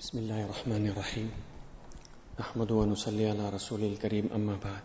بسم 0.00 0.18
الله 0.18 0.44
الرحمن 0.44 0.86
الرحيم 0.86 1.30
نحمد 2.40 2.70
ونصلي 2.70 3.26
على 3.30 3.48
رسول 3.50 3.84
الكريم 3.84 4.28
أما 4.34 4.56
بعد 4.64 4.84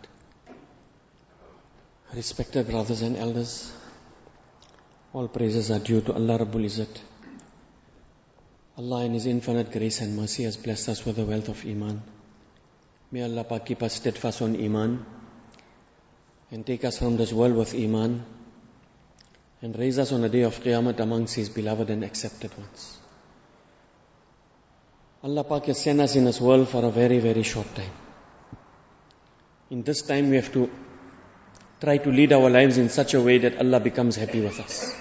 Respected 2.14 2.68
brothers 2.68 3.02
and 3.02 3.16
elders, 3.16 3.72
all 5.12 5.28
praises 5.28 5.70
are 5.70 5.78
due 5.78 6.00
to 6.02 6.12
Allah 6.12 6.38
Rabbul 6.38 6.64
Izzat. 6.64 7.00
Allah 8.78 9.04
in 9.04 9.14
His 9.14 9.26
infinite 9.26 9.72
grace 9.72 10.02
and 10.02 10.16
mercy 10.16 10.44
has 10.44 10.56
blessed 10.56 10.90
us 10.90 11.04
with 11.06 11.16
the 11.16 11.24
wealth 11.24 11.48
of 11.48 11.64
Iman. 11.64 12.02
May 13.10 13.22
Allah 13.24 13.44
Pak 13.44 13.64
keep 13.66 13.82
us 13.82 13.94
steadfast 13.94 14.42
on 14.42 14.54
Iman 14.54 15.04
and 16.50 16.66
take 16.66 16.84
us 16.84 16.98
from 16.98 17.16
this 17.16 17.32
world 17.32 17.56
with 17.56 17.74
Iman 17.74 18.24
and 19.62 19.78
raise 19.78 19.98
us 19.98 20.12
on 20.12 20.20
the 20.20 20.28
day 20.28 20.42
of 20.42 20.60
Qiyamah 20.60 21.00
amongst 21.00 21.34
His 21.34 21.48
beloved 21.48 21.88
and 21.90 22.04
accepted 22.04 22.56
ones. 22.58 22.98
Allah 25.23 25.43
Pak 25.43 25.65
has 25.65 25.79
sent 25.79 26.01
us 26.01 26.15
in 26.15 26.25
this 26.25 26.41
world 26.41 26.67
for 26.67 26.83
a 26.83 26.89
very, 26.89 27.19
very 27.19 27.43
short 27.43 27.73
time. 27.75 27.91
In 29.69 29.83
this 29.83 30.01
time 30.01 30.29
we 30.29 30.37
have 30.37 30.51
to 30.53 30.69
try 31.79 31.97
to 31.97 32.09
lead 32.09 32.33
our 32.33 32.49
lives 32.49 32.77
in 32.77 32.89
such 32.89 33.13
a 33.13 33.21
way 33.21 33.37
that 33.37 33.57
Allah 33.57 33.79
becomes 33.79 34.15
happy 34.15 34.41
with 34.41 34.59
us. 34.59 34.95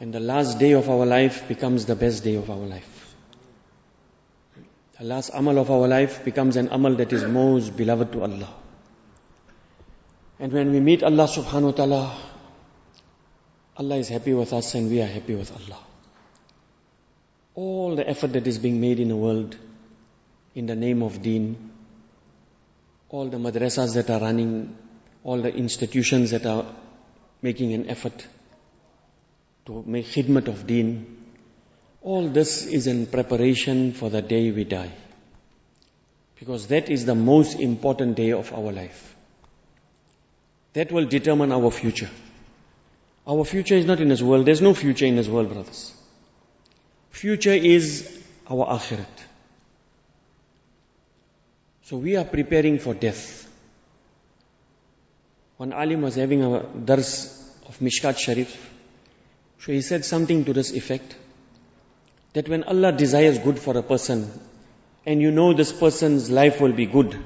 And 0.00 0.12
the 0.12 0.20
last 0.20 0.58
day 0.58 0.72
of 0.72 0.88
our 0.88 1.04
life 1.04 1.46
becomes 1.48 1.84
the 1.84 1.96
best 1.96 2.24
day 2.24 2.36
of 2.36 2.50
our 2.50 2.56
life. 2.56 3.14
The 4.98 5.04
last 5.04 5.30
amal 5.34 5.58
of 5.58 5.70
our 5.70 5.86
life 5.86 6.24
becomes 6.24 6.56
an 6.56 6.68
amal 6.70 6.94
that 6.96 7.12
is 7.12 7.24
most 7.24 7.76
beloved 7.76 8.12
to 8.12 8.22
Allah. 8.22 8.54
And 10.40 10.52
when 10.52 10.72
we 10.72 10.80
meet 10.80 11.02
Allah 11.02 11.28
subhanahu 11.28 11.62
wa 11.62 11.70
ta'ala, 11.72 12.18
Allah 13.76 13.96
is 13.96 14.08
happy 14.08 14.34
with 14.34 14.52
us 14.52 14.74
and 14.74 14.90
we 14.90 15.02
are 15.02 15.06
happy 15.06 15.34
with 15.34 15.52
Allah. 15.52 15.78
All 17.60 17.96
the 17.96 18.08
effort 18.08 18.34
that 18.34 18.46
is 18.46 18.58
being 18.58 18.80
made 18.80 19.00
in 19.00 19.08
the 19.08 19.16
world 19.16 19.56
in 20.54 20.66
the 20.66 20.76
name 20.76 21.02
of 21.02 21.22
deen, 21.22 21.72
all 23.08 23.28
the 23.28 23.36
madrasas 23.36 23.94
that 23.94 24.10
are 24.10 24.20
running, 24.20 24.76
all 25.24 25.42
the 25.42 25.52
institutions 25.52 26.30
that 26.30 26.46
are 26.46 26.66
making 27.42 27.72
an 27.72 27.88
effort 27.88 28.26
to 29.66 29.82
make 29.86 30.06
khidmat 30.06 30.46
of 30.46 30.66
deen, 30.68 31.16
all 32.02 32.28
this 32.28 32.64
is 32.66 32.86
in 32.86 33.06
preparation 33.06 33.92
for 33.92 34.08
the 34.08 34.22
day 34.22 34.52
we 34.52 34.64
die. 34.64 34.92
Because 36.38 36.68
that 36.68 36.88
is 36.88 37.06
the 37.06 37.16
most 37.16 37.58
important 37.58 38.14
day 38.14 38.32
of 38.32 38.52
our 38.52 38.72
life. 38.72 39.14
That 40.74 40.92
will 40.92 41.06
determine 41.06 41.50
our 41.50 41.72
future. 41.72 42.10
Our 43.26 43.44
future 43.44 43.74
is 43.74 43.84
not 43.84 44.00
in 44.00 44.08
this 44.08 44.22
world. 44.22 44.46
There's 44.46 44.62
no 44.62 44.74
future 44.74 45.06
in 45.06 45.16
this 45.16 45.26
world, 45.26 45.48
brothers. 45.52 45.92
Future 47.18 47.54
is 47.68 48.16
our 48.48 48.64
akhirat. 48.72 49.22
So 51.82 51.96
we 51.96 52.14
are 52.14 52.24
preparing 52.24 52.78
for 52.78 52.94
death. 52.94 53.22
One 55.56 55.72
alim 55.72 56.02
was 56.02 56.14
having 56.14 56.44
a 56.44 56.62
dars 56.90 57.10
of 57.66 57.80
Mishkat 57.80 58.18
Sharif. 58.18 58.54
So 59.58 59.72
he 59.72 59.80
said 59.80 60.04
something 60.04 60.44
to 60.44 60.52
this 60.52 60.70
effect. 60.72 61.16
That 62.34 62.48
when 62.48 62.62
Allah 62.62 62.92
desires 62.92 63.40
good 63.40 63.58
for 63.58 63.76
a 63.76 63.82
person, 63.82 64.30
and 65.04 65.20
you 65.20 65.32
know 65.32 65.52
this 65.54 65.72
person's 65.72 66.30
life 66.30 66.60
will 66.60 66.72
be 66.72 66.86
good, 66.86 67.18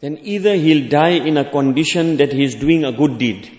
then 0.00 0.18
either 0.22 0.56
he'll 0.56 0.88
die 0.88 1.20
in 1.32 1.36
a 1.36 1.48
condition 1.48 2.16
that 2.16 2.32
he 2.32 2.42
is 2.42 2.56
doing 2.56 2.84
a 2.84 2.90
good 2.90 3.18
deed, 3.18 3.50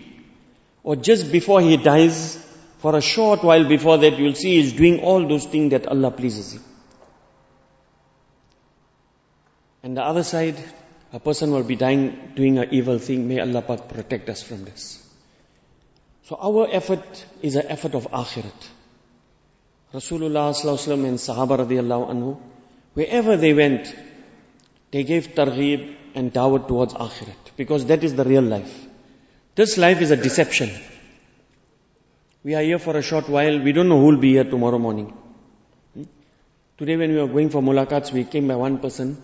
or 0.84 0.98
just 0.98 1.32
before 1.32 1.62
he 1.62 1.78
dies, 1.78 2.45
for 2.86 2.96
a 2.96 3.02
short 3.02 3.44
while 3.44 3.68
before 3.68 3.98
that, 3.98 4.20
you'll 4.20 4.36
see 4.36 4.58
he's 4.62 4.74
doing 4.74 5.00
all 5.00 5.28
those 5.28 5.46
things 5.48 5.72
that 5.72 5.88
Allah 5.88 6.12
pleases 6.12 6.54
him. 6.54 6.64
And 9.82 9.98
the 9.98 10.04
other 10.04 10.22
side, 10.22 10.64
a 11.12 11.20
person 11.20 11.50
will 11.50 11.64
be 11.64 11.76
dying 11.76 12.34
doing 12.36 12.60
an 12.60 12.68
evil 12.70 13.00
thing. 13.00 13.28
May 13.28 13.40
Allah 13.40 13.64
protect 13.64 14.30
us 14.30 14.44
from 14.44 14.66
this. 14.66 15.04
So 16.26 16.38
our 16.40 16.68
effort 16.72 17.26
is 17.42 17.56
an 17.56 17.66
effort 17.70 17.96
of 17.96 18.08
akhirat. 18.12 18.70
Rasulullah 19.92 20.48
sallallahu 20.54 21.08
and 21.08 21.18
Sahaba 21.18 21.58
radiallahu 21.66 22.12
anhu, 22.14 22.40
wherever 22.94 23.36
they 23.36 23.56
went, 23.56 23.96
they 24.92 25.04
gave 25.04 25.30
targheeb 25.30 25.96
and 26.14 26.32
dawah 26.32 26.68
towards 26.68 26.94
akhirat 26.94 27.56
because 27.58 27.88
that 27.88 28.04
is 28.04 28.14
the 28.14 28.26
real 28.26 28.44
life. 28.44 28.86
This 29.56 29.80
life 29.80 30.02
is 30.02 30.12
a 30.12 30.18
deception. 30.18 30.70
We 32.46 32.54
are 32.54 32.62
here 32.62 32.78
for 32.78 32.96
a 32.96 33.02
short 33.02 33.28
while. 33.28 33.60
We 33.60 33.72
don't 33.72 33.90
know 33.90 34.00
who 34.00 34.06
will 34.06 34.18
be 34.18 34.34
here 34.34 34.44
tomorrow 34.44 34.78
morning. 34.78 35.08
Hmm? 35.96 36.04
Today 36.78 36.96
when 36.96 37.12
we 37.12 37.20
were 37.20 37.28
going 37.28 37.50
for 37.50 37.60
mulakats, 37.60 38.12
we 38.14 38.24
came 38.24 38.48
by 38.48 38.56
one 38.56 38.78
person. 38.78 39.20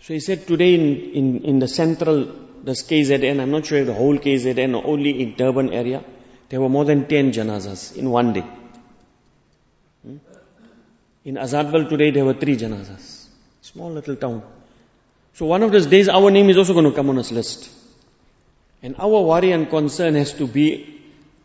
So 0.00 0.14
he 0.14 0.20
said 0.20 0.46
today 0.46 0.74
in, 0.74 0.84
in, 1.20 1.44
in 1.44 1.58
the 1.58 1.66
central, 1.66 2.26
the 2.62 2.70
KZN, 2.70 3.40
I'm 3.40 3.50
not 3.50 3.66
sure 3.66 3.78
if 3.78 3.86
the 3.86 3.94
whole 3.94 4.16
KZN 4.16 4.76
or 4.76 4.86
only 4.86 5.20
in 5.20 5.34
Durban 5.34 5.72
area, 5.72 6.04
there 6.50 6.60
were 6.60 6.68
more 6.68 6.84
than 6.84 7.08
10 7.08 7.32
janazas 7.32 7.96
in 7.96 8.08
one 8.08 8.32
day. 8.32 8.46
Hmm? 10.04 10.18
In 11.24 11.34
Azaadville 11.34 11.88
today 11.88 12.12
there 12.12 12.24
were 12.24 12.34
three 12.34 12.56
janazas. 12.56 13.26
Small 13.60 13.90
little 13.90 14.14
town. 14.14 14.44
So 15.34 15.46
one 15.46 15.64
of 15.64 15.72
those 15.72 15.86
days 15.86 16.08
our 16.08 16.30
name 16.30 16.48
is 16.48 16.56
also 16.56 16.74
going 16.74 16.84
to 16.84 16.92
come 16.92 17.10
on 17.10 17.16
this 17.16 17.32
list. 17.32 17.68
And 18.84 18.94
our 19.00 19.20
worry 19.20 19.50
and 19.50 19.68
concern 19.68 20.14
has 20.14 20.32
to 20.34 20.46
be 20.46 20.99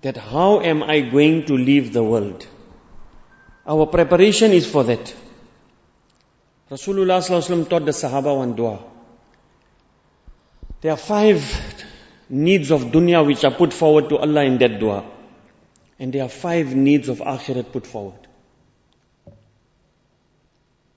that 0.05 0.17
how 0.17 0.61
am 0.61 0.83
I 0.83 1.01
going 1.01 1.45
to 1.45 1.57
leave 1.57 1.91
the 1.91 2.03
world? 2.03 2.45
Our 3.66 3.88
preparation 3.88 4.51
is 4.51 4.69
for 4.69 4.83
that. 4.83 5.16
Rasulullah 6.69 7.69
taught 7.69 7.85
the 7.85 7.91
Sahaba 7.91 8.38
one 8.38 8.55
dua. 8.55 8.83
There 10.81 10.91
are 10.91 10.97
five 10.97 11.41
needs 12.29 12.69
of 12.69 12.81
dunya 12.81 13.25
which 13.25 13.44
are 13.44 13.55
put 13.63 13.73
forward 13.73 14.09
to 14.09 14.17
Allah 14.17 14.44
in 14.44 14.59
that 14.59 14.79
dua. 14.79 15.03
And 15.97 16.13
there 16.13 16.23
are 16.23 16.29
five 16.29 16.75
needs 16.75 17.09
of 17.09 17.17
akhirat 17.19 17.71
put 17.71 17.88
forward. 17.88 18.27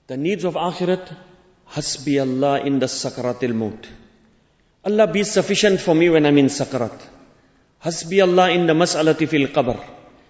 The 0.05 0.17
needs 0.17 0.43
of 0.43 0.53
akhirat, 0.53 1.15
hasbi 1.71 2.21
Allah 2.21 2.59
in 2.61 2.77
the 2.77 2.85
sakaratil 2.85 3.55
maut. 3.55 3.87
Allah 4.85 5.07
be 5.07 5.23
sufficient 5.23 5.79
for 5.79 5.95
me 5.95 6.09
when 6.09 6.27
I'm 6.27 6.37
in 6.37 6.45
sakarat. 6.45 7.18
Hasbi 7.83 8.21
Allah 8.21 8.51
in 8.51 8.67
the 8.67 8.73
mas'alati 8.73 9.27
fil 9.27 9.47
qabr. 9.47 9.79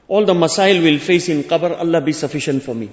All 0.08 0.26
the 0.26 0.34
masail 0.34 0.84
will 0.84 1.00
face 1.00 1.30
in 1.30 1.44
qabr, 1.44 1.78
Allah 1.80 2.02
be 2.02 2.14
sufficient 2.14 2.64
for 2.64 2.76
me. 2.76 2.90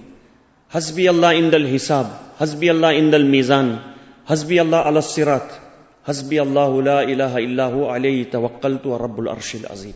Hasbi 0.73 1.09
Allah 1.09 1.35
in 1.35 1.51
the 1.51 1.59
hisab. 1.59 2.11
Hasbi 2.39 2.71
Allah 2.71 2.95
in 2.95 3.11
the 3.11 3.19
mizan. 3.19 3.83
Hasbi 4.29 4.61
Allah 4.61 4.89
ala 4.89 5.01
sirat. 5.01 5.49
Hasbi 6.07 6.41
Allah 6.41 6.71
la 6.83 7.01
ilaha 7.01 7.39
illahu 7.39 7.87
alayhi 7.87 8.31
tawakkaltu 8.31 8.87
wa 8.87 8.99
rabbul 8.99 9.29
arshil 9.29 9.71
azim. 9.71 9.95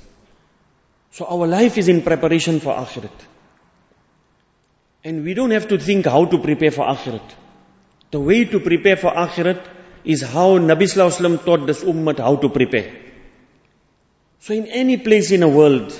So 1.12 1.26
our 1.26 1.46
life 1.46 1.76
is 1.78 1.88
in 1.88 2.02
preparation 2.02 2.60
for 2.60 2.74
akhirat. 2.74 3.26
And 5.02 5.24
we 5.24 5.34
don't 5.34 5.50
have 5.50 5.68
to 5.68 5.78
think 5.78 6.06
how 6.06 6.24
to 6.26 6.38
prepare 6.38 6.70
for 6.70 6.86
akhirat. 6.86 7.36
The 8.10 8.20
way 8.20 8.44
to 8.44 8.60
prepare 8.60 8.96
for 8.96 9.10
akhirat 9.10 9.60
is 10.04 10.22
how 10.22 10.58
Nabi 10.58 10.82
Sallallahu 10.82 11.10
Alaihi 11.10 11.20
Wasallam 11.20 11.44
taught 11.44 11.66
this 11.66 11.82
ummah 11.82 12.18
how 12.18 12.36
to 12.36 12.48
prepare. 12.48 12.94
So 14.40 14.54
in 14.54 14.66
any 14.66 14.96
place 14.96 15.30
in 15.30 15.42
a 15.42 15.48
world, 15.48 15.92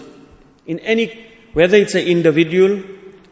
in 0.66 0.78
any, 0.80 1.26
whether 1.52 1.76
it's 1.76 1.94
an 1.94 2.06
individual 2.06 2.82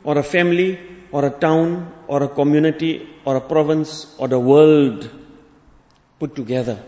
or 0.04 0.18
a 0.18 0.22
family 0.22 0.78
or 1.10 1.24
a 1.24 1.30
town 1.30 1.92
or 2.06 2.22
a 2.22 2.28
community 2.28 3.08
or 3.24 3.36
a 3.36 3.40
province 3.40 4.14
or 4.18 4.28
the 4.28 4.38
world 4.38 5.10
put 6.18 6.36
together, 6.36 6.82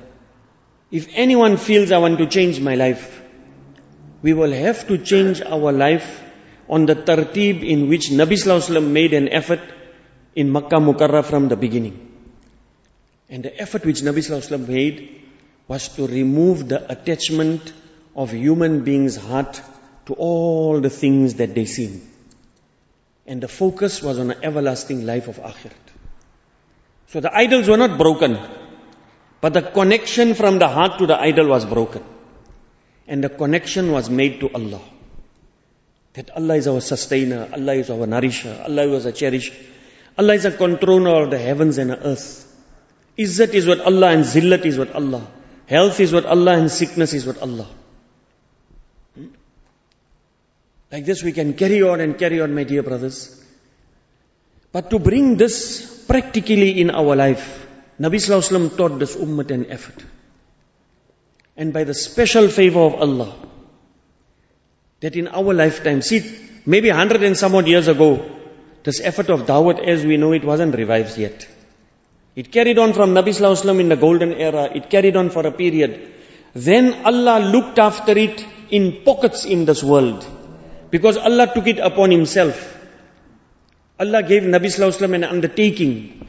if 0.91 1.09
anyone 1.15 1.57
feels 1.57 1.93
I 1.93 1.99
want 1.99 2.19
to 2.19 2.27
change 2.27 2.61
my 2.61 2.75
life, 2.75 3.23
we 4.21 4.35
will 4.35 4.53
have 4.53 4.87
to 4.89 4.99
change 4.99 5.41
our 5.41 5.73
life 5.73 6.23
on 6.69 6.85
the 6.85 6.95
tartib 6.95 7.67
in 7.67 7.89
which 7.89 8.11
Nabi 8.11 8.37
Wasallam 8.37 8.91
made 8.91 9.15
an 9.15 9.29
effort 9.29 9.61
in 10.35 10.53
Makkah 10.53 10.77
Mukarramah 10.77 11.25
from 11.25 11.49
the 11.49 11.57
beginning. 11.57 12.07
And 13.31 13.45
the 13.45 13.61
effort 13.61 13.87
which 13.87 14.03
Nabi 14.03 14.19
Wasallam 14.19 14.69
made 14.69 15.23
was 15.69 15.89
to 15.97 16.07
remove 16.07 16.69
the 16.69 16.91
attachment 16.93 17.73
of 18.15 18.33
human 18.33 18.85
beings' 18.85 19.17
heart 19.17 19.61
to 20.07 20.15
all 20.15 20.81
the 20.81 20.91
things 20.91 21.35
that 21.35 21.55
they 21.55 21.65
see. 21.65 22.01
And 23.27 23.41
the 23.41 23.49
focus 23.49 24.03
was 24.03 24.19
on 24.19 24.29
the 24.29 24.45
everlasting 24.45 25.07
life 25.07 25.29
of 25.29 25.37
akhirat. 25.39 25.91
So 27.09 27.21
the 27.21 27.37
idols 27.37 27.69
were 27.69 27.77
not 27.77 27.99
broken, 27.99 28.39
but 29.41 29.53
the 29.53 29.63
connection 29.63 30.35
from 30.35 30.59
the 30.59 30.69
heart 30.69 30.99
to 30.99 31.07
the 31.07 31.21
idol 31.21 31.49
was 31.49 31.65
broken. 31.65 32.05
And 33.07 33.25
the 33.25 33.29
connection 33.29 33.91
was 33.93 34.09
made 34.09 34.41
to 34.41 34.53
Allah. 34.53 34.81
That 36.15 36.31
Allah 36.31 36.57
is 36.57 36.67
our 36.67 36.81
sustainer, 36.81 37.49
Allah 37.53 37.75
is 37.75 37.91
our 37.91 38.07
nourisher, 38.07 38.63
Allah 38.65 38.89
is 38.89 39.07
our 39.07 39.13
cherisher. 39.13 39.55
Allah 40.19 40.35
is 40.35 40.45
a 40.45 40.51
controller 40.51 41.23
of 41.23 41.31
the 41.31 41.39
heavens 41.39 41.79
and 41.79 41.91
the 41.91 42.07
earth. 42.07 42.47
Izzat 43.17 43.55
is 43.55 43.67
what 43.67 43.81
Allah 43.81 44.09
and 44.09 44.25
zillat 44.25 44.65
is 44.65 44.79
what 44.79 44.95
Allah. 44.95 45.27
Health 45.67 46.01
is 46.01 46.13
what 46.13 46.27
Allah 46.27 46.59
and 46.59 46.71
sickness 46.71 47.13
is 47.13 47.27
what 47.27 47.39
Allah. 47.39 47.69
Like 50.93 51.05
this 51.05 51.23
we 51.23 51.33
can 51.33 51.55
carry 51.55 51.83
on 51.83 52.01
and 52.01 52.19
carry 52.19 52.41
on, 52.41 52.55
my 52.55 52.65
dear 52.65 52.83
brothers. 52.83 53.41
But 54.73 54.91
to 54.91 54.99
bring 54.99 55.37
this 55.37 56.05
practically 56.07 56.81
in 56.81 56.91
our 56.91 57.15
life, 57.17 57.67
Nabi 58.01 58.17
Sallallahu 58.17 58.77
taught 58.77 58.99
this 58.99 59.17
ummah 59.17 59.51
an 59.51 59.71
effort. 59.71 60.05
And 61.57 61.73
by 61.73 61.85
the 61.85 61.95
special 61.95 62.49
favor 62.49 62.81
of 62.81 62.95
Allah, 62.95 63.35
that 65.01 65.17
in 65.17 65.29
our 65.29 65.55
lifetime, 65.55 66.03
see, 66.03 66.23
maybe 66.67 66.89
hundred 66.89 67.23
and 67.23 67.37
some 67.37 67.55
odd 67.55 67.67
years 67.67 67.89
ago, 67.89 68.11
this 68.83 69.01
effort 69.01 69.29
of 69.31 69.47
Dawat 69.47 69.85
as 69.87 70.05
we 70.05 70.17
know 70.17 70.33
it 70.33 70.45
wasn't 70.45 70.75
revived 70.75 71.19
yet. 71.19 71.47
It 72.35 72.51
carried 72.51 72.79
on 72.79 72.93
from 72.93 73.11
Nabi 73.11 73.35
Sallallahu 73.37 73.81
in 73.81 73.89
the 73.89 73.97
golden 73.97 74.33
era. 74.33 74.71
It 74.75 74.89
carried 74.89 75.17
on 75.17 75.31
for 75.31 75.47
a 75.47 75.53
period. 75.53 76.13
Then 76.55 77.05
Allah 77.05 77.39
looked 77.41 77.79
after 77.79 78.17
it 78.17 78.45
in 78.71 79.03
pockets 79.05 79.45
in 79.45 79.65
this 79.65 79.83
world. 79.83 80.27
Because 80.91 81.17
Allah 81.17 81.53
took 81.53 81.67
it 81.67 81.79
upon 81.79 82.11
Himself. 82.11 82.79
Allah 83.99 84.23
gave 84.23 84.43
Nabi 84.43 84.67
Sallallahu 84.67 84.99
Alaihi 84.99 85.15
an 85.15 85.25
undertaking. 85.25 86.27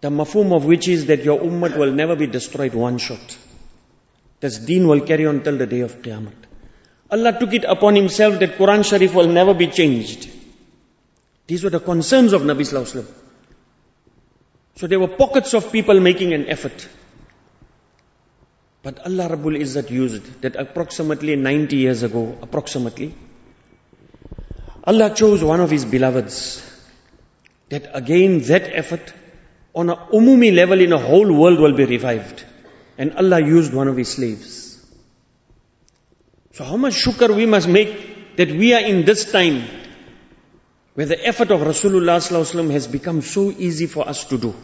The 0.00 0.10
mafum 0.10 0.54
of 0.54 0.64
which 0.64 0.88
is 0.88 1.06
that 1.06 1.24
your 1.24 1.40
ummah 1.40 1.76
will 1.76 1.92
never 1.92 2.16
be 2.16 2.26
destroyed 2.26 2.74
one 2.74 2.98
shot. 2.98 3.38
This 4.40 4.58
deen 4.58 4.86
will 4.88 5.00
carry 5.00 5.26
on 5.26 5.42
till 5.42 5.56
the 5.56 5.66
day 5.66 5.80
of 5.80 6.02
Qiyamah. 6.02 6.32
Allah 7.10 7.38
took 7.38 7.52
it 7.52 7.64
upon 7.64 7.94
Himself 7.96 8.38
that 8.40 8.56
Quran 8.58 8.84
Sharif 8.84 9.14
will 9.14 9.28
never 9.28 9.54
be 9.54 9.66
changed. 9.68 10.28
These 11.46 11.64
were 11.64 11.70
the 11.70 11.80
concerns 11.80 12.32
of 12.32 12.42
Nabi 12.42 12.60
Sallallahu 12.60 13.02
Alaihi 13.02 13.12
So 14.76 14.86
there 14.86 15.00
were 15.00 15.08
pockets 15.08 15.54
of 15.54 15.70
people 15.70 16.00
making 16.00 16.32
an 16.32 16.46
effort. 16.46 16.88
But 18.82 18.98
Allah 19.06 19.28
Rabbul 19.30 19.58
Izzat 19.58 19.90
used 19.90 20.42
that 20.42 20.56
approximately 20.56 21.36
90 21.36 21.76
years 21.76 22.02
ago, 22.02 22.36
approximately, 22.42 23.14
Allah 24.86 25.14
chose 25.14 25.42
one 25.42 25.60
of 25.60 25.70
His 25.70 25.84
beloveds. 25.84 26.62
That 27.70 27.90
again, 27.96 28.40
that 28.42 28.70
effort 28.74 29.12
on 29.74 29.90
a 29.90 29.96
umumi 29.96 30.54
level 30.54 30.80
in 30.80 30.92
a 30.92 30.98
whole 30.98 31.32
world 31.32 31.58
will 31.58 31.74
be 31.74 31.86
revived. 31.86 32.44
And 32.98 33.16
Allah 33.16 33.40
used 33.40 33.72
one 33.72 33.88
of 33.88 33.96
His 33.96 34.12
slaves. 34.12 34.84
So 36.52 36.64
how 36.64 36.76
much 36.76 36.94
shukr 36.94 37.34
we 37.34 37.46
must 37.46 37.66
make 37.66 38.36
that 38.36 38.48
we 38.48 38.74
are 38.74 38.80
in 38.80 39.04
this 39.04 39.32
time 39.32 39.64
where 40.94 41.06
the 41.06 41.26
effort 41.26 41.50
of 41.50 41.60
Rasulullah 41.60 42.70
has 42.70 42.86
become 42.86 43.22
so 43.22 43.50
easy 43.50 43.86
for 43.86 44.08
us 44.08 44.24
to 44.26 44.38
do. 44.38 44.54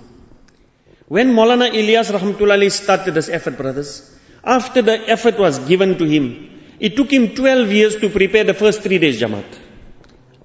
When 1.08 1.32
Maulana 1.32 1.70
Ilyas 1.70 2.12
Rahmatullah 2.16 2.70
started 2.70 3.14
this 3.14 3.28
effort, 3.28 3.56
brothers, 3.56 4.16
after 4.44 4.82
the 4.82 5.08
effort 5.10 5.38
was 5.38 5.58
given 5.58 5.98
to 5.98 6.04
him, 6.04 6.76
it 6.78 6.94
took 6.94 7.10
him 7.10 7.34
12 7.34 7.72
years 7.72 7.96
to 7.96 8.08
prepare 8.08 8.44
the 8.44 8.54
first 8.54 8.82
three 8.82 8.98
days 8.98 9.20
Jamaat. 9.20 9.69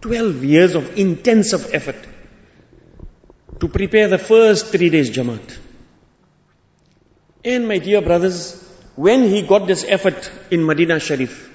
12 0.05 0.43
years 0.43 0.75
of 0.75 0.97
intensive 0.99 1.73
effort 1.73 1.97
to 3.59 3.67
prepare 3.67 4.07
the 4.07 4.19
first 4.19 4.67
three 4.67 4.89
days 4.89 5.09
Jamaat. 5.09 5.57
And 7.43 7.67
my 7.67 7.79
dear 7.79 8.01
brothers, 8.01 8.39
when 8.95 9.23
he 9.23 9.41
got 9.41 9.65
this 9.65 9.83
effort 9.87 10.29
in 10.51 10.63
Medina 10.63 10.99
Sharif, 10.99 11.49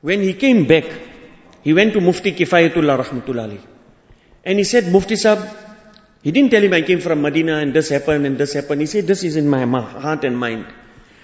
when 0.00 0.22
he 0.22 0.32
came 0.32 0.66
back, 0.66 0.86
he 1.62 1.74
went 1.74 1.92
to 1.92 2.00
Mufti 2.00 2.32
Kifayatullah 2.32 3.04
Rahmatullah 3.04 3.60
And 4.44 4.58
he 4.58 4.64
said, 4.64 4.90
Mufti 4.90 5.16
Sahib, 5.16 5.54
he 6.22 6.32
didn't 6.32 6.50
tell 6.50 6.62
him 6.62 6.72
I 6.72 6.80
came 6.80 7.00
from 7.00 7.20
Medina 7.20 7.58
and 7.58 7.74
this 7.74 7.90
happened 7.90 8.24
and 8.24 8.38
this 8.38 8.54
happened. 8.54 8.80
He 8.80 8.86
said, 8.86 9.06
this 9.06 9.22
is 9.22 9.36
in 9.36 9.48
my 9.48 9.66
heart 9.66 10.24
and 10.24 10.38
mind. 10.38 10.64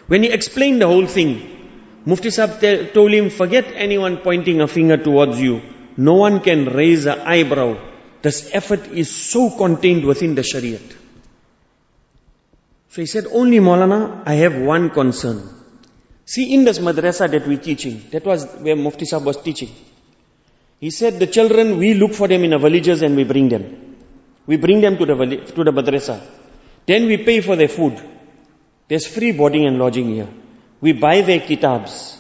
When 0.07 0.23
he 0.23 0.31
explained 0.31 0.83
the 0.83 0.87
whole 0.87 1.07
thing, 1.07 2.03
Mufti 2.05 2.29
Sahib 2.29 2.93
told 2.93 3.11
him, 3.11 3.31
forget 3.31 3.67
anyone 3.75 4.19
pointing 4.19 4.61
a 4.61 4.69
finger 4.69 4.99
towards 4.99 5.41
you. 5.41 5.63
No 5.99 6.15
one 6.15 6.41
can 6.41 6.65
raise 6.67 7.07
an 7.07 7.21
eyebrow. 7.21 7.77
This 8.23 8.51
effort 8.53 8.87
is 8.87 9.11
so 9.11 9.51
contained 9.51 10.05
within 10.05 10.37
the 10.37 10.43
Shariat. 10.43 10.95
So 12.91 13.03
he 13.03 13.07
said, 13.07 13.27
only 13.33 13.59
Maulana, 13.59 14.23
I 14.25 14.35
have 14.35 14.57
one 14.57 14.91
concern. 14.91 15.43
See, 16.25 16.55
in 16.55 16.65
this 16.65 16.79
madrasa 16.79 17.29
that 17.29 17.49
we're 17.49 17.59
teaching, 17.59 18.05
that 18.13 18.25
was 18.25 18.47
where 18.61 18.77
Mufti 18.77 19.07
Sahib 19.07 19.27
was 19.27 19.39
teaching. 19.43 19.71
He 20.79 20.91
said, 20.91 21.19
the 21.19 21.27
children, 21.27 21.79
we 21.79 21.95
look 21.95 22.13
for 22.13 22.29
them 22.29 22.45
in 22.45 22.51
the 22.51 22.59
villages 22.59 23.03
and 23.03 23.17
we 23.17 23.25
bring 23.25 23.49
them. 23.49 23.97
We 24.47 24.57
bring 24.57 24.81
them 24.81 24.99
to 24.99 25.05
the, 25.05 25.15
to 25.15 25.65
the 25.65 25.73
madrasa. 25.73 26.21
Then 26.87 27.07
we 27.07 27.17
pay 27.19 27.41
for 27.41 27.57
their 27.57 27.69
food. 27.69 28.01
There's 28.87 29.07
free 29.07 29.33
boarding 29.33 29.67
and 29.67 29.79
lodging 29.79 30.15
here. 30.15 30.29
We 30.81 30.93
buy 30.93 31.23
their 31.23 31.41
kitabs. 31.41 32.17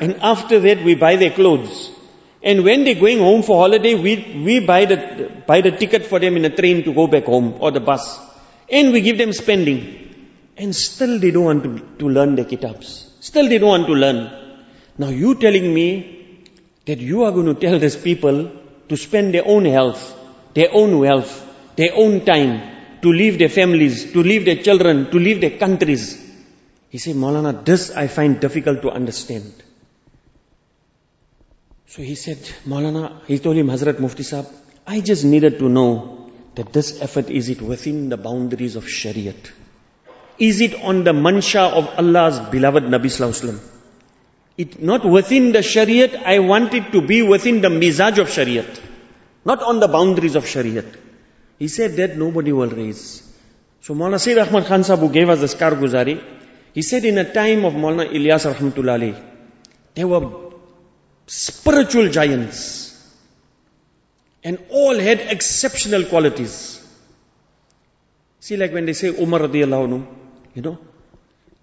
And 0.00 0.16
after 0.22 0.60
that, 0.60 0.82
we 0.82 0.94
buy 0.94 1.16
their 1.16 1.30
clothes. 1.30 1.90
And 2.42 2.64
when 2.64 2.84
they're 2.84 2.94
going 2.94 3.18
home 3.18 3.42
for 3.42 3.60
holiday, 3.60 3.94
we, 3.94 4.40
we 4.44 4.60
buy 4.60 4.84
the, 4.84 5.30
buy 5.46 5.60
the 5.60 5.70
ticket 5.70 6.06
for 6.06 6.18
them 6.18 6.36
in 6.36 6.44
a 6.44 6.50
train 6.50 6.84
to 6.84 6.92
go 6.92 7.06
back 7.06 7.24
home 7.24 7.56
or 7.60 7.70
the 7.70 7.80
bus. 7.80 8.18
And 8.70 8.92
we 8.92 9.00
give 9.00 9.18
them 9.18 9.32
spending. 9.32 10.14
And 10.56 10.74
still 10.74 11.18
they 11.18 11.30
don't 11.30 11.44
want 11.44 11.64
to, 11.64 11.78
to 11.98 12.08
learn 12.08 12.36
the 12.36 12.44
kitabs. 12.44 13.12
Still 13.20 13.48
they 13.48 13.58
don't 13.58 13.68
want 13.68 13.86
to 13.86 13.94
learn. 13.94 14.30
Now 14.98 15.08
you 15.08 15.34
telling 15.34 15.72
me 15.72 16.44
that 16.86 16.98
you 16.98 17.24
are 17.24 17.32
going 17.32 17.46
to 17.46 17.54
tell 17.54 17.78
these 17.78 17.96
people 17.96 18.52
to 18.88 18.96
spend 18.96 19.34
their 19.34 19.46
own 19.46 19.64
health 19.64 20.16
their 20.56 20.72
own 20.72 20.98
wealth, 20.98 21.32
their 21.76 21.94
own 21.94 22.24
time, 22.24 22.52
to 23.02 23.12
leave 23.12 23.38
their 23.38 23.50
families, 23.50 24.10
to 24.12 24.22
leave 24.22 24.46
their 24.46 24.60
children, 24.66 25.10
to 25.10 25.18
leave 25.18 25.40
their 25.42 25.58
countries. 25.58 26.04
He 26.88 26.96
said, 26.96 27.14
Maulana, 27.14 27.52
this 27.62 27.90
I 27.90 28.06
find 28.06 28.40
difficult 28.40 28.80
to 28.80 28.90
understand. 28.90 29.52
So 31.88 32.02
he 32.02 32.14
said, 32.16 32.38
Maulana, 32.66 33.24
he 33.26 33.38
told 33.38 33.56
him, 33.56 33.68
Hazrat 33.68 34.00
Mufti 34.00 34.24
Sahib, 34.24 34.46
I 34.86 35.00
just 35.00 35.24
needed 35.24 35.58
to 35.60 35.68
know 35.68 36.30
that 36.56 36.72
this 36.72 37.00
effort, 37.00 37.30
is 37.30 37.48
it 37.48 37.62
within 37.62 38.08
the 38.08 38.16
boundaries 38.16 38.76
of 38.76 38.84
Shariat? 38.84 39.50
Is 40.38 40.60
it 40.60 40.74
on 40.82 41.04
the 41.04 41.12
mansha 41.12 41.70
of 41.70 41.88
Allah's 41.98 42.40
beloved 42.50 42.84
Nabi 42.84 43.06
Sallallahu 43.06 43.60
It 44.58 44.82
not 44.82 45.04
within 45.04 45.52
the 45.52 45.60
Shariat, 45.60 46.22
I 46.24 46.40
want 46.40 46.74
it 46.74 46.92
to 46.92 47.00
be 47.00 47.22
within 47.22 47.60
the 47.60 47.68
mizaj 47.68 48.18
of 48.18 48.28
Shariat. 48.28 48.80
Not 49.44 49.62
on 49.62 49.78
the 49.80 49.88
boundaries 49.88 50.34
of 50.34 50.44
Shariat. 50.44 50.92
He 51.58 51.68
said 51.68 51.96
that 51.96 52.18
nobody 52.18 52.52
will 52.52 52.68
raise. 52.68 53.22
So 53.80 53.94
Maulana 53.94 54.20
Sayyid 54.20 54.38
Ahmad 54.38 54.66
Khan 54.66 54.82
Sahib 54.82 55.00
who 55.00 55.10
gave 55.10 55.28
us 55.28 55.40
the 55.40 55.56
Karguzari, 55.56 56.22
he 56.74 56.82
said 56.82 57.04
in 57.04 57.16
a 57.16 57.32
time 57.32 57.64
of 57.64 57.74
Maulana 57.74 58.10
Ilyas 58.10 58.52
Rahmatullahi, 58.52 59.14
there 59.94 60.08
were 60.08 60.45
spiritual 61.26 62.08
giants. 62.08 62.92
And 64.44 64.58
all 64.70 64.96
had 64.96 65.20
exceptional 65.20 66.04
qualities. 66.04 66.82
See 68.38 68.56
like 68.56 68.72
when 68.72 68.86
they 68.86 68.92
say 68.92 69.08
Umar 69.08 69.40
radiallahu 69.40 69.88
anhu, 69.88 70.06
you 70.54 70.62
know, 70.62 70.78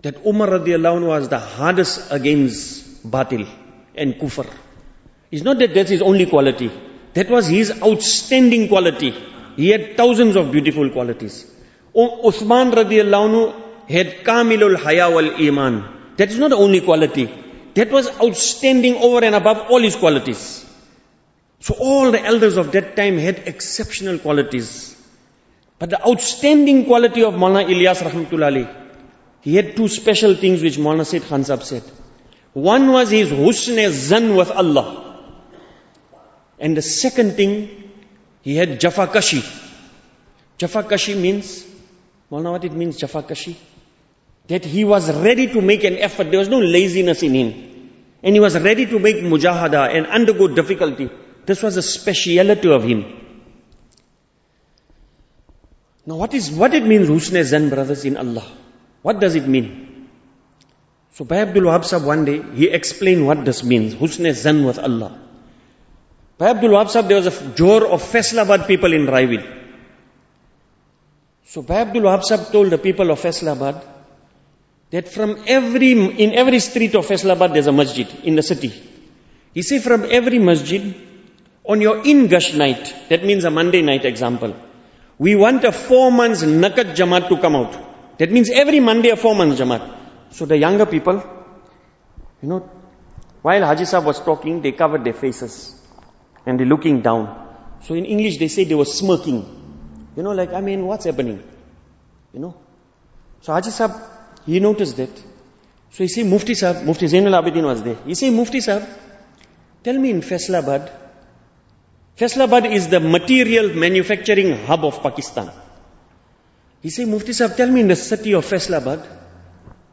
that 0.02 0.18
Umar 0.26 0.48
radiallahu 0.50 1.00
anhu 1.00 1.08
was 1.08 1.30
the 1.30 1.40
hardest 1.40 2.12
against 2.12 3.10
batil 3.10 3.48
and 3.96 4.16
kufr. 4.16 4.46
It's 5.32 5.44
not 5.44 5.60
that 5.60 5.74
that's 5.74 5.90
his 5.90 6.02
only 6.02 6.26
quality. 6.26 6.70
That 7.14 7.30
was 7.30 7.48
his 7.48 7.72
outstanding 7.82 8.68
quality. 8.68 9.12
He 9.56 9.70
had 9.70 9.96
thousands 9.96 10.36
of 10.36 10.52
beautiful 10.52 10.90
qualities. 10.90 11.50
Uthman 11.96 12.74
radiallahu 12.74 13.30
anhu 13.30 13.42
had 13.88 14.08
kamilul 14.26 14.76
haya 14.76 15.10
wal 15.10 15.32
iman. 15.48 15.84
That 16.18 16.32
is 16.32 16.38
not 16.38 16.50
the 16.50 16.58
only 16.58 16.82
quality. 16.82 17.30
That 17.76 17.92
was 17.92 18.08
outstanding 18.22 18.96
over 18.98 19.24
and 19.26 19.36
above 19.36 19.70
all 19.70 19.82
his 19.82 19.96
qualities. 19.96 20.66
So 21.60 21.76
all 21.80 22.12
the 22.12 22.24
elders 22.24 22.58
of 22.58 22.72
that 22.74 22.96
time 22.96 23.18
had 23.18 23.40
exceptional 23.48 24.20
qualities. 24.20 24.96
But 25.80 25.90
the 25.90 26.08
outstanding 26.08 26.86
quality 26.86 27.24
of 27.24 27.34
Maulana 27.34 27.66
Ilyas 27.68 28.02
rahmatullah 28.08 28.84
he 29.42 29.56
had 29.56 29.76
two 29.76 29.88
special 29.90 30.36
things 30.36 30.62
which 30.62 30.78
Maulana 30.78 31.06
Said 31.06 31.24
Khansab 31.24 31.64
said. 31.64 31.84
One 32.54 32.92
was 32.92 33.10
his 33.10 33.30
husn 33.30 33.90
zan 33.90 34.36
with 34.36 34.52
Allah. 34.52 35.20
And 36.60 36.78
the 36.78 36.82
second 36.82 37.32
thing, 37.34 37.92
he 38.42 38.56
had 38.56 38.80
Jafakashi. 38.80 39.42
Jafakashi 40.60 41.20
means, 41.20 41.66
now 42.32 42.52
what 42.52 42.64
it 42.64 42.72
means, 42.72 43.00
Jafakashi? 43.02 43.56
That 44.48 44.66
he 44.66 44.84
was 44.84 45.12
ready 45.12 45.48
to 45.48 45.62
make 45.62 45.84
an 45.84 45.98
effort. 45.98 46.30
There 46.30 46.40
was 46.40 46.50
no 46.50 46.60
laziness 46.60 47.24
in 47.24 47.34
him. 47.34 47.92
And 48.22 48.36
he 48.36 48.40
was 48.40 48.60
ready 48.60 48.86
to 48.86 49.00
make 49.00 49.18
mujahada 49.18 49.96
and 49.96 50.08
undergo 50.08 50.48
difficulty. 50.48 51.10
This 51.46 51.62
was 51.62 51.78
a 51.78 51.82
speciality 51.82 52.70
of 52.70 52.84
him. 52.84 53.06
Now 56.06 56.16
what 56.16 56.34
is, 56.34 56.52
what 56.52 56.74
it 56.74 56.86
means, 56.86 57.08
Husne 57.08 57.44
Zan 57.44 57.70
brothers 57.70 58.04
in 58.04 58.18
Allah? 58.18 58.46
What 59.02 59.20
does 59.20 59.36
it 59.36 59.48
mean? 59.48 60.10
So 61.14 61.24
Bhai 61.26 61.42
Abdul 61.42 61.64
Wahab 61.64 61.86
Sahib 61.86 62.06
one 62.06 62.26
day, 62.26 62.42
he 62.56 62.70
explained 62.70 63.26
what 63.26 63.46
this 63.46 63.64
means, 63.64 63.96
Husne 63.96 64.34
Zan 64.34 64.66
with 64.66 64.80
Allah. 64.80 65.20
Bhai 66.38 66.50
Abdul 66.50 66.72
Wahab 66.72 66.90
Sahib, 66.90 67.08
there 67.08 67.18
was 67.18 67.28
a 67.28 67.56
jor 67.56 67.88
of 67.88 68.02
Faisalabad 68.02 68.68
people 68.68 68.94
in 68.94 69.06
Raiwind. 69.06 69.46
So 71.46 71.62
Bhai 71.62 71.82
Abdul 71.82 72.04
Wahab 72.04 72.24
Sahib 72.24 72.52
told 72.52 72.70
the 72.70 72.78
people 72.78 73.12
of 73.12 73.22
Faisalabad 73.22 73.82
that 74.94 75.10
from 75.10 75.32
every, 75.48 75.92
in 76.24 76.34
every 76.42 76.60
street 76.60 76.94
of 76.96 77.08
Faisalabad 77.08 77.54
there's 77.54 77.68
a 77.68 77.72
masjid 77.72 78.08
in 78.24 78.36
the 78.36 78.44
city. 78.44 78.72
He 79.54 79.64
said 79.64 79.82
from 79.82 80.06
every 80.20 80.40
masjid, 80.40 80.94
On 81.66 81.80
your 81.80 82.06
in-gush 82.06 82.54
night, 82.56 82.94
that 83.10 83.24
means 83.24 83.46
a 83.46 83.50
Monday 83.50 83.82
night 83.82 84.06
example, 84.06 84.56
we 85.18 85.36
want 85.36 85.64
a 85.64 85.72
four 85.72 86.12
months 86.12 86.44
nakat 86.44 86.96
jamaat 86.96 87.30
to 87.30 87.38
come 87.40 87.56
out. 87.56 88.18
That 88.20 88.32
means 88.32 88.50
every 88.50 88.82
Monday 88.82 89.10
a 89.10 89.16
four 89.16 89.34
months 89.34 89.60
jamaat. 89.60 89.98
So 90.32 90.46
the 90.46 90.58
younger 90.58 90.86
people, 90.86 91.24
you 92.42 92.50
know, 92.50 92.70
while 93.42 93.66
Haji 93.66 93.86
Sahib 93.86 94.06
was 94.06 94.20
talking, 94.20 94.62
they 94.62 94.74
covered 94.74 95.06
their 95.06 95.14
faces 95.14 95.82
and 96.46 96.60
they're 96.60 96.68
looking 96.68 97.02
down. 97.02 97.24
So 97.84 97.96
in 97.96 98.06
English 98.06 98.38
they 98.38 98.50
say 98.50 98.66
they 98.66 98.76
were 98.76 98.86
smirking. 98.86 99.40
You 100.16 100.24
know, 100.24 100.32
like, 100.32 100.54
I 100.54 100.62
mean, 100.62 100.86
what's 100.86 101.06
happening? 101.06 101.42
You 102.34 102.40
know? 102.42 102.56
So 103.42 103.54
Haji 103.54 103.72
Sahib, 103.72 103.96
he 104.46 104.60
noticed 104.60 104.98
that. 104.98 105.16
So 105.92 106.04
he 106.04 106.08
said, 106.08 106.26
Mufti 106.26 106.56
Sahib, 106.56 106.86
Mufti 106.86 107.06
Zainul 107.06 107.40
Abidin 107.40 107.64
was 107.64 107.84
there. 107.84 107.98
He 108.06 108.16
said, 108.16 108.34
Mufti 108.34 108.62
Sahib, 108.62 108.88
tell 109.84 109.98
me 109.98 110.10
in 110.10 110.22
Faisalabad, 110.22 110.92
Faisalabad 112.18 112.72
is 112.72 112.88
the 112.88 113.00
material 113.00 113.74
manufacturing 113.76 114.66
hub 114.66 114.86
of 114.86 115.02
Pakistan. 115.02 115.52
He 116.82 116.90
said, 116.90 117.08
Mufti 117.08 117.34
Sahib, 117.34 117.58
tell 117.58 117.70
me 117.70 117.82
in 117.82 117.88
the 117.88 117.96
city 117.96 118.34
of 118.34 118.46
Faisalabad, 118.46 119.06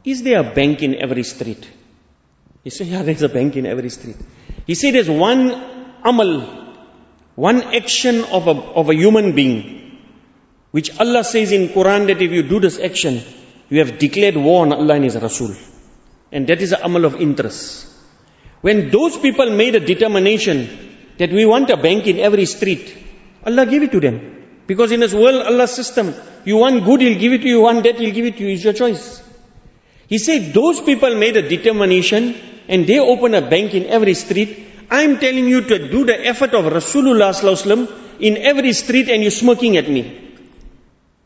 is 0.03 0.23
there 0.23 0.39
a 0.39 0.53
bank 0.55 0.81
in 0.81 0.95
every 0.95 1.23
street? 1.23 1.69
He 2.63 2.69
said, 2.69 2.87
yeah, 2.87 3.03
there's 3.03 3.21
a 3.21 3.29
bank 3.29 3.55
in 3.55 3.65
every 3.65 3.89
street. 3.89 4.17
He 4.67 4.75
said, 4.75 4.93
there's 4.93 5.09
one 5.09 5.51
amal, 6.03 6.41
one 7.35 7.61
action 7.61 8.23
of 8.25 8.47
a, 8.47 8.51
of 8.51 8.89
a 8.89 8.95
human 8.95 9.33
being, 9.33 9.99
which 10.71 10.99
Allah 10.99 11.23
says 11.23 11.51
in 11.51 11.69
Quran 11.69 12.07
that 12.07 12.21
if 12.21 12.31
you 12.31 12.43
do 12.43 12.59
this 12.59 12.79
action, 12.79 13.21
you 13.71 13.79
have 13.79 13.97
declared 13.97 14.35
war 14.35 14.63
on 14.65 14.73
Allah 14.73 14.95
and 14.95 15.05
His 15.05 15.15
Rasul. 15.15 15.55
And 16.31 16.45
that 16.47 16.61
is 16.61 16.73
an 16.73 16.81
amal 16.83 17.05
of 17.05 17.15
interest. 17.15 17.87
When 18.59 18.89
those 18.89 19.17
people 19.17 19.49
made 19.49 19.75
a 19.75 19.79
determination 19.79 20.57
that 21.17 21.31
we 21.31 21.45
want 21.45 21.69
a 21.69 21.77
bank 21.77 22.05
in 22.05 22.19
every 22.19 22.45
street, 22.45 22.95
Allah 23.45 23.65
gave 23.65 23.83
it 23.83 23.91
to 23.93 24.01
them. 24.01 24.17
Because 24.67 24.91
in 24.91 24.99
this 24.99 25.13
world, 25.13 25.45
Allah's 25.45 25.71
system, 25.71 26.13
you 26.43 26.57
want 26.57 26.83
good, 26.83 27.01
He'll 27.01 27.19
give 27.19 27.31
it 27.31 27.41
to 27.43 27.47
you, 27.47 27.57
you 27.57 27.61
want 27.61 27.83
that, 27.83 27.95
He'll 27.95 28.13
give 28.13 28.25
it 28.25 28.37
to 28.37 28.43
you, 28.43 28.49
it's 28.55 28.63
your 28.63 28.73
choice. 28.73 29.23
He 30.07 30.17
said, 30.17 30.53
those 30.53 30.81
people 30.81 31.15
made 31.15 31.37
a 31.37 31.47
determination 31.47 32.35
and 32.67 32.85
they 32.85 32.99
opened 32.99 33.35
a 33.35 33.49
bank 33.49 33.73
in 33.73 33.85
every 33.85 34.13
street. 34.15 34.67
I'm 34.89 35.17
telling 35.19 35.47
you 35.47 35.61
to 35.61 35.89
do 35.89 36.03
the 36.05 36.25
effort 36.27 36.53
of 36.53 36.65
Rasulullah 36.65 38.19
in 38.19 38.37
every 38.37 38.73
street 38.73 39.07
and 39.07 39.21
you're 39.21 39.31
smirking 39.31 39.77
at 39.77 39.89
me. 39.89 40.30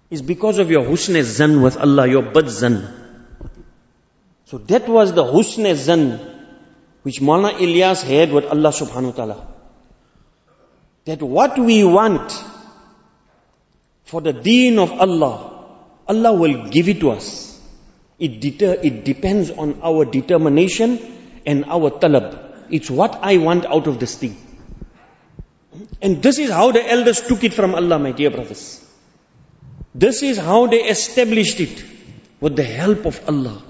It's 0.09 0.21
because 0.21 0.59
of 0.59 0.69
your 0.69 0.83
husn 0.83 1.21
zan 1.23 1.61
with 1.61 1.77
Allah, 1.77 2.07
your 2.07 2.21
bad 2.21 2.49
zan. 2.49 2.87
So 4.45 4.59
that 4.59 4.87
was 4.87 5.13
the 5.13 5.23
husn 5.23 5.73
zan 5.75 6.19
which 7.01 7.19
Maulana 7.21 7.53
Ilyas 7.53 8.03
had 8.03 8.31
with 8.31 8.45
Allah 8.45 8.69
subhanahu 8.69 9.11
wa 9.11 9.11
ta'ala. 9.11 9.47
That 11.05 11.21
what 11.21 11.57
we 11.57 11.83
want 11.83 12.31
for 14.05 14.21
the 14.21 14.33
deen 14.33 14.79
of 14.79 14.91
Allah, 14.91 15.65
Allah 16.07 16.33
will 16.33 16.69
give 16.69 16.89
it 16.89 16.99
to 17.01 17.11
us. 17.11 17.59
It, 18.17 18.39
deter, 18.39 18.77
it 18.81 19.03
depends 19.03 19.51
on 19.51 19.81
our 19.83 20.05
determination 20.05 20.99
and 21.45 21.65
our 21.65 21.91
talab. 21.91 22.67
It's 22.69 22.89
what 22.89 23.19
I 23.21 23.37
want 23.37 23.65
out 23.65 23.87
of 23.87 23.99
this 23.99 24.15
thing. 24.17 24.37
And 26.01 26.23
this 26.23 26.39
is 26.39 26.49
how 26.49 26.71
the 26.71 26.89
elders 26.89 27.21
took 27.21 27.43
it 27.43 27.53
from 27.53 27.75
Allah, 27.75 27.99
my 27.99 28.11
dear 28.11 28.31
brothers. 28.31 28.84
This 30.03 30.23
is 30.23 30.37
how 30.37 30.67
they 30.67 30.83
established 30.83 31.61
it 31.61 31.83
with 32.41 32.57
the 32.57 32.63
help 32.63 33.05
of 33.05 33.17
Allah. 33.29 33.63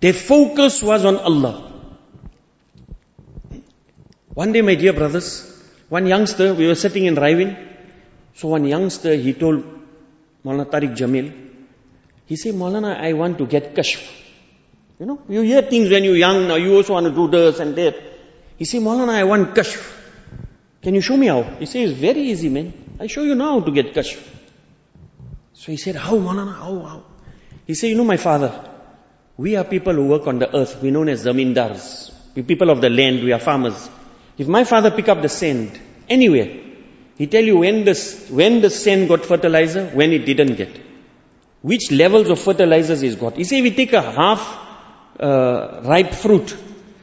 Their 0.00 0.14
focus 0.14 0.82
was 0.82 1.04
on 1.04 1.16
Allah. 1.16 1.70
One 4.32 4.52
day, 4.52 4.62
my 4.62 4.76
dear 4.76 4.94
brothers, 4.94 5.28
one 5.90 6.06
youngster, 6.06 6.54
we 6.54 6.66
were 6.66 6.74
sitting 6.74 7.04
in 7.04 7.16
Raiwind. 7.16 7.66
So 8.34 8.48
one 8.48 8.64
youngster, 8.64 9.14
he 9.14 9.34
told 9.34 9.62
Maulana 10.42 10.70
Tariq 10.70 10.96
Jamil, 10.96 11.34
he 12.24 12.36
said, 12.36 12.54
Maulana, 12.54 12.96
I 12.96 13.12
want 13.12 13.36
to 13.36 13.46
get 13.46 13.74
kashf. 13.74 14.00
You 14.98 15.04
know, 15.04 15.20
you 15.28 15.42
hear 15.42 15.60
things 15.62 15.90
when 15.90 16.02
you're 16.04 16.16
young, 16.16 16.48
now 16.48 16.54
you 16.54 16.76
also 16.76 16.94
want 16.94 17.06
to 17.06 17.12
do 17.12 17.28
this 17.28 17.60
and 17.60 17.76
that. 17.76 17.94
He 18.56 18.64
said, 18.64 18.80
Maulana, 18.80 19.10
I 19.10 19.24
want 19.24 19.54
kashf. 19.54 19.96
Can 20.80 20.94
you 20.94 21.02
show 21.02 21.16
me 21.16 21.26
how? 21.26 21.42
He 21.42 21.66
says, 21.66 21.90
it's 21.90 22.00
very 22.00 22.22
easy, 22.22 22.48
man. 22.48 22.72
I 22.98 23.06
show 23.06 23.22
you 23.22 23.34
now 23.34 23.58
how 23.58 23.66
to 23.66 23.72
get 23.72 23.92
kashf. 23.92 24.37
So 25.68 25.72
he 25.72 25.76
said, 25.76 25.96
how, 25.96 26.14
Maulana, 26.14 26.54
how, 26.54 26.80
how? 26.80 27.04
He 27.66 27.74
said, 27.74 27.88
you 27.88 27.96
know, 27.96 28.04
my 28.04 28.16
father, 28.16 28.50
we 29.36 29.54
are 29.54 29.64
people 29.64 29.92
who 29.92 30.06
work 30.06 30.26
on 30.26 30.38
the 30.38 30.56
earth. 30.56 30.78
We're 30.80 30.92
known 30.92 31.10
as 31.10 31.26
zamindars. 31.26 32.10
We're 32.34 32.44
people 32.44 32.70
of 32.70 32.80
the 32.80 32.88
land. 32.88 33.22
We 33.22 33.34
are 33.34 33.38
farmers. 33.38 33.90
If 34.38 34.48
my 34.48 34.64
father 34.64 34.90
pick 34.90 35.10
up 35.10 35.20
the 35.20 35.28
sand 35.28 35.78
anywhere, 36.08 36.48
he 37.18 37.26
tell 37.26 37.44
you 37.44 37.58
when 37.58 37.84
the, 37.84 37.94
when 38.30 38.62
the 38.62 38.70
sand 38.70 39.08
got 39.08 39.26
fertilizer, 39.26 39.88
when 39.88 40.12
it 40.12 40.24
didn't 40.24 40.54
get 40.54 40.74
which 41.60 41.90
levels 41.90 42.30
of 42.30 42.38
fertilizers 42.38 43.02
he's 43.02 43.16
got. 43.16 43.36
He 43.36 43.44
say 43.44 43.60
we 43.60 43.72
take 43.72 43.92
a 43.92 44.00
half 44.00 44.40
uh, 45.20 45.82
ripe 45.84 46.14
fruit. 46.14 46.56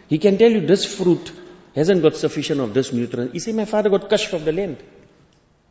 He 0.07 0.17
can 0.17 0.39
tell 0.39 0.49
you 0.49 0.65
this 0.65 0.85
fruit 0.95 1.31
hasn't 1.75 2.01
got 2.01 2.15
sufficient 2.15 2.61
of 2.61 2.73
this 2.73 2.91
nutrient. 2.91 3.33
He 3.33 3.39
say 3.39 3.51
my 3.51 3.65
father 3.65 3.89
got 3.89 4.09
kashf 4.09 4.33
of 4.33 4.43
the 4.43 4.53
land. 4.53 4.77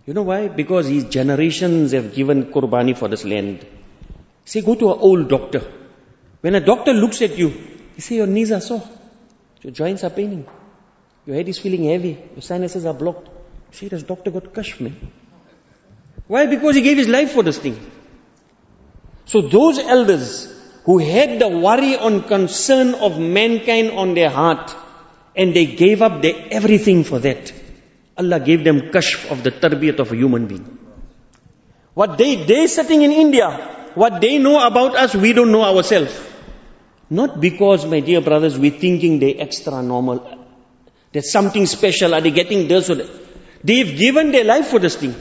You 0.06 0.12
know 0.12 0.22
why? 0.22 0.48
Because 0.48 0.86
his 0.86 1.04
generations 1.04 1.92
have 1.92 2.14
given 2.14 2.52
qurbani 2.52 2.96
for 2.96 3.08
this 3.08 3.24
land. 3.24 3.66
Say 4.44 4.60
go 4.60 4.74
to 4.74 4.92
an 4.92 4.98
old 5.00 5.28
doctor. 5.28 5.62
When 6.42 6.54
a 6.54 6.60
doctor 6.60 6.92
looks 6.92 7.22
at 7.22 7.38
you, 7.38 7.48
he 7.94 8.02
say 8.02 8.16
your 8.16 8.26
knees 8.26 8.52
are 8.52 8.60
sore. 8.60 8.82
Your 9.62 9.72
joints 9.72 10.04
are 10.04 10.10
paining. 10.10 10.46
Your 11.24 11.36
head 11.36 11.48
is 11.48 11.58
feeling 11.58 11.84
heavy. 11.84 12.18
Your 12.34 12.42
sinuses 12.42 12.84
are 12.84 12.92
blocked. 12.92 13.30
See, 13.70 13.88
this 13.88 14.02
doctor 14.02 14.30
got 14.30 14.52
kashf, 14.52 14.80
man. 14.80 15.10
Why? 16.26 16.46
Because 16.46 16.74
he 16.74 16.82
gave 16.82 16.98
his 16.98 17.08
life 17.08 17.32
for 17.32 17.42
this 17.42 17.58
thing. 17.58 17.78
So 19.24 19.40
those 19.40 19.78
elders 19.78 20.52
who 20.84 20.98
had 20.98 21.38
the 21.38 21.48
worry 21.48 21.94
and 21.94 22.26
concern 22.26 22.94
of 22.94 23.18
mankind 23.18 23.90
on 23.92 24.12
their 24.14 24.28
heart 24.28 24.74
and 25.34 25.54
they 25.54 25.64
gave 25.64 26.02
up 26.02 26.20
their 26.20 26.34
everything 26.50 27.04
for 27.04 27.18
that. 27.20 27.52
Allah 28.16 28.40
gave 28.40 28.64
them 28.64 28.80
kashf 28.92 29.30
of 29.30 29.42
the 29.42 29.50
tarbiyat 29.50 29.98
of 29.98 30.12
a 30.12 30.16
human 30.16 30.46
being. 30.46 30.78
What 31.94 32.18
they, 32.18 32.44
they 32.44 32.66
sitting 32.66 33.02
in 33.02 33.12
India, 33.12 33.48
what 33.94 34.20
they 34.20 34.38
know 34.38 34.64
about 34.64 34.96
us, 34.96 35.14
we 35.14 35.32
don't 35.32 35.52
know 35.52 35.62
ourselves. 35.62 36.14
Not 37.10 37.40
because, 37.40 37.86
my 37.86 38.00
dear 38.00 38.20
brothers, 38.20 38.58
we're 38.58 38.78
thinking 38.78 39.18
they're 39.18 39.34
extra 39.38 39.82
normal. 39.82 40.46
There's 41.12 41.30
something 41.30 41.66
special. 41.66 42.14
Are 42.14 42.20
they 42.20 42.30
getting 42.30 42.66
this 42.66 42.90
or 42.90 42.96
that? 42.96 43.10
They've 43.62 43.96
given 43.96 44.32
their 44.32 44.44
life 44.44 44.66
for 44.68 44.78
this 44.78 44.96
thing. 44.96 45.14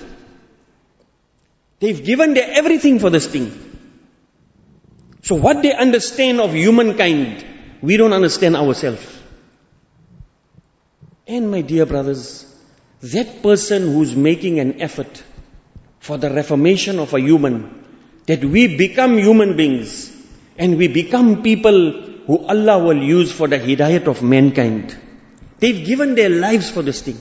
They've 1.80 2.04
given 2.04 2.34
their 2.34 2.50
everything 2.52 3.00
for 3.00 3.10
this 3.10 3.28
thing. 3.28 3.52
So 5.22 5.36
what 5.36 5.62
they 5.62 5.74
understand 5.74 6.42
of 6.42 6.54
humankind, 6.54 7.46
we 7.82 7.98
don't 7.98 8.14
understand 8.14 8.56
ourselves. 8.56 9.06
And 11.28 11.50
my 11.52 11.62
dear 11.62 11.86
brothers, 11.86 12.53
that 13.04 13.44
person 13.44 13.94
who's 13.94 14.16
making 14.16 14.60
an 14.60 14.82
effort 14.82 15.24
for 16.00 16.18
the 16.18 16.30
reformation 16.30 17.00
of 17.00 17.14
a 17.14 17.20
human, 17.20 17.86
that 18.28 18.44
we 18.44 18.78
become 18.78 19.18
human 19.18 19.58
beings 19.58 20.12
and 20.58 20.78
we 20.78 20.88
become 20.88 21.44
people 21.44 21.92
who 22.28 22.38
Allah 22.46 22.80
will 22.80 23.02
use 23.02 23.32
for 23.32 23.48
the 23.48 23.60
hidayat 23.60 24.08
of 24.08 24.22
mankind. 24.24 24.98
They've 25.60 25.86
given 25.86 26.16
their 26.16 26.30
lives 26.30 26.70
for 26.70 26.82
this 26.82 27.02
thing. 27.02 27.20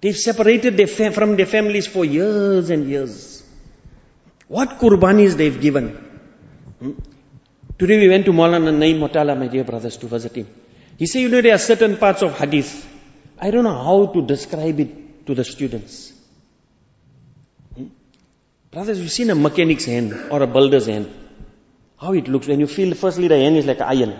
They've 0.00 0.16
separated 0.16 0.76
their 0.76 0.86
fa- 0.86 1.12
from 1.12 1.36
their 1.36 1.46
families 1.46 1.86
for 1.86 2.04
years 2.04 2.70
and 2.70 2.88
years. 2.88 3.42
What 4.48 4.78
qurbanis 4.80 5.36
they've 5.36 5.60
given. 5.60 5.90
Hmm? 6.80 6.92
Today 7.78 7.98
we 7.98 8.08
went 8.08 8.24
to 8.26 8.32
Maulana 8.32 8.76
Naim 8.76 8.98
Motala, 8.98 9.38
my 9.38 9.46
dear 9.46 9.64
brothers, 9.64 9.96
to 9.98 10.06
visit 10.06 10.34
him. 10.34 10.48
He 10.98 11.06
said, 11.06 11.20
you 11.20 11.28
know, 11.28 11.40
there 11.40 11.54
are 11.54 11.58
certain 11.58 11.96
parts 11.96 12.22
of 12.22 12.36
hadith. 12.38 12.86
I 13.40 13.50
don't 13.50 13.64
know 13.64 13.82
how 13.82 14.06
to 14.12 14.22
describe 14.22 14.78
it 14.80 15.26
to 15.26 15.34
the 15.34 15.44
students. 15.44 16.12
Brothers, 18.70 19.00
you've 19.00 19.10
seen 19.10 19.30
a 19.30 19.34
mechanic's 19.34 19.86
hand 19.86 20.12
or 20.30 20.42
a 20.42 20.46
builder's 20.46 20.86
hand. 20.86 21.10
How 21.98 22.12
it 22.12 22.28
looks 22.28 22.46
when 22.46 22.60
you 22.60 22.66
feel, 22.66 22.94
firstly, 22.94 23.28
the 23.28 23.38
hand 23.38 23.56
is 23.56 23.66
like 23.66 23.80
iron. 23.80 24.14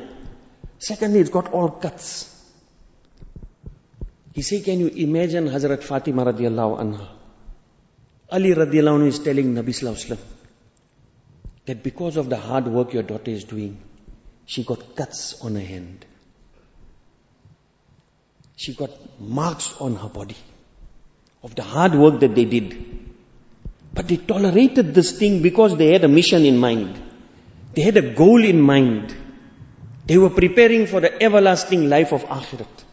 Secondly, 0.79 1.21
it's 1.21 1.31
got 1.31 1.53
all 1.53 1.69
cuts. 1.69 2.35
He 4.33 4.43
said, 4.43 4.65
can 4.65 4.81
you 4.81 4.89
imagine 4.89 5.49
Hazrat 5.49 5.83
Fatima 5.83 6.25
radiallahu 6.25 6.81
anha? 6.81 7.09
Ali 8.33 8.55
radiallahu 8.55 9.01
anhu 9.01 9.07
is 9.09 9.19
telling 9.19 9.55
Nabi 9.55 9.75
sallallahu 9.79 10.19
that 11.67 11.83
because 11.83 12.17
of 12.17 12.31
the 12.31 12.37
hard 12.37 12.67
work 12.67 12.93
your 12.95 13.03
daughter 13.03 13.31
is 13.31 13.45
doing, 13.45 13.81
she 14.47 14.65
got 14.65 14.97
cuts 14.97 15.43
on 15.43 15.55
her 15.57 15.61
hand. 15.61 16.07
She 18.61 18.75
got 18.75 18.91
marks 19.19 19.75
on 19.81 19.95
her 19.97 20.09
body 20.09 20.37
of 21.43 21.55
the 21.55 21.63
hard 21.63 21.95
work 21.95 22.21
that 22.21 22.35
they 22.35 22.45
did. 22.45 22.75
But 23.95 24.07
they 24.07 24.19
tolerated 24.19 24.95
this 24.95 25.13
thing 25.19 25.41
because 25.41 25.77
they 25.79 25.87
had 25.95 26.05
a 26.05 26.09
mission 26.09 26.45
in 26.45 26.59
mind. 26.59 27.01
They 27.73 27.81
had 27.81 27.97
a 27.97 28.03
goal 28.03 28.45
in 28.45 28.61
mind. 28.61 29.15
They 30.05 30.19
were 30.19 30.29
preparing 30.29 30.87
for 30.87 31.01
the 31.01 31.23
everlasting 31.23 31.89
life 31.89 32.13
of 32.13 32.25
Akhirat. 32.25 32.85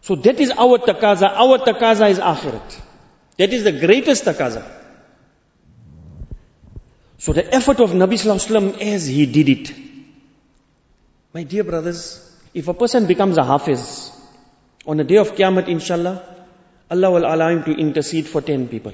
So 0.00 0.16
that 0.16 0.40
is 0.40 0.50
our 0.50 0.78
takaza. 0.78 1.30
Our 1.44 1.58
takaza 1.58 2.10
is 2.10 2.18
akhirat. 2.18 2.80
That 3.36 3.52
is 3.52 3.62
the 3.62 3.72
greatest 3.86 4.24
takaza. 4.24 4.64
So 7.18 7.32
the 7.32 7.54
effort 7.54 7.78
of 7.78 7.90
Nabi 7.90 8.18
Sallallahu 8.24 8.48
Alaihi 8.48 8.72
Wasallam 8.72 8.94
as 8.96 9.06
he 9.06 9.26
did 9.26 9.48
it. 9.48 9.72
My 11.32 11.44
dear 11.44 11.62
brothers, 11.62 12.02
if 12.52 12.66
a 12.66 12.74
person 12.74 13.06
becomes 13.06 13.38
a 13.38 13.44
hafiz, 13.44 14.03
on 14.86 14.96
the 14.98 15.04
day 15.04 15.16
of 15.16 15.32
Qiyamah, 15.32 15.68
inshallah, 15.68 16.22
Allah 16.90 17.10
will 17.10 17.24
allow 17.24 17.48
him 17.48 17.64
to 17.64 17.72
intercede 17.72 18.26
for 18.26 18.40
10 18.40 18.68
people. 18.68 18.92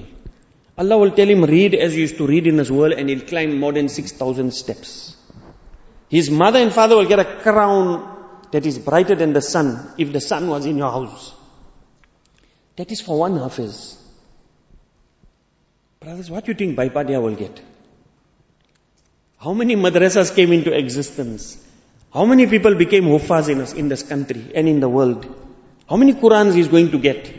Allah 0.77 0.97
will 0.97 1.11
tell 1.11 1.27
him, 1.27 1.43
read 1.43 1.75
as 1.75 1.93
you 1.93 2.01
used 2.01 2.17
to 2.17 2.25
read 2.25 2.47
in 2.47 2.55
this 2.55 2.71
world 2.71 2.93
and 2.93 3.09
he'll 3.09 3.27
climb 3.27 3.59
more 3.59 3.73
than 3.73 3.89
6,000 3.89 4.51
steps. 4.51 5.15
His 6.09 6.29
mother 6.29 6.59
and 6.59 6.73
father 6.73 6.95
will 6.95 7.05
get 7.07 7.19
a 7.19 7.25
crown 7.41 8.07
that 8.51 8.65
is 8.65 8.79
brighter 8.79 9.15
than 9.15 9.33
the 9.33 9.41
sun 9.41 9.93
if 9.97 10.11
the 10.11 10.21
sun 10.21 10.47
was 10.47 10.65
in 10.65 10.77
your 10.77 10.91
house. 10.91 11.33
That 12.77 12.91
is 12.91 13.01
for 13.01 13.19
one 13.19 13.37
hafiz. 13.37 13.97
Brothers, 15.99 16.31
what 16.31 16.45
do 16.45 16.51
you 16.51 16.57
think 16.57 16.75
Bhai 16.75 16.89
Padia 16.89 17.21
will 17.21 17.35
get? 17.35 17.61
How 19.37 19.53
many 19.53 19.75
madrasas 19.75 20.35
came 20.35 20.51
into 20.51 20.75
existence? 20.75 21.63
How 22.13 22.25
many 22.25 22.47
people 22.47 22.75
became 22.75 23.05
hufaz 23.05 23.49
in, 23.49 23.61
us, 23.61 23.73
in 23.73 23.87
this 23.87 24.03
country 24.03 24.51
and 24.55 24.67
in 24.67 24.79
the 24.79 24.89
world? 24.89 25.25
How 25.91 25.97
many 25.97 26.13
Qurans 26.13 26.55
is 26.55 26.69
going 26.69 26.89
to 26.91 26.97
get? 26.97 27.29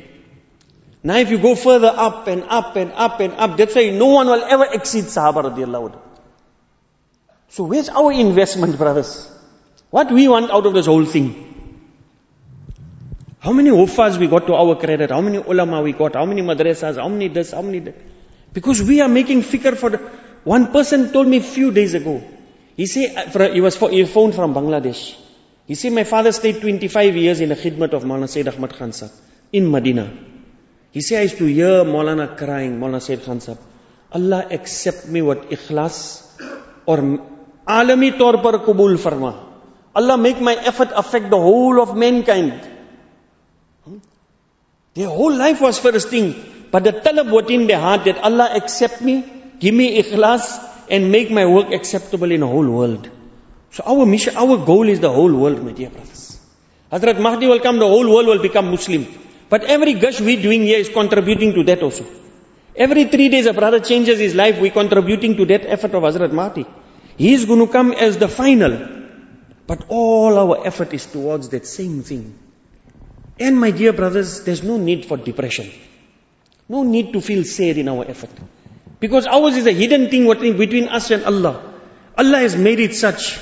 Now 1.02 1.16
if 1.16 1.30
you 1.30 1.38
go 1.38 1.54
further 1.54 1.90
up 2.06 2.26
and 2.28 2.42
up 2.56 2.76
and 2.76 2.92
up 2.92 3.18
and 3.20 3.32
up, 3.32 3.56
that's 3.56 3.74
why 3.74 3.88
no 3.88 4.08
one 4.08 4.26
will 4.26 4.44
ever 4.44 4.66
exceed 4.78 5.04
Sahaba 5.04 5.44
radiallahu 5.44 5.98
So 7.48 7.64
where's 7.64 7.88
our 7.88 8.12
investment, 8.12 8.76
brothers? 8.82 9.30
What 9.88 10.12
we 10.12 10.28
want 10.28 10.50
out 10.50 10.66
of 10.66 10.74
this 10.74 10.84
whole 10.84 11.06
thing? 11.06 11.30
How 13.40 13.54
many 13.54 13.70
hufaz 13.70 14.18
we 14.18 14.26
got 14.26 14.46
to 14.48 14.54
our 14.54 14.76
credit? 14.76 15.08
How 15.08 15.22
many 15.22 15.38
ulama 15.38 15.80
we 15.80 15.94
got? 15.94 16.14
How 16.14 16.26
many 16.26 16.42
madrasas? 16.42 16.96
How 16.96 17.08
many 17.08 17.28
this? 17.28 17.52
How 17.52 17.62
many 17.62 17.78
that? 17.78 17.96
Because 18.52 18.82
we 18.82 19.00
are 19.00 19.08
making 19.08 19.44
fikr 19.44 19.78
for 19.78 19.88
the, 19.88 19.96
one 20.44 20.70
person 20.72 21.10
told 21.10 21.26
me 21.26 21.38
a 21.38 21.48
few 21.54 21.70
days 21.70 21.94
ago. 21.94 22.22
He 22.76 22.84
said, 22.84 23.34
uh, 23.34 23.50
he 23.50 23.62
was 23.62 23.76
phoned 23.78 24.34
from 24.34 24.54
Bangladesh. 24.54 25.21
He 25.66 25.74
said, 25.74 25.92
my 25.92 26.04
father 26.04 26.32
stayed 26.32 26.60
25 26.60 27.16
years 27.16 27.40
in 27.40 27.50
the 27.50 27.54
khidmat 27.54 27.92
of 27.92 28.02
Maulana 28.02 28.28
Sayyid 28.28 28.48
Ahmad 28.48 28.74
Khan 28.74 28.92
Sahib 28.92 29.14
in 29.52 29.70
Medina. 29.70 30.12
He 30.90 31.00
said, 31.00 31.20
I 31.20 31.22
used 31.22 31.38
to 31.38 31.46
hear 31.46 31.84
Maulana 31.84 32.36
crying, 32.36 32.80
Maulana 32.80 33.00
Sayyid 33.00 33.24
Khan 33.24 33.40
Sahib, 33.40 33.58
Allah 34.12 34.46
accept 34.50 35.08
me 35.08 35.22
what 35.22 35.50
ikhlas 35.50 36.28
or 36.84 36.96
alami 37.66 38.18
taur 38.18 38.42
par 38.42 38.58
kabul 38.58 38.96
farma. 38.96 39.32
Allah 39.94 40.18
make 40.18 40.40
my 40.40 40.54
effort 40.54 40.90
affect 40.94 41.30
the 41.30 41.36
whole 41.36 41.80
of 41.80 41.96
mankind. 41.96 42.68
Hmm? 43.84 43.98
Their 44.94 45.08
whole 45.08 45.34
life 45.34 45.60
was 45.60 45.78
for 45.78 45.92
this 45.92 46.06
thing. 46.06 46.34
But 46.70 46.84
the 46.84 46.92
talab 46.92 47.30
was 47.30 47.50
in 47.50 47.66
their 47.66 47.78
heart 47.78 48.04
that 48.04 48.18
Allah 48.18 48.50
accept 48.54 49.00
me, 49.02 49.24
give 49.58 49.74
me 49.74 50.02
ikhlas 50.02 50.68
and 50.90 51.12
make 51.12 51.30
my 51.30 51.46
work 51.46 51.72
acceptable 51.72 52.30
in 52.32 52.40
the 52.40 52.46
whole 52.46 52.68
world. 52.68 53.08
So 53.72 53.82
our 53.86 54.04
mission, 54.04 54.36
our 54.36 54.58
goal 54.58 54.88
is 54.88 55.00
the 55.00 55.10
whole 55.10 55.32
world, 55.32 55.64
my 55.64 55.72
dear 55.72 55.88
brothers. 55.88 56.38
Hazrat 56.92 57.18
Mahdi 57.18 57.46
will 57.46 57.60
come, 57.60 57.78
the 57.78 57.88
whole 57.88 58.06
world 58.14 58.26
will 58.26 58.42
become 58.42 58.70
Muslim. 58.70 59.06
But 59.48 59.64
every 59.64 59.94
gush 59.94 60.20
we 60.20 60.36
doing 60.36 60.62
here 60.62 60.78
is 60.78 60.90
contributing 60.90 61.54
to 61.54 61.64
that 61.64 61.82
also. 61.82 62.04
Every 62.76 63.04
three 63.04 63.30
days 63.30 63.46
a 63.46 63.54
brother 63.54 63.80
changes 63.80 64.18
his 64.18 64.34
life, 64.34 64.60
we're 64.60 64.70
contributing 64.72 65.36
to 65.38 65.46
that 65.46 65.64
effort 65.64 65.94
of 65.94 66.02
Hazrat 66.02 66.32
Mahdi. 66.32 66.66
He 67.16 67.32
is 67.32 67.46
going 67.46 67.66
to 67.66 67.72
come 67.72 67.92
as 67.92 68.18
the 68.18 68.28
final. 68.28 68.76
But 69.66 69.86
all 69.88 70.38
our 70.38 70.66
effort 70.66 70.92
is 70.92 71.06
towards 71.06 71.48
that 71.50 71.66
same 71.66 72.02
thing. 72.02 72.38
And 73.40 73.58
my 73.58 73.70
dear 73.70 73.94
brothers, 73.94 74.44
there's 74.44 74.62
no 74.62 74.76
need 74.76 75.06
for 75.06 75.16
depression. 75.16 75.70
No 76.68 76.82
need 76.82 77.14
to 77.14 77.22
feel 77.22 77.44
sad 77.44 77.78
in 77.78 77.88
our 77.88 78.04
effort. 78.04 78.30
Because 79.00 79.26
ours 79.26 79.56
is 79.56 79.66
a 79.66 79.72
hidden 79.72 80.10
thing 80.10 80.26
between 80.58 80.88
us 80.88 81.10
and 81.10 81.24
Allah. 81.24 81.72
Allah 82.18 82.38
has 82.38 82.54
made 82.54 82.80
it 82.80 82.94
such 82.94 83.38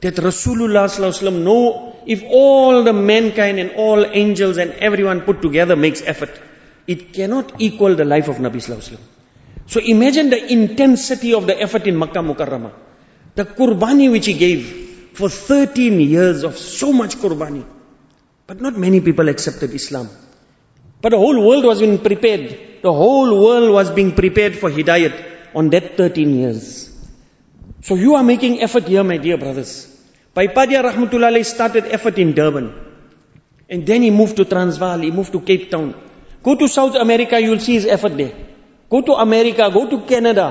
that 0.00 0.14
Rasulullah 0.16 1.42
know 1.42 1.96
if 2.06 2.22
all 2.24 2.84
the 2.84 2.92
mankind 2.92 3.58
and 3.58 3.72
all 3.72 4.04
angels 4.04 4.58
and 4.58 4.72
everyone 4.72 5.22
put 5.22 5.42
together 5.42 5.76
makes 5.76 6.02
effort, 6.02 6.30
it 6.86 7.12
cannot 7.12 7.60
equal 7.60 7.94
the 7.96 8.04
life 8.04 8.28
of 8.28 8.36
Nabi 8.36 8.56
Sallallahu 8.56 8.98
So 9.66 9.80
imagine 9.80 10.30
the 10.30 10.52
intensity 10.52 11.34
of 11.34 11.46
the 11.46 11.60
effort 11.60 11.86
in 11.86 11.96
Makkah 11.98 12.20
Mukarramah. 12.20 12.72
The 13.34 13.44
qurbani 13.44 14.10
which 14.10 14.26
he 14.26 14.34
gave 14.34 15.10
for 15.14 15.28
13 15.28 16.00
years 16.00 16.44
of 16.44 16.56
so 16.56 16.92
much 16.92 17.16
qurbani. 17.16 17.64
But 18.46 18.60
not 18.60 18.76
many 18.76 19.00
people 19.00 19.28
accepted 19.28 19.72
Islam. 19.74 20.08
But 21.02 21.10
the 21.10 21.18
whole 21.18 21.44
world 21.46 21.64
was 21.64 21.80
being 21.80 21.98
prepared. 21.98 22.82
The 22.82 22.92
whole 22.92 23.42
world 23.42 23.72
was 23.72 23.90
being 23.90 24.12
prepared 24.12 24.56
for 24.56 24.70
Hidayat 24.70 25.54
on 25.54 25.70
that 25.70 25.96
13 25.96 26.34
years. 26.34 26.95
So 27.86 27.94
you 27.94 28.16
are 28.16 28.24
making 28.24 28.60
effort 28.62 28.88
here, 28.88 29.04
my 29.04 29.16
dear 29.16 29.36
brothers. 29.38 29.72
Bhai 30.34 30.48
Padia 30.48 30.82
Rahmatullah 30.82 31.44
started 31.44 31.84
effort 31.84 32.18
in 32.18 32.32
Durban. 32.34 32.72
And 33.70 33.86
then 33.86 34.02
he 34.02 34.10
moved 34.10 34.36
to 34.38 34.44
Transvaal, 34.44 34.98
he 34.98 35.12
moved 35.12 35.30
to 35.34 35.40
Cape 35.40 35.70
Town. 35.70 35.94
Go 36.42 36.56
to 36.56 36.66
South 36.66 36.96
America, 36.96 37.40
you'll 37.40 37.60
see 37.60 37.74
his 37.74 37.86
effort 37.86 38.16
there. 38.16 38.32
Go 38.90 39.02
to 39.02 39.12
America, 39.12 39.70
go 39.72 39.88
to 39.88 40.00
Canada. 40.00 40.46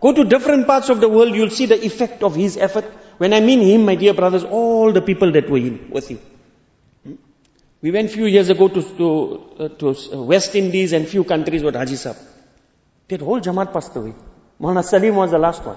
Go 0.00 0.14
to 0.14 0.24
different 0.24 0.66
parts 0.66 0.88
of 0.88 1.02
the 1.02 1.10
world, 1.10 1.34
you'll 1.34 1.50
see 1.50 1.66
the 1.66 1.84
effect 1.84 2.22
of 2.22 2.34
his 2.34 2.56
effort. 2.56 2.86
When 3.18 3.34
I 3.34 3.40
mean 3.40 3.60
him, 3.60 3.84
my 3.84 3.94
dear 3.94 4.14
brothers, 4.14 4.44
all 4.44 4.92
the 4.92 5.02
people 5.02 5.32
that 5.32 5.50
were 5.50 5.58
in, 5.58 5.90
with 5.90 6.08
him. 6.08 6.20
We 7.82 7.90
went 7.90 8.10
few 8.10 8.24
years 8.24 8.48
ago 8.48 8.68
to, 8.68 8.82
to, 8.82 9.08
uh, 9.58 9.68
to 9.80 10.22
West 10.22 10.54
Indies 10.54 10.94
and 10.94 11.06
few 11.06 11.24
countries 11.24 11.62
with 11.62 11.74
Haji 11.74 11.96
Sahib. 11.96 12.16
That 13.08 13.20
whole 13.20 13.42
Jamaat 13.42 13.74
passed 13.74 13.94
away. 13.94 14.14
Maulana 14.58 14.82
Salim 14.82 15.16
was 15.16 15.32
the 15.32 15.38
last 15.38 15.62
one. 15.62 15.76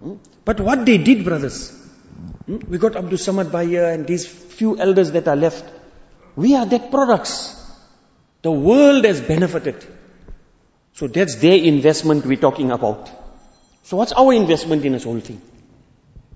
Hmm? 0.00 0.14
But 0.44 0.60
what 0.60 0.84
they 0.86 0.98
did, 0.98 1.24
brothers, 1.24 1.70
hmm? 2.46 2.58
we 2.68 2.78
got 2.78 2.96
Abdul 2.96 3.18
Samad 3.18 3.50
Bhaiya 3.50 3.94
and 3.94 4.06
these 4.06 4.26
few 4.26 4.78
elders 4.78 5.10
that 5.12 5.28
are 5.28 5.36
left. 5.36 5.64
We 6.34 6.54
are 6.54 6.66
their 6.66 6.80
products. 6.80 7.54
The 8.42 8.50
world 8.52 9.04
has 9.04 9.20
benefited. 9.20 9.84
So 10.92 11.06
that's 11.06 11.36
their 11.36 11.58
investment 11.58 12.24
we're 12.24 12.36
talking 12.36 12.70
about. 12.70 13.10
So 13.82 13.96
what's 13.96 14.12
our 14.12 14.32
investment 14.32 14.84
in 14.84 14.92
this 14.92 15.04
whole 15.04 15.20
thing? 15.20 15.40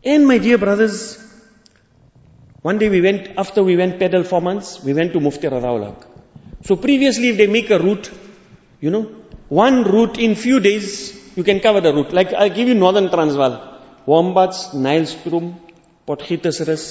And 0.04 0.26
my 0.26 0.38
dear 0.38 0.58
brothers, 0.58 1.18
one 2.62 2.78
day 2.78 2.88
we 2.88 3.00
went, 3.00 3.38
after 3.38 3.62
we 3.62 3.76
went 3.76 3.98
pedal 3.98 4.22
four 4.22 4.40
months, 4.40 4.82
we 4.82 4.92
went 4.92 5.12
to 5.14 5.20
Mufti 5.20 5.48
Radaul 5.48 5.86
Haq. 5.86 6.06
So 6.64 6.76
previously 6.76 7.28
if 7.28 7.36
they 7.36 7.46
make 7.46 7.70
a 7.70 7.78
route, 7.78 8.10
you 8.80 8.90
know, 8.90 9.02
one 9.48 9.84
route 9.84 10.18
in 10.18 10.34
few 10.34 10.60
days, 10.60 11.19
you 11.36 11.44
can 11.44 11.60
cover 11.60 11.80
the 11.80 11.92
route. 11.92 12.12
Like 12.12 12.32
I'll 12.32 12.50
give 12.50 12.68
you 12.68 12.74
Northern 12.74 13.10
Transvaal. 13.10 13.78
Warmbaths, 14.06 14.74
Nylstroom, 14.74 15.54
Potgietersrus, 16.06 16.84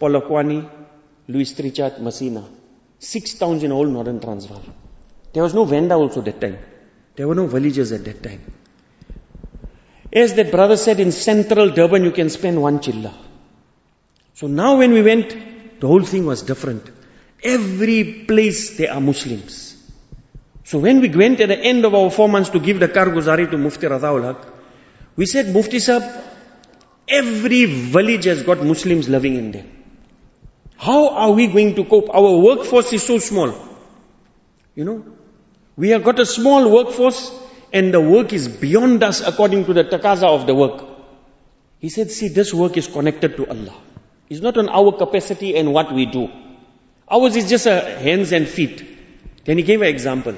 Polokwane, 0.00 0.68
Louis 1.28 1.52
Trichardt, 1.52 2.00
Messina. 2.00 2.44
Six 2.98 3.34
towns 3.34 3.62
in 3.62 3.72
all 3.72 3.84
Northern 3.84 4.20
Transvaal. 4.20 4.62
There 5.32 5.42
was 5.42 5.54
no 5.54 5.64
Venda 5.64 5.94
also 5.94 6.20
that 6.22 6.40
time. 6.40 6.58
There 7.16 7.26
were 7.28 7.34
no 7.34 7.46
villages 7.46 7.92
at 7.92 8.04
that 8.04 8.22
time. 8.22 8.40
As 10.12 10.34
that 10.34 10.50
brother 10.50 10.76
said, 10.76 11.00
in 11.00 11.10
central 11.10 11.70
Durban 11.70 12.04
you 12.04 12.10
can 12.10 12.28
spend 12.28 12.60
one 12.60 12.78
chilla. 12.78 13.12
So 14.34 14.46
now 14.46 14.78
when 14.78 14.92
we 14.92 15.02
went, 15.02 15.80
the 15.80 15.86
whole 15.86 16.02
thing 16.02 16.26
was 16.26 16.42
different. 16.42 16.90
Every 17.42 18.24
place 18.26 18.76
there 18.76 18.92
are 18.92 19.00
Muslims. 19.00 19.71
So 20.72 20.78
when 20.78 21.02
we 21.02 21.10
went 21.10 21.38
at 21.38 21.48
the 21.48 21.58
end 21.58 21.84
of 21.84 21.94
our 21.94 22.10
four 22.10 22.30
months 22.30 22.48
to 22.48 22.58
give 22.58 22.80
the 22.80 22.88
karguzari 22.88 23.50
to 23.50 23.58
Mufti 23.58 23.88
Radaul 23.88 24.22
Haq, 24.24 24.46
we 25.16 25.26
said, 25.26 25.52
Mufti 25.54 25.78
Sahib, 25.78 26.02
every 27.06 27.66
village 27.66 28.24
has 28.24 28.42
got 28.42 28.62
Muslims 28.64 29.06
living 29.06 29.34
in 29.34 29.52
them. 29.52 29.66
How 30.78 31.10
are 31.10 31.30
we 31.32 31.48
going 31.48 31.74
to 31.74 31.84
cope? 31.84 32.08
Our 32.08 32.38
workforce 32.38 32.90
is 32.94 33.02
so 33.02 33.18
small. 33.18 33.52
You 34.74 34.86
know, 34.86 35.04
we 35.76 35.90
have 35.90 36.04
got 36.04 36.18
a 36.18 36.24
small 36.24 36.70
workforce 36.72 37.30
and 37.70 37.92
the 37.92 38.00
work 38.00 38.32
is 38.32 38.48
beyond 38.48 39.02
us 39.02 39.20
according 39.20 39.66
to 39.66 39.74
the 39.74 39.84
takaza 39.84 40.24
of 40.26 40.46
the 40.46 40.54
work. 40.54 40.82
He 41.80 41.90
said, 41.90 42.10
see, 42.10 42.28
this 42.28 42.54
work 42.54 42.78
is 42.78 42.86
connected 42.86 43.36
to 43.36 43.46
Allah. 43.46 43.76
It's 44.30 44.40
not 44.40 44.56
on 44.56 44.70
our 44.70 44.92
capacity 44.92 45.54
and 45.54 45.74
what 45.74 45.92
we 45.92 46.06
do. 46.06 46.30
Ours 47.10 47.36
is 47.36 47.50
just 47.50 47.66
a 47.66 47.78
hands 47.78 48.32
and 48.32 48.48
feet. 48.48 48.82
Then 49.44 49.58
he 49.58 49.64
gave 49.64 49.82
an 49.82 49.88
example. 49.88 50.34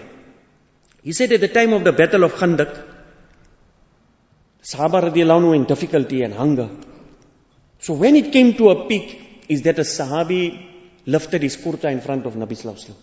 He 1.04 1.12
said 1.12 1.32
at 1.32 1.40
the 1.40 1.48
time 1.48 1.72
of 1.74 1.84
the 1.84 1.92
battle 1.92 2.24
of 2.24 2.34
Khandaq, 2.34 2.82
Sahaba 4.62 5.02
radiallahu 5.10 5.54
in 5.54 5.64
difficulty 5.64 6.22
and 6.22 6.32
hunger. 6.32 6.70
So 7.78 7.92
when 7.92 8.16
it 8.16 8.32
came 8.32 8.54
to 8.54 8.70
a 8.70 8.88
peak, 8.88 9.20
is 9.48 9.62
that 9.62 9.78
a 9.78 9.82
Sahabi 9.82 10.66
lifted 11.04 11.42
his 11.42 11.56
kurta 11.56 11.90
in 11.92 12.00
front 12.00 12.24
of 12.24 12.34
Nabi 12.34 12.56
Sallallahu 12.60 12.94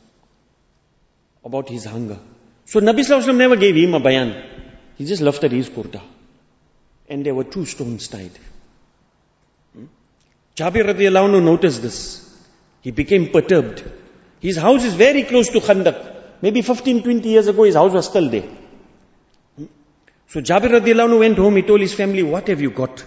about 1.45 1.69
his 1.69 1.85
hunger. 1.85 2.17
So 2.65 2.79
Nabi 2.79 3.01
Sallallahu 3.01 3.37
never 3.37 3.55
gave 3.55 3.75
him 3.75 3.93
a 3.93 3.99
bayan. 3.99 4.35
He 4.95 5.05
just 5.05 5.21
lifted 5.21 5.51
his 5.51 5.69
kurta. 5.69 6.01
And 7.07 7.23
there 7.23 7.35
were 7.35 7.43
two 7.43 7.65
stones 7.65 8.07
tied. 8.07 8.31
Hmm? 9.75 9.85
Jabir 10.55 10.85
radiallahu 10.93 11.43
noticed 11.43 11.83
this. 11.83 12.27
He 12.81 12.89
became 12.89 13.29
perturbed. 13.29 13.83
His 14.39 14.57
house 14.57 14.83
is 14.83 14.95
very 14.95 15.23
close 15.23 15.49
to 15.49 15.59
Khandaq. 15.59 16.20
Maybe 16.41 16.61
15, 16.61 17.03
20 17.03 17.29
years 17.29 17.47
ago, 17.47 17.63
his 17.63 17.75
house 17.75 17.93
was 17.93 18.07
still 18.07 18.29
there. 18.29 18.49
So 20.27 20.41
Jabir 20.41 20.71
radiallahu 20.79 21.19
went 21.19 21.37
home, 21.37 21.57
he 21.57 21.61
told 21.61 21.81
his 21.81 21.93
family, 21.93 22.23
what 22.23 22.47
have 22.47 22.61
you 22.61 22.71
got? 22.71 23.03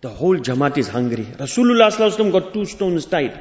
The 0.00 0.10
whole 0.10 0.36
Jamaat 0.36 0.76
is 0.76 0.88
hungry. 0.88 1.24
Rasulullah 1.24 2.32
got 2.32 2.52
two 2.52 2.66
stones 2.66 3.06
tied. 3.06 3.38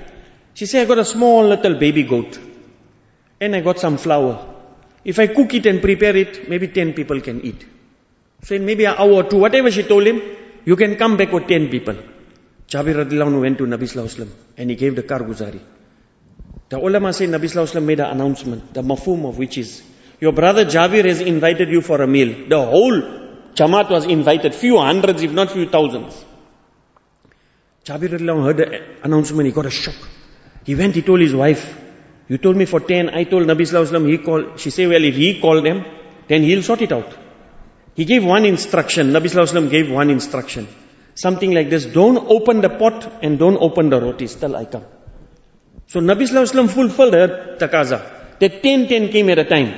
She 0.54 0.66
said, 0.66 0.84
I 0.84 0.86
got 0.86 0.98
a 0.98 1.06
small 1.06 1.44
little 1.46 1.76
baby 1.76 2.04
goat. 2.04 2.40
And 3.42 3.56
I 3.56 3.60
got 3.60 3.80
some 3.80 3.98
flour. 3.98 4.48
If 5.04 5.20
I 5.20 5.28
cook 5.28 5.54
it 5.54 5.66
and 5.66 5.82
prepare 5.82 6.16
it, 6.16 6.48
maybe 6.48 6.70
10 6.70 6.94
people 6.94 7.20
can 7.20 7.42
eat. 7.42 7.66
So 8.44 8.56
in 8.56 8.66
maybe 8.66 8.86
an 8.86 8.96
hour 8.98 9.12
or 9.12 9.24
two, 9.24 9.38
whatever 9.38 9.70
she 9.70 9.84
told 9.84 10.08
him, 10.08 10.22
you 10.64 10.78
can 10.78 10.96
come 10.96 11.18
back 11.18 11.32
with 11.34 11.48
10 11.48 11.70
people. 11.70 11.96
Jabir 12.68 12.96
radiallahu 13.04 13.42
went 13.42 13.58
to 13.58 13.66
Nabi 13.66 13.84
Sallallahu 13.84 14.30
and 14.58 14.70
he 14.70 14.76
gave 14.78 14.96
the 14.96 15.04
karguzari. 15.04 15.60
The 16.74 16.80
ulama 16.80 17.14
say 17.14 17.28
Nabi 17.28 17.44
Sallallahu 17.44 17.70
Alaihi 17.70 17.76
Wasallam 17.76 17.86
made 17.86 18.00
an 18.00 18.10
announcement, 18.10 18.74
the 18.74 18.82
mafum 18.82 19.28
of 19.30 19.38
which 19.38 19.60
is, 19.60 19.84
your 20.20 20.32
brother 20.32 20.66
Jabir 20.66 21.06
has 21.06 21.22
invited 21.22 21.70
you 21.70 21.82
for 21.82 22.02
a 22.02 22.08
meal. 22.08 22.48
The 22.50 22.66
whole 22.66 23.00
Jamaat 23.54 23.92
was 23.92 24.06
invited, 24.06 24.56
few 24.56 24.80
hundreds, 24.80 25.22
if 25.22 25.32
not 25.32 25.52
few 25.52 25.70
thousands. 25.70 26.26
Jabir 27.86 28.10
heard 28.44 28.58
the 28.58 28.82
announcement, 29.04 29.46
he 29.46 29.52
got 29.52 29.68
a 29.68 29.70
shock. 29.70 29.94
He 30.64 30.74
went, 30.74 30.96
he 30.96 31.04
told 31.04 31.20
his 31.20 31.36
wife, 31.36 31.64
you 32.28 32.40
told 32.40 32.58
me 32.58 32.66
for 32.66 32.80
10, 32.80 33.10
I 33.10 33.26
told 33.26 33.44
Nabi 33.44 33.68
Sallallahu 33.70 34.10
he 34.10 34.18
called, 34.18 34.60
she 34.60 34.72
said, 34.72 34.90
well, 34.90 35.04
if 35.04 35.16
he 35.16 35.40
called 35.40 35.64
them, 35.64 35.86
then 36.28 36.42
he'll 36.42 36.64
sort 36.64 36.82
it 36.82 36.92
out. 36.92 37.16
He 37.94 38.06
gave 38.06 38.26
one 38.26 38.46
instruction, 38.46 39.12
Nabi 39.12 39.30
Sallallahu 39.36 39.70
gave 39.70 39.92
one 39.92 40.10
instruction. 40.10 40.68
Something 41.14 41.52
like 41.52 41.70
this, 41.70 41.86
don't 41.86 42.18
open 42.18 42.62
the 42.62 42.70
pot 42.70 43.20
and 43.22 43.38
don't 43.38 43.58
open 43.58 43.92
the 43.92 44.02
rotis 44.02 44.34
till 44.34 44.56
I 44.56 44.66
come. 44.66 44.86
So 45.88 46.00
Nabi 46.00 46.28
Sallallahu 46.28 46.70
fulfilled 46.70 47.14
her 47.14 47.58
takaza. 47.60 48.40
The 48.40 48.50
10 48.50 48.88
10 48.88 49.10
came 49.10 49.30
at 49.30 49.40
a 49.40 49.44
time 49.44 49.74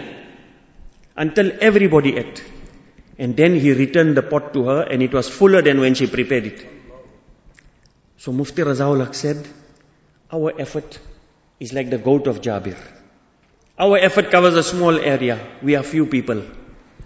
until 1.16 1.52
everybody 1.62 2.18
ate. 2.18 2.44
And 3.18 3.36
then 3.38 3.56
he 3.56 3.72
returned 3.74 4.18
the 4.18 4.22
pot 4.22 4.54
to 4.54 4.66
her 4.66 4.82
and 4.84 5.02
it 5.02 5.14
was 5.14 5.30
fuller 5.30 5.62
than 5.62 5.80
when 5.80 5.94
she 5.94 6.08
prepared 6.08 6.46
it. 6.46 6.66
So 8.18 8.32
Mufti 8.32 8.62
Razaul 8.64 9.14
said, 9.14 9.48
our 10.32 10.60
effort 10.60 11.00
is 11.60 11.74
like 11.74 11.90
the 11.90 11.98
goat 11.98 12.28
of 12.28 12.42
Jabir. 12.42 12.78
Our 13.78 13.98
effort 13.98 14.32
covers 14.32 14.56
a 14.56 14.64
small 14.64 14.98
area. 15.00 15.40
We 15.62 15.76
are 15.76 15.84
few 15.84 16.06
people. 16.06 16.44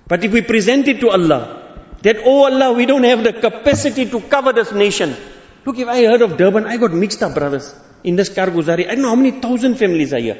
But 0.08 0.24
if 0.24 0.32
we 0.32 0.42
present 0.42 0.88
it 0.88 1.00
to 1.02 1.10
Allah, 1.10 1.88
that, 2.02 2.18
oh 2.24 2.46
Allah, 2.46 2.74
we 2.74 2.86
don't 2.86 3.04
have 3.04 3.24
the 3.24 3.34
capacity 3.34 4.10
to 4.10 4.22
cover 4.22 4.54
this 4.54 4.72
nation. 4.72 5.16
Look, 5.66 5.78
if 5.78 5.88
I 5.88 6.06
heard 6.06 6.22
of 6.22 6.38
Durban, 6.38 6.66
I 6.66 6.78
got 6.78 6.94
mixed 6.94 7.22
up, 7.22 7.36
brothers 7.36 7.76
in 8.04 8.16
this 8.16 8.30
Karguzari. 8.30 8.88
I 8.88 8.96
don't 8.96 9.02
know 9.02 9.10
how 9.10 9.16
many 9.16 9.32
thousand 9.32 9.76
families 9.76 10.14
are 10.14 10.20
here. 10.20 10.38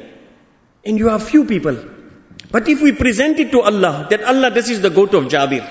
And 0.84 0.98
you 0.98 1.10
are 1.10 1.18
few 1.18 1.44
people. 1.44 1.76
But 2.50 2.68
if 2.68 2.80
we 2.80 2.92
present 2.92 3.38
it 3.38 3.50
to 3.52 3.60
Allah, 3.60 4.06
that 4.10 4.24
Allah, 4.24 4.50
this 4.50 4.70
is 4.70 4.80
the 4.80 4.90
goat 4.90 5.14
of 5.14 5.24
Jabir. 5.24 5.64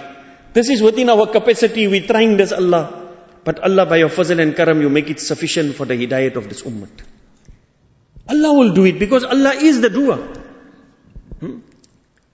This 0.53 0.69
is 0.69 0.81
within 0.81 1.09
our 1.09 1.27
capacity, 1.27 1.87
we're 1.87 2.07
trying 2.07 2.37
this 2.37 2.51
Allah. 2.51 3.09
But 3.43 3.59
Allah, 3.59 3.85
by 3.85 3.97
your 3.97 4.09
fazl 4.09 4.41
and 4.41 4.55
karam, 4.55 4.81
you 4.81 4.89
make 4.89 5.09
it 5.09 5.19
sufficient 5.19 5.75
for 5.75 5.85
the 5.85 5.95
hidayat 5.95 6.35
of 6.35 6.49
this 6.49 6.61
ummah. 6.63 6.89
Allah 8.29 8.53
will 8.53 8.73
do 8.73 8.85
it 8.85 8.99
because 8.99 9.23
Allah 9.23 9.53
is 9.53 9.81
the 9.81 9.89
doer. 9.89 10.17
Hmm? 11.39 11.59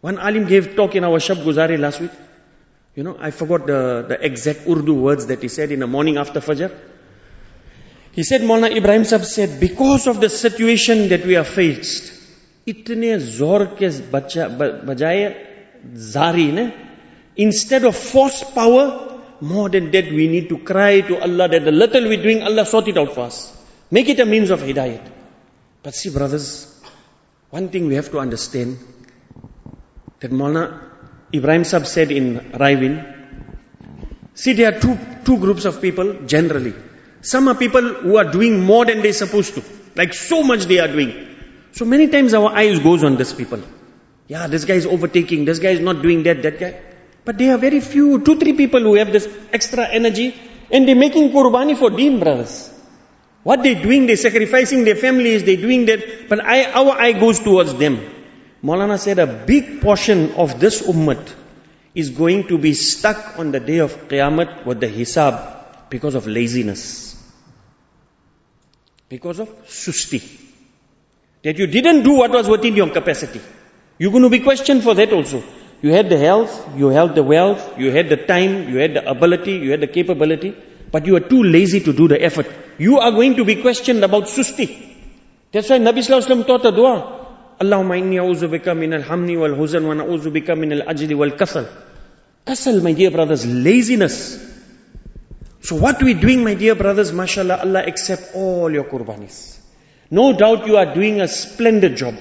One 0.01 0.17
alim 0.17 0.45
gave 0.47 0.75
talk 0.75 0.95
in 0.95 1.03
our 1.03 1.19
Shab 1.19 1.43
Guzari 1.43 1.79
last 1.79 2.01
week. 2.01 2.11
You 2.95 3.03
know, 3.03 3.17
I 3.19 3.31
forgot 3.31 3.65
the, 3.67 4.05
the 4.07 4.25
exact 4.25 4.67
Urdu 4.67 4.93
words 4.93 5.27
that 5.27 5.41
he 5.41 5.47
said 5.47 5.71
in 5.71 5.79
the 5.79 5.87
morning 5.87 6.17
after 6.17 6.39
Fajr. 6.39 6.71
He 8.15 8.23
said, 8.23 8.41
Maulana 8.41 8.73
Ibrahim 8.73 9.03
Sahib 9.03 9.25
said, 9.25 9.59
because 9.59 10.07
of 10.07 10.21
the 10.21 10.29
situation 10.29 11.09
that 11.09 11.25
we 11.25 11.35
are 11.35 11.43
faced, 11.43 12.13
zor 12.65 13.65
ke 13.79 13.91
bajaye 14.13 15.35
zari 15.93 16.53
ne, 16.53 16.73
instead 17.35 17.83
of 17.83 17.93
force 17.93 18.41
power, 18.51 19.21
more 19.41 19.67
than 19.67 19.91
that 19.91 20.05
we 20.05 20.29
need 20.29 20.47
to 20.47 20.59
cry 20.59 21.01
to 21.01 21.21
Allah 21.21 21.49
that 21.49 21.65
the 21.65 21.73
little 21.73 22.05
we're 22.05 22.23
doing, 22.23 22.41
Allah 22.41 22.65
sort 22.65 22.87
it 22.87 22.97
out 22.97 23.13
for 23.13 23.25
us. 23.25 23.51
Make 23.91 24.07
it 24.07 24.21
a 24.21 24.25
means 24.25 24.49
of 24.49 24.61
hidayat. 24.61 25.11
But 25.83 25.93
see 25.93 26.09
brothers, 26.09 26.81
one 27.49 27.67
thing 27.67 27.87
we 27.87 27.95
have 27.95 28.09
to 28.11 28.19
understand, 28.19 28.77
that 30.21 30.31
Maulana 30.31 30.79
Ibrahim 31.33 31.65
Sahib 31.65 31.85
said 31.85 32.11
in 32.11 32.39
Raiwind, 32.53 33.13
see 34.35 34.53
there 34.53 34.73
are 34.73 34.79
two, 34.79 34.97
two 35.25 35.37
groups 35.37 35.65
of 35.65 35.81
people 35.81 36.13
generally. 36.25 36.73
Some 37.25 37.47
are 37.47 37.55
people 37.55 37.81
who 37.81 38.17
are 38.17 38.31
doing 38.31 38.59
more 38.63 38.85
than 38.85 39.01
they're 39.01 39.19
supposed 39.19 39.55
to. 39.55 39.63
Like 39.95 40.13
so 40.13 40.43
much 40.43 40.65
they 40.65 40.79
are 40.79 40.87
doing. 40.87 41.13
So 41.71 41.83
many 41.83 42.07
times 42.07 42.35
our 42.35 42.49
eyes 42.49 42.77
goes 42.79 43.03
on 43.03 43.15
these 43.15 43.33
people. 43.33 43.61
Yeah, 44.27 44.45
this 44.45 44.65
guy 44.65 44.75
is 44.75 44.85
overtaking, 44.85 45.45
this 45.45 45.57
guy 45.57 45.69
is 45.69 45.79
not 45.79 46.03
doing 46.03 46.21
that, 46.23 46.43
that 46.43 46.59
guy. 46.59 46.79
But 47.23 47.39
there 47.39 47.55
are 47.55 47.57
very 47.57 47.79
few, 47.79 48.21
two, 48.23 48.37
three 48.37 48.53
people 48.53 48.79
who 48.81 48.93
have 48.93 49.11
this 49.11 49.27
extra 49.51 49.87
energy 49.87 50.35
and 50.69 50.87
they're 50.87 50.95
making 50.95 51.31
qurbani 51.31 51.75
for 51.75 51.89
deen, 51.89 52.19
brothers. 52.19 52.71
What 53.41 53.63
they're 53.63 53.81
doing, 53.81 54.05
they're 54.05 54.17
sacrificing 54.17 54.83
their 54.83 54.95
families, 54.95 55.43
they're 55.43 55.57
doing 55.57 55.85
that, 55.87 56.29
but 56.29 56.43
I, 56.43 56.71
our 56.71 56.91
eye 56.91 57.13
goes 57.13 57.39
towards 57.39 57.73
them. 57.73 57.99
Maulana 58.63 58.99
said 58.99 59.17
a 59.17 59.27
big 59.27 59.81
portion 59.81 60.31
of 60.33 60.59
this 60.59 60.83
ummah 60.83 61.27
is 61.95 62.11
going 62.11 62.47
to 62.49 62.59
be 62.59 62.73
stuck 62.73 63.39
on 63.39 63.51
the 63.51 63.59
day 63.59 63.77
of 63.79 63.95
Qiyamah 64.07 64.65
with 64.65 64.79
the 64.79 64.87
hisab 64.87 65.89
because 65.89 66.13
of 66.13 66.27
laziness. 66.27 67.14
Because 69.09 69.39
of 69.39 69.49
susti. 69.67 70.21
That 71.43 71.57
you 71.59 71.67
didn't 71.67 72.03
do 72.03 72.13
what 72.13 72.31
was 72.31 72.47
within 72.47 72.75
your 72.75 72.89
capacity. 72.89 73.41
You're 73.99 74.11
going 74.11 74.23
to 74.23 74.29
be 74.29 74.39
questioned 74.39 74.83
for 74.83 74.95
that 74.95 75.13
also. 75.13 75.43
You 75.81 75.91
had 75.91 76.09
the 76.09 76.17
health, 76.17 76.77
you 76.77 76.87
had 76.87 77.15
the 77.15 77.23
wealth, 77.23 77.77
you 77.77 77.91
had 77.91 78.09
the 78.09 78.17
time, 78.17 78.69
you 78.69 78.77
had 78.77 78.95
the 78.95 79.09
ability, 79.09 79.51
you 79.51 79.71
had 79.71 79.81
the 79.81 79.87
capability, 79.87 80.55
but 80.91 81.05
you 81.05 81.13
were 81.13 81.19
too 81.19 81.43
lazy 81.43 81.79
to 81.81 81.93
do 81.93 82.07
the 82.07 82.21
effort. 82.21 82.47
You 82.79 82.97
are 82.99 83.11
going 83.11 83.35
to 83.35 83.45
be 83.45 83.61
questioned 83.61 84.03
about 84.03 84.23
susti. 84.23 84.67
That's 85.51 85.69
why 85.69 85.77
Nabi 85.77 85.99
Sallallahu 85.99 86.47
taught 86.47 86.65
a 86.65 86.71
dua. 86.71 87.27
Allahumma 87.59 87.99
inni 88.01 88.15
a'udhu 88.15 88.49
bika 88.49 88.75
min 88.75 88.93
al-hamni 88.93 89.37
wal-huzan 89.37 89.85
wa 89.87 89.93
na'udhu 89.93 90.31
bika 90.31 90.57
min 90.57 90.73
al-ajli 90.73 91.15
wal-kasal. 91.15 91.67
Kasal, 92.45 92.81
my 92.81 92.93
dear 92.93 93.11
brothers, 93.11 93.45
laziness. 93.45 94.54
So 95.65 95.75
what 95.77 96.01
we're 96.03 96.19
doing, 96.19 96.43
my 96.43 96.53
dear 96.53 96.75
brothers, 96.75 97.11
mashallah, 97.11 97.57
Allah 97.61 97.83
accept 97.87 98.35
all 98.35 98.71
your 98.71 98.83
qurbanis. 98.83 99.57
No 100.11 100.31
doubt 100.31 100.67
you 100.67 100.77
are 100.77 100.93
doing 100.93 101.21
a 101.21 101.27
splendid 101.27 101.97
job. 101.97 102.13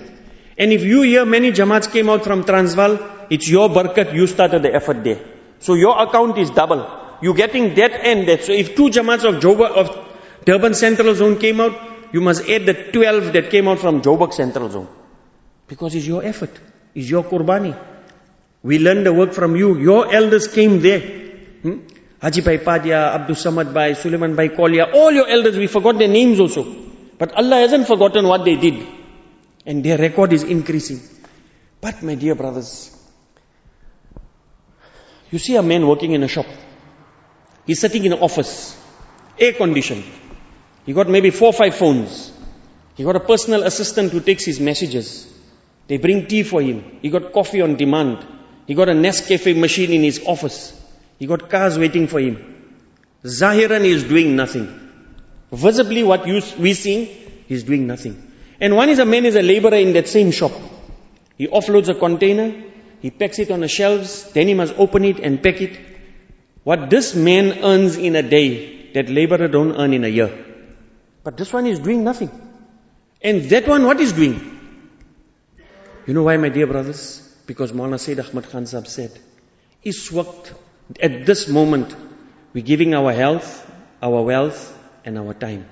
And 0.56 0.72
if 0.72 0.82
you 0.82 1.02
hear 1.02 1.26
many 1.26 1.52
jamaats 1.52 1.92
came 1.92 2.08
out 2.08 2.24
from 2.24 2.44
Transvaal, 2.44 2.98
it's 3.28 3.46
your 3.46 3.68
barakat, 3.68 4.14
you 4.14 4.26
started 4.26 4.62
the 4.62 4.74
effort 4.74 5.04
there. 5.04 5.20
So 5.58 5.74
your 5.74 6.00
account 6.02 6.38
is 6.38 6.48
double. 6.48 6.88
You're 7.20 7.34
getting 7.34 7.74
that 7.74 7.92
and 7.92 8.26
that. 8.28 8.44
So 8.44 8.52
if 8.52 8.74
two 8.76 8.88
jamaats 8.88 9.28
of 9.28 9.42
Joburg, 9.42 9.72
of 9.72 9.90
Durban 10.46 10.72
Central 10.72 11.14
Zone 11.14 11.38
came 11.38 11.60
out, 11.60 11.76
you 12.14 12.22
must 12.22 12.48
add 12.48 12.64
the 12.64 12.72
12 12.72 13.34
that 13.34 13.50
came 13.50 13.68
out 13.68 13.78
from 13.78 14.00
Joburg 14.00 14.32
Central 14.32 14.70
Zone. 14.70 14.88
Because 15.68 15.94
it's 15.94 16.06
your 16.06 16.24
effort. 16.24 16.58
It's 16.94 17.10
your 17.10 17.24
qurbani. 17.24 17.78
We 18.62 18.78
learned 18.78 19.04
the 19.04 19.12
work 19.12 19.34
from 19.34 19.54
you. 19.54 19.78
Your 19.78 20.14
elders 20.14 20.48
came 20.48 20.80
there. 20.80 21.00
Hmm? 21.00 21.80
Haji 22.24 22.40
Bhai 22.40 22.56
Padia, 22.56 23.12
Abdul 23.14 23.36
Samad 23.36 23.74
Bhai, 23.74 23.92
Suleiman 23.92 24.34
Bhai 24.34 24.48
Kolia, 24.48 24.94
all 24.94 25.12
your 25.12 25.28
elders, 25.28 25.58
we 25.58 25.66
forgot 25.66 25.98
their 25.98 26.08
names 26.08 26.40
also. 26.40 26.64
But 27.18 27.32
Allah 27.32 27.56
hasn't 27.56 27.86
forgotten 27.86 28.26
what 28.26 28.46
they 28.46 28.56
did. 28.56 28.86
And 29.66 29.84
their 29.84 29.98
record 29.98 30.32
is 30.32 30.42
increasing. 30.42 31.00
But 31.82 32.02
my 32.02 32.14
dear 32.14 32.34
brothers, 32.34 32.96
you 35.30 35.38
see 35.38 35.56
a 35.56 35.62
man 35.62 35.86
working 35.86 36.12
in 36.12 36.22
a 36.22 36.28
shop. 36.28 36.46
He's 37.66 37.80
sitting 37.80 38.06
in 38.06 38.14
an 38.14 38.20
office, 38.20 38.74
air 39.38 39.52
conditioned. 39.52 40.04
He 40.86 40.94
got 40.94 41.10
maybe 41.10 41.28
four 41.28 41.48
or 41.48 41.52
five 41.52 41.74
phones. 41.74 42.32
He 42.94 43.04
got 43.04 43.16
a 43.16 43.20
personal 43.20 43.64
assistant 43.64 44.12
who 44.12 44.20
takes 44.20 44.46
his 44.46 44.60
messages. 44.60 45.30
They 45.88 45.98
bring 45.98 46.26
tea 46.26 46.42
for 46.42 46.62
him. 46.62 47.00
He 47.02 47.10
got 47.10 47.34
coffee 47.34 47.60
on 47.60 47.76
demand. 47.76 48.26
He 48.66 48.74
got 48.74 48.88
a 48.88 48.92
Nescafe 48.92 49.60
machine 49.60 49.92
in 49.92 50.02
his 50.02 50.22
office. 50.26 50.80
He 51.18 51.26
got 51.26 51.48
cars 51.48 51.78
waiting 51.78 52.06
for 52.06 52.20
him. 52.20 52.54
Zahiran 53.24 53.84
is 53.84 54.04
doing 54.04 54.36
nothing. 54.36 54.68
Visibly 55.52 56.02
what 56.02 56.26
you, 56.26 56.42
we 56.58 56.74
see, 56.74 57.04
he's 57.46 57.62
doing 57.62 57.86
nothing. 57.86 58.32
And 58.60 58.76
one 58.76 58.88
is 58.88 58.98
a 58.98 59.04
man 59.04 59.24
is 59.24 59.36
a 59.36 59.42
laborer 59.42 59.76
in 59.76 59.92
that 59.94 60.08
same 60.08 60.30
shop. 60.30 60.52
He 61.36 61.48
offloads 61.48 61.88
a 61.88 61.94
container, 61.94 62.52
he 63.00 63.10
packs 63.10 63.38
it 63.38 63.50
on 63.50 63.60
the 63.60 63.68
shelves, 63.68 64.32
then 64.32 64.48
he 64.48 64.54
must 64.54 64.74
open 64.78 65.04
it 65.04 65.20
and 65.20 65.42
pack 65.42 65.60
it. 65.60 65.78
What 66.62 66.90
this 66.90 67.14
man 67.14 67.64
earns 67.64 67.96
in 67.96 68.16
a 68.16 68.22
day, 68.22 68.92
that 68.92 69.08
laborer 69.08 69.48
don't 69.48 69.76
earn 69.76 69.92
in 69.92 70.04
a 70.04 70.08
year. 70.08 70.32
But 71.22 71.36
this 71.36 71.52
one 71.52 71.66
is 71.66 71.78
doing 71.78 72.04
nothing. 72.04 72.30
And 73.20 73.42
that 73.50 73.66
one, 73.66 73.84
what 73.84 74.00
is 74.00 74.12
doing? 74.12 74.50
You 76.06 76.14
know 76.14 76.22
why, 76.22 76.36
my 76.36 76.50
dear 76.50 76.66
brothers? 76.66 77.20
Because 77.46 77.72
Maulana 77.72 77.98
Sayyid 77.98 78.20
Ahmad 78.20 78.48
Khan 78.50 78.66
Sahib 78.66 78.86
said, 78.86 79.18
is 79.82 80.10
waqt 80.10 80.52
at 81.00 81.26
this 81.26 81.48
moment, 81.48 81.94
we're 82.52 82.64
giving 82.64 82.94
our 82.94 83.12
health, 83.12 83.70
our 84.02 84.22
wealth, 84.22 84.78
and 85.04 85.18
our 85.18 85.34
time. 85.34 85.68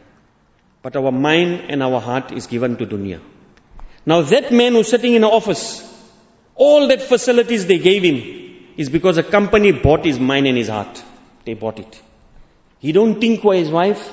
But 0.83 0.97
our 0.97 1.13
mind 1.13 1.71
and 1.71 1.83
our 1.83 2.01
heart 2.01 2.33
is 2.33 2.47
given 2.47 2.77
to 2.79 2.87
dunya. 2.87 3.21
Now 4.05 4.23
that 4.23 4.53
man 4.53 4.73
who's 4.73 4.89
sitting 4.89 5.15
in 5.15 5.23
an 5.23 5.31
office, 5.31 5.89
all 6.55 6.89
that 6.89 7.03
facilities 7.03 7.67
they 7.67 7.79
gave 7.79 8.03
him 8.03 8.75
is 8.77 8.89
because 8.89 9.17
a 9.17 9.23
company 9.23 9.73
bought 9.73 10.05
his 10.05 10.19
mind 10.19 10.47
and 10.47 10.57
his 10.57 10.69
heart. 10.69 11.03
They 11.45 11.55
bought 11.55 11.79
it. 11.79 12.03
He 12.79 12.93
don't 12.93 13.21
think 13.21 13.43
for 13.43 13.55
his 13.55 13.71
wife. 13.71 14.13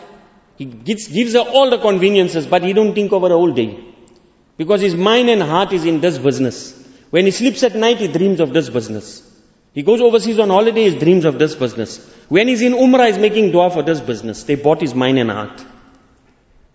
He 0.57 0.65
gives, 0.65 1.07
gives 1.07 1.33
her 1.33 1.39
all 1.39 1.69
the 1.69 1.79
conveniences, 1.79 2.45
but 2.45 2.63
he 2.63 2.73
don't 2.73 2.93
think 2.93 3.13
over 3.13 3.29
the 3.29 3.37
whole 3.37 3.53
day. 3.53 3.83
Because 4.57 4.81
his 4.81 4.93
mind 4.93 5.29
and 5.29 5.41
heart 5.41 5.71
is 5.73 5.85
in 5.85 6.01
this 6.01 6.17
business. 6.17 6.75
When 7.09 7.25
he 7.25 7.31
sleeps 7.31 7.63
at 7.63 7.75
night, 7.75 7.97
he 7.97 8.07
dreams 8.07 8.39
of 8.39 8.53
this 8.53 8.69
business. 8.69 9.28
He 9.79 9.83
goes 9.83 10.01
overseas 10.01 10.39
on 10.39 10.49
holiday, 10.49 10.89
he 10.89 10.99
dreams 10.99 11.23
of 11.23 11.39
this 11.39 11.55
business. 11.55 12.05
When 12.27 12.49
he's 12.49 12.61
in 12.61 12.73
Umrah, 12.73 13.07
he's 13.07 13.17
making 13.17 13.51
dua 13.51 13.69
for 13.71 13.81
this 13.81 14.01
business. 14.01 14.43
They 14.43 14.55
bought 14.55 14.81
his 14.81 14.93
mind 14.93 15.19
and 15.19 15.31
heart. 15.31 15.63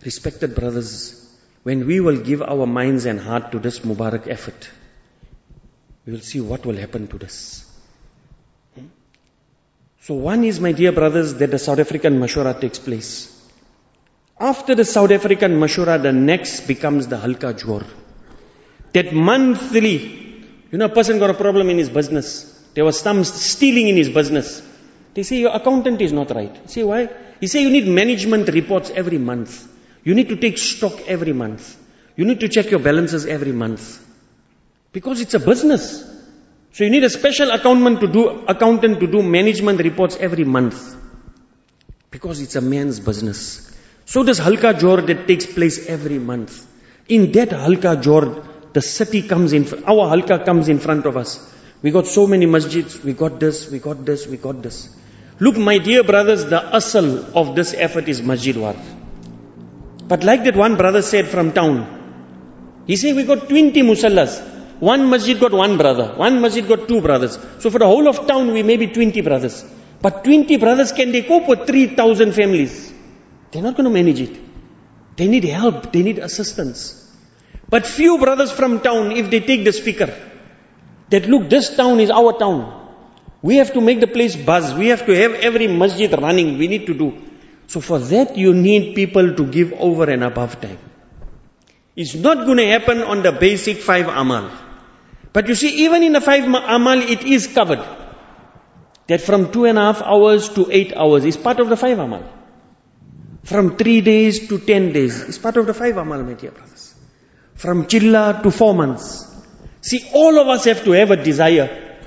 Respected 0.03 0.55
brothers, 0.55 0.91
when 1.61 1.85
we 1.85 1.99
will 1.99 2.17
give 2.17 2.41
our 2.41 2.65
minds 2.65 3.05
and 3.05 3.19
heart 3.19 3.51
to 3.51 3.59
this 3.59 3.77
Mubarak 3.81 4.27
effort, 4.27 4.71
we 6.07 6.13
will 6.13 6.21
see 6.21 6.41
what 6.41 6.65
will 6.65 6.77
happen 6.77 7.07
to 7.09 7.19
this. 7.19 7.71
So 10.01 10.15
one 10.15 10.43
is, 10.43 10.59
my 10.59 10.71
dear 10.71 10.91
brothers, 10.91 11.35
that 11.35 11.51
the 11.51 11.59
South 11.59 11.77
African 11.77 12.19
Mashura 12.19 12.59
takes 12.59 12.79
place. 12.79 13.31
After 14.39 14.73
the 14.73 14.85
South 14.85 15.11
African 15.11 15.59
Mashura, 15.59 16.01
the 16.01 16.11
next 16.11 16.61
becomes 16.61 17.05
the 17.05 17.17
Halka 17.17 17.55
Jor. 17.55 17.83
That 18.93 19.13
monthly, 19.13 19.95
you 20.71 20.79
know, 20.79 20.85
a 20.85 20.89
person 20.89 21.19
got 21.19 21.29
a 21.29 21.35
problem 21.35 21.69
in 21.69 21.77
his 21.77 21.89
business. 21.89 22.53
There 22.75 22.85
was 22.85 22.99
some 22.99 23.23
stealing 23.23 23.87
in 23.87 23.95
his 23.95 24.09
business. 24.09 24.61
They 25.13 25.23
say 25.23 25.37
your 25.37 25.55
accountant 25.55 26.01
is 26.01 26.11
not 26.11 26.29
right. 26.31 26.53
You 26.53 26.67
say 26.67 26.83
why? 26.83 27.09
He 27.39 27.47
say 27.47 27.61
you 27.61 27.69
need 27.69 27.87
management 27.87 28.49
reports 28.49 28.89
every 28.89 29.17
month. 29.17 29.67
You 30.03 30.13
need 30.13 30.29
to 30.29 30.35
take 30.35 30.57
stock 30.57 30.99
every 31.07 31.31
month. 31.33 31.77
You 32.17 32.25
need 32.25 32.41
to 32.41 32.49
check 32.49 32.69
your 32.69 32.81
balances 32.81 33.25
every 33.25 33.53
month. 33.53 34.01
Because 34.91 35.21
it's 35.21 35.33
a 35.33 35.39
business. 35.39 36.03
So 36.73 36.83
you 36.83 36.89
need 36.89 37.05
a 37.05 37.09
special 37.09 37.51
accountant 37.51 38.01
to 38.01 38.07
do, 38.07 38.27
accountant 38.45 38.99
to 38.99 39.07
do 39.07 39.23
management 39.23 39.79
reports 39.79 40.17
every 40.17 40.43
month. 40.43 40.95
Because 42.11 42.41
it's 42.41 42.57
a 42.57 42.61
man's 42.61 42.99
business. 42.99 43.71
So 44.05 44.23
does 44.23 44.39
Halka 44.39 44.77
Jor 44.77 45.01
that 45.01 45.27
takes 45.27 45.45
place 45.45 45.87
every 45.87 46.19
month. 46.19 46.65
In 47.07 47.31
that 47.31 47.49
Halka 47.49 48.01
Jor, 48.01 48.43
the 48.73 48.81
city 48.81 49.21
comes 49.21 49.53
in, 49.53 49.63
our 49.85 50.09
Halka 50.13 50.45
comes 50.45 50.67
in 50.67 50.79
front 50.79 51.05
of 51.05 51.15
us. 51.15 51.54
We 51.81 51.91
got 51.91 52.07
so 52.07 52.27
many 52.27 52.45
masjids, 52.45 53.03
we 53.03 53.13
got 53.13 53.39
this, 53.39 53.69
we 53.69 53.79
got 53.79 54.05
this, 54.05 54.27
we 54.27 54.37
got 54.37 54.61
this. 54.61 54.95
Look, 55.39 55.57
my 55.57 55.77
dear 55.77 56.03
brothers, 56.03 56.45
the 56.45 56.75
asal 56.75 57.37
of 57.37 57.55
this 57.55 57.73
effort 57.73 58.07
is 58.07 58.21
Masjid 58.21 58.55
War. 58.55 58.75
But 60.07 60.23
like 60.23 60.43
that 60.45 60.55
one 60.55 60.75
brother 60.77 61.01
said 61.01 61.27
from 61.27 61.51
town, 61.51 62.83
he 62.87 62.95
said 62.95 63.15
we 63.15 63.23
got 63.23 63.49
20 63.49 63.81
musallas. 63.81 64.41
One 64.79 65.09
masjid 65.09 65.39
got 65.39 65.51
one 65.51 65.77
brother, 65.77 66.13
one 66.15 66.41
masjid 66.41 66.67
got 66.67 66.87
two 66.87 67.01
brothers. 67.01 67.37
So 67.59 67.69
for 67.69 67.79
the 67.79 67.85
whole 67.85 68.07
of 68.07 68.27
town, 68.27 68.51
we 68.53 68.61
may 68.63 68.77
be 68.77 68.87
20 68.87 69.21
brothers. 69.21 69.63
But 70.01 70.23
20 70.23 70.57
brothers, 70.57 70.91
can 70.91 71.11
they 71.11 71.23
cope 71.23 71.47
with 71.47 71.65
3,000 71.65 72.33
families? 72.33 72.93
They're 73.51 73.63
not 73.63 73.75
going 73.75 73.85
to 73.85 73.89
manage 73.89 74.19
it. 74.21 74.37
They 75.15 75.27
need 75.27 75.45
help, 75.45 75.91
they 75.91 76.03
need 76.03 76.19
assistance. 76.19 77.01
But 77.69 77.87
few 77.87 78.17
brothers 78.17 78.51
from 78.51 78.81
town, 78.81 79.13
if 79.13 79.29
they 79.31 79.39
take 79.39 79.63
the 79.63 79.73
speaker, 79.73 80.13
that 81.09 81.27
look, 81.27 81.49
this 81.49 81.75
town 81.75 81.99
is 81.99 82.09
our 82.09 82.37
town. 82.37 82.81
We 83.41 83.57
have 83.57 83.73
to 83.73 83.81
make 83.81 83.99
the 83.99 84.07
place 84.07 84.35
buzz. 84.35 84.73
We 84.73 84.87
have 84.87 85.05
to 85.05 85.15
have 85.15 85.33
every 85.33 85.67
masjid 85.67 86.11
running. 86.11 86.57
We 86.57 86.67
need 86.67 86.87
to 86.87 86.93
do. 86.93 87.21
So 87.67 87.81
for 87.81 87.99
that 87.99 88.37
you 88.37 88.53
need 88.53 88.95
people 88.95 89.35
to 89.35 89.45
give 89.45 89.73
over 89.73 90.09
and 90.09 90.23
above 90.23 90.61
time. 90.61 90.79
It's 91.95 92.15
not 92.15 92.45
going 92.45 92.57
to 92.57 92.67
happen 92.67 93.01
on 93.01 93.21
the 93.23 93.31
basic 93.31 93.77
five 93.77 94.07
amal. 94.07 94.49
But 95.31 95.47
you 95.47 95.55
see, 95.55 95.85
even 95.85 96.03
in 96.03 96.13
the 96.13 96.21
five 96.21 96.43
amal, 96.43 97.01
it 97.01 97.23
is 97.23 97.47
covered. 97.47 97.83
That 99.07 99.21
from 99.21 99.51
two 99.51 99.65
and 99.65 99.77
a 99.77 99.81
half 99.81 100.01
hours 100.01 100.49
to 100.49 100.67
eight 100.71 100.93
hours 100.95 101.25
is 101.25 101.37
part 101.37 101.59
of 101.59 101.69
the 101.69 101.77
five 101.77 101.99
amal. 101.99 102.23
From 103.43 103.77
three 103.77 104.01
days 104.01 104.47
to 104.49 104.57
ten 104.57 104.91
days 104.91 105.21
is 105.21 105.37
part 105.37 105.57
of 105.57 105.67
the 105.67 105.73
five 105.73 105.97
amal, 105.97 106.23
my 106.23 106.33
dear 106.33 106.51
brothers. 106.51 106.95
From 107.53 107.85
chilla 107.85 108.41
to 108.41 108.49
four 108.49 108.73
months. 108.73 109.34
See, 109.85 110.03
all 110.13 110.39
of 110.39 110.47
us 110.47 110.63
have 110.65 110.83
to 110.85 110.91
have 110.93 111.11
a 111.11 111.15
desire. 111.15 111.97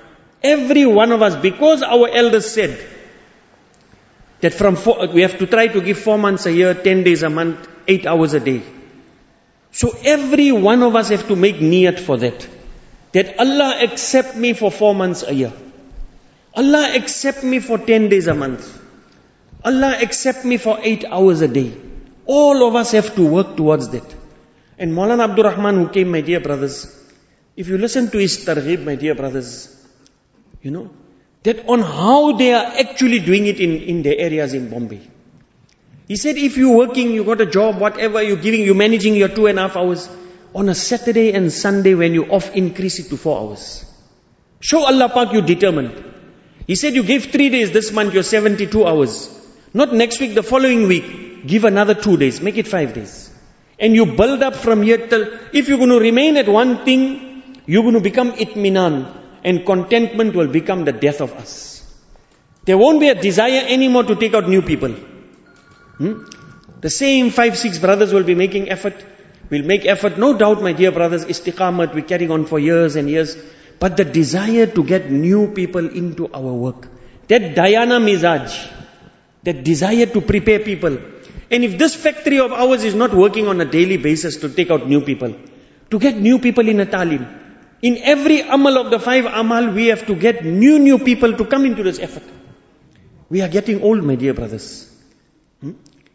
Every 0.42 0.84
one 0.84 1.12
of 1.12 1.22
us, 1.22 1.36
because 1.36 1.80
our 1.80 2.08
elders 2.08 2.50
said, 2.50 2.76
that 4.40 4.52
from 4.52 4.74
four, 4.74 5.06
we 5.06 5.22
have 5.22 5.38
to 5.38 5.46
try 5.46 5.68
to 5.68 5.80
give 5.80 5.96
four 5.98 6.18
months 6.18 6.46
a 6.46 6.52
year, 6.52 6.74
ten 6.74 7.04
days 7.04 7.22
a 7.22 7.30
month, 7.30 7.68
eight 7.86 8.04
hours 8.04 8.34
a 8.34 8.40
day. 8.40 8.62
So 9.70 9.92
every 10.04 10.50
one 10.50 10.82
of 10.82 10.96
us 10.96 11.10
have 11.10 11.28
to 11.28 11.36
make 11.36 11.56
niyat 11.56 12.00
for 12.00 12.16
that. 12.16 12.48
That 13.12 13.38
Allah 13.38 13.78
accept 13.84 14.34
me 14.36 14.54
for 14.54 14.72
four 14.72 14.92
months 14.92 15.22
a 15.22 15.32
year. 15.32 15.52
Allah 16.56 16.96
accept 16.96 17.44
me 17.44 17.60
for 17.60 17.78
ten 17.78 18.08
days 18.08 18.26
a 18.26 18.34
month. 18.34 18.66
Allah 19.64 19.98
accept 20.02 20.44
me 20.44 20.56
for 20.56 20.80
eight 20.82 21.04
hours 21.04 21.42
a 21.42 21.48
day. 21.48 21.72
All 22.26 22.66
of 22.66 22.74
us 22.74 22.90
have 22.90 23.14
to 23.14 23.24
work 23.24 23.56
towards 23.56 23.90
that. 23.90 24.16
And 24.78 24.92
Maulana 24.92 25.30
Abdul 25.30 25.44
Rahman 25.44 25.76
who 25.76 25.88
came, 25.90 26.10
my 26.10 26.22
dear 26.22 26.40
brothers, 26.40 26.98
if 27.58 27.66
you 27.66 27.76
listen 27.76 28.08
to 28.10 28.18
his 28.18 28.34
targhib, 28.46 28.84
my 28.84 28.94
dear 28.94 29.16
brothers, 29.16 29.48
you 30.62 30.70
know, 30.70 30.90
that 31.42 31.68
on 31.68 31.80
how 31.80 32.36
they 32.36 32.52
are 32.54 32.66
actually 32.82 33.18
doing 33.18 33.46
it 33.46 33.58
in, 33.58 33.72
in 33.92 34.02
their 34.02 34.16
areas 34.16 34.54
in 34.54 34.70
Bombay. 34.70 35.00
He 36.06 36.16
said, 36.16 36.36
if 36.36 36.56
you're 36.56 36.76
working, 36.76 37.10
you 37.10 37.24
got 37.24 37.40
a 37.40 37.46
job, 37.46 37.80
whatever 37.80 38.22
you're 38.22 38.36
giving, 38.44 38.62
you're 38.62 38.76
managing 38.76 39.16
your 39.16 39.28
two 39.28 39.46
and 39.46 39.58
a 39.58 39.62
half 39.62 39.76
hours. 39.76 40.08
On 40.54 40.68
a 40.68 40.74
Saturday 40.74 41.32
and 41.32 41.52
Sunday 41.52 41.94
when 41.94 42.14
you're 42.14 42.32
off, 42.32 42.54
increase 42.54 43.00
it 43.00 43.08
to 43.08 43.16
four 43.16 43.40
hours. 43.40 43.84
Show 44.60 44.84
Allah 44.84 45.08
Pak 45.08 45.32
you 45.32 45.42
determined. 45.42 46.04
He 46.68 46.76
said 46.76 46.94
you 46.94 47.02
gave 47.02 47.26
three 47.32 47.50
days 47.50 47.72
this 47.72 47.90
month, 47.90 48.14
you're 48.14 48.22
72 48.22 48.86
hours. 48.86 49.28
Not 49.74 49.92
next 49.92 50.20
week, 50.20 50.34
the 50.34 50.44
following 50.44 50.86
week, 50.86 51.44
give 51.44 51.64
another 51.64 51.94
two 51.94 52.16
days, 52.16 52.40
make 52.40 52.56
it 52.56 52.68
five 52.68 52.94
days. 52.94 53.30
And 53.80 53.96
you 53.96 54.06
build 54.06 54.44
up 54.44 54.54
from 54.54 54.82
here 54.82 55.08
till, 55.08 55.26
if 55.52 55.68
you're 55.68 55.78
going 55.78 55.90
to 55.90 55.98
remain 55.98 56.36
at 56.36 56.48
one 56.48 56.84
thing, 56.84 57.27
you're 57.68 57.82
going 57.82 57.94
to 57.94 58.00
become 58.00 58.32
itminan 58.32 58.94
and 59.44 59.64
contentment 59.64 60.34
will 60.34 60.48
become 60.48 60.84
the 60.86 60.92
death 60.92 61.20
of 61.20 61.32
us. 61.34 61.84
There 62.64 62.78
won't 62.78 62.98
be 62.98 63.08
a 63.08 63.14
desire 63.14 63.62
anymore 63.66 64.04
to 64.04 64.16
take 64.16 64.34
out 64.34 64.48
new 64.48 64.62
people. 64.62 64.92
Hmm? 65.98 66.14
The 66.80 66.88
same 66.88 67.30
five, 67.30 67.58
six 67.58 67.78
brothers 67.78 68.12
will 68.12 68.24
be 68.24 68.34
making 68.34 68.70
effort. 68.70 68.94
We'll 69.50 69.64
make 69.64 69.84
effort, 69.84 70.18
no 70.18 70.36
doubt, 70.36 70.62
my 70.62 70.72
dear 70.72 70.92
brothers, 70.92 71.26
istiqamat, 71.26 71.94
we're 71.94 72.02
carrying 72.02 72.30
on 72.30 72.46
for 72.46 72.58
years 72.58 72.96
and 72.96 73.10
years. 73.10 73.36
But 73.78 73.96
the 73.98 74.04
desire 74.04 74.66
to 74.66 74.84
get 74.84 75.10
new 75.10 75.52
people 75.52 75.88
into 75.88 76.30
our 76.32 76.52
work, 76.52 76.88
that 77.28 77.54
dayana 77.54 78.00
mizaj, 78.08 78.54
that 79.42 79.62
desire 79.62 80.06
to 80.06 80.20
prepare 80.20 80.60
people. 80.60 80.98
And 81.50 81.64
if 81.64 81.78
this 81.78 81.94
factory 81.94 82.40
of 82.40 82.52
ours 82.52 82.84
is 82.84 82.94
not 82.94 83.14
working 83.14 83.46
on 83.46 83.60
a 83.60 83.64
daily 83.64 83.98
basis 83.98 84.38
to 84.38 84.48
take 84.48 84.70
out 84.70 84.88
new 84.88 85.02
people, 85.02 85.34
to 85.90 85.98
get 85.98 86.16
new 86.16 86.38
people 86.38 86.68
in 86.68 86.80
a 86.80 86.86
talim, 86.86 87.26
in 87.80 87.98
every 87.98 88.40
amal 88.40 88.78
of 88.78 88.90
the 88.90 88.98
five 88.98 89.24
amal, 89.24 89.70
we 89.70 89.86
have 89.86 90.06
to 90.06 90.14
get 90.14 90.44
new, 90.44 90.78
new 90.78 90.98
people 90.98 91.36
to 91.36 91.44
come 91.44 91.64
into 91.64 91.82
this 91.82 91.98
effort. 91.98 92.24
We 93.30 93.40
are 93.42 93.48
getting 93.48 93.82
old, 93.82 94.02
my 94.02 94.16
dear 94.16 94.34
brothers. 94.34 94.92
Hmm? 95.60 95.72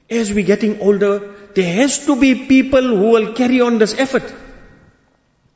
As 0.09 0.33
we're 0.33 0.45
getting 0.45 0.81
older, 0.81 1.35
there 1.55 1.73
has 1.75 2.05
to 2.05 2.19
be 2.19 2.45
people 2.47 2.81
who 2.81 3.11
will 3.11 3.33
carry 3.33 3.61
on 3.61 3.77
this 3.77 3.93
effort. 3.97 4.29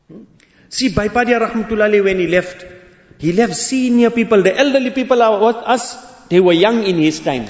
Hmm? 0.07 0.23
See, 0.69 0.89
Bhai 0.89 1.09
Padia 1.09 1.39
Rahmatullahi, 1.39 2.03
when 2.03 2.19
he 2.19 2.27
left, 2.27 2.65
he 3.17 3.33
left 3.33 3.55
senior 3.55 4.11
people, 4.11 4.43
the 4.43 4.57
elderly 4.57 4.91
people 4.91 5.21
are 5.21 5.65
us, 5.65 5.95
they 6.29 6.39
were 6.39 6.53
young 6.53 6.83
in 6.83 6.97
his 6.97 7.19
time. 7.19 7.47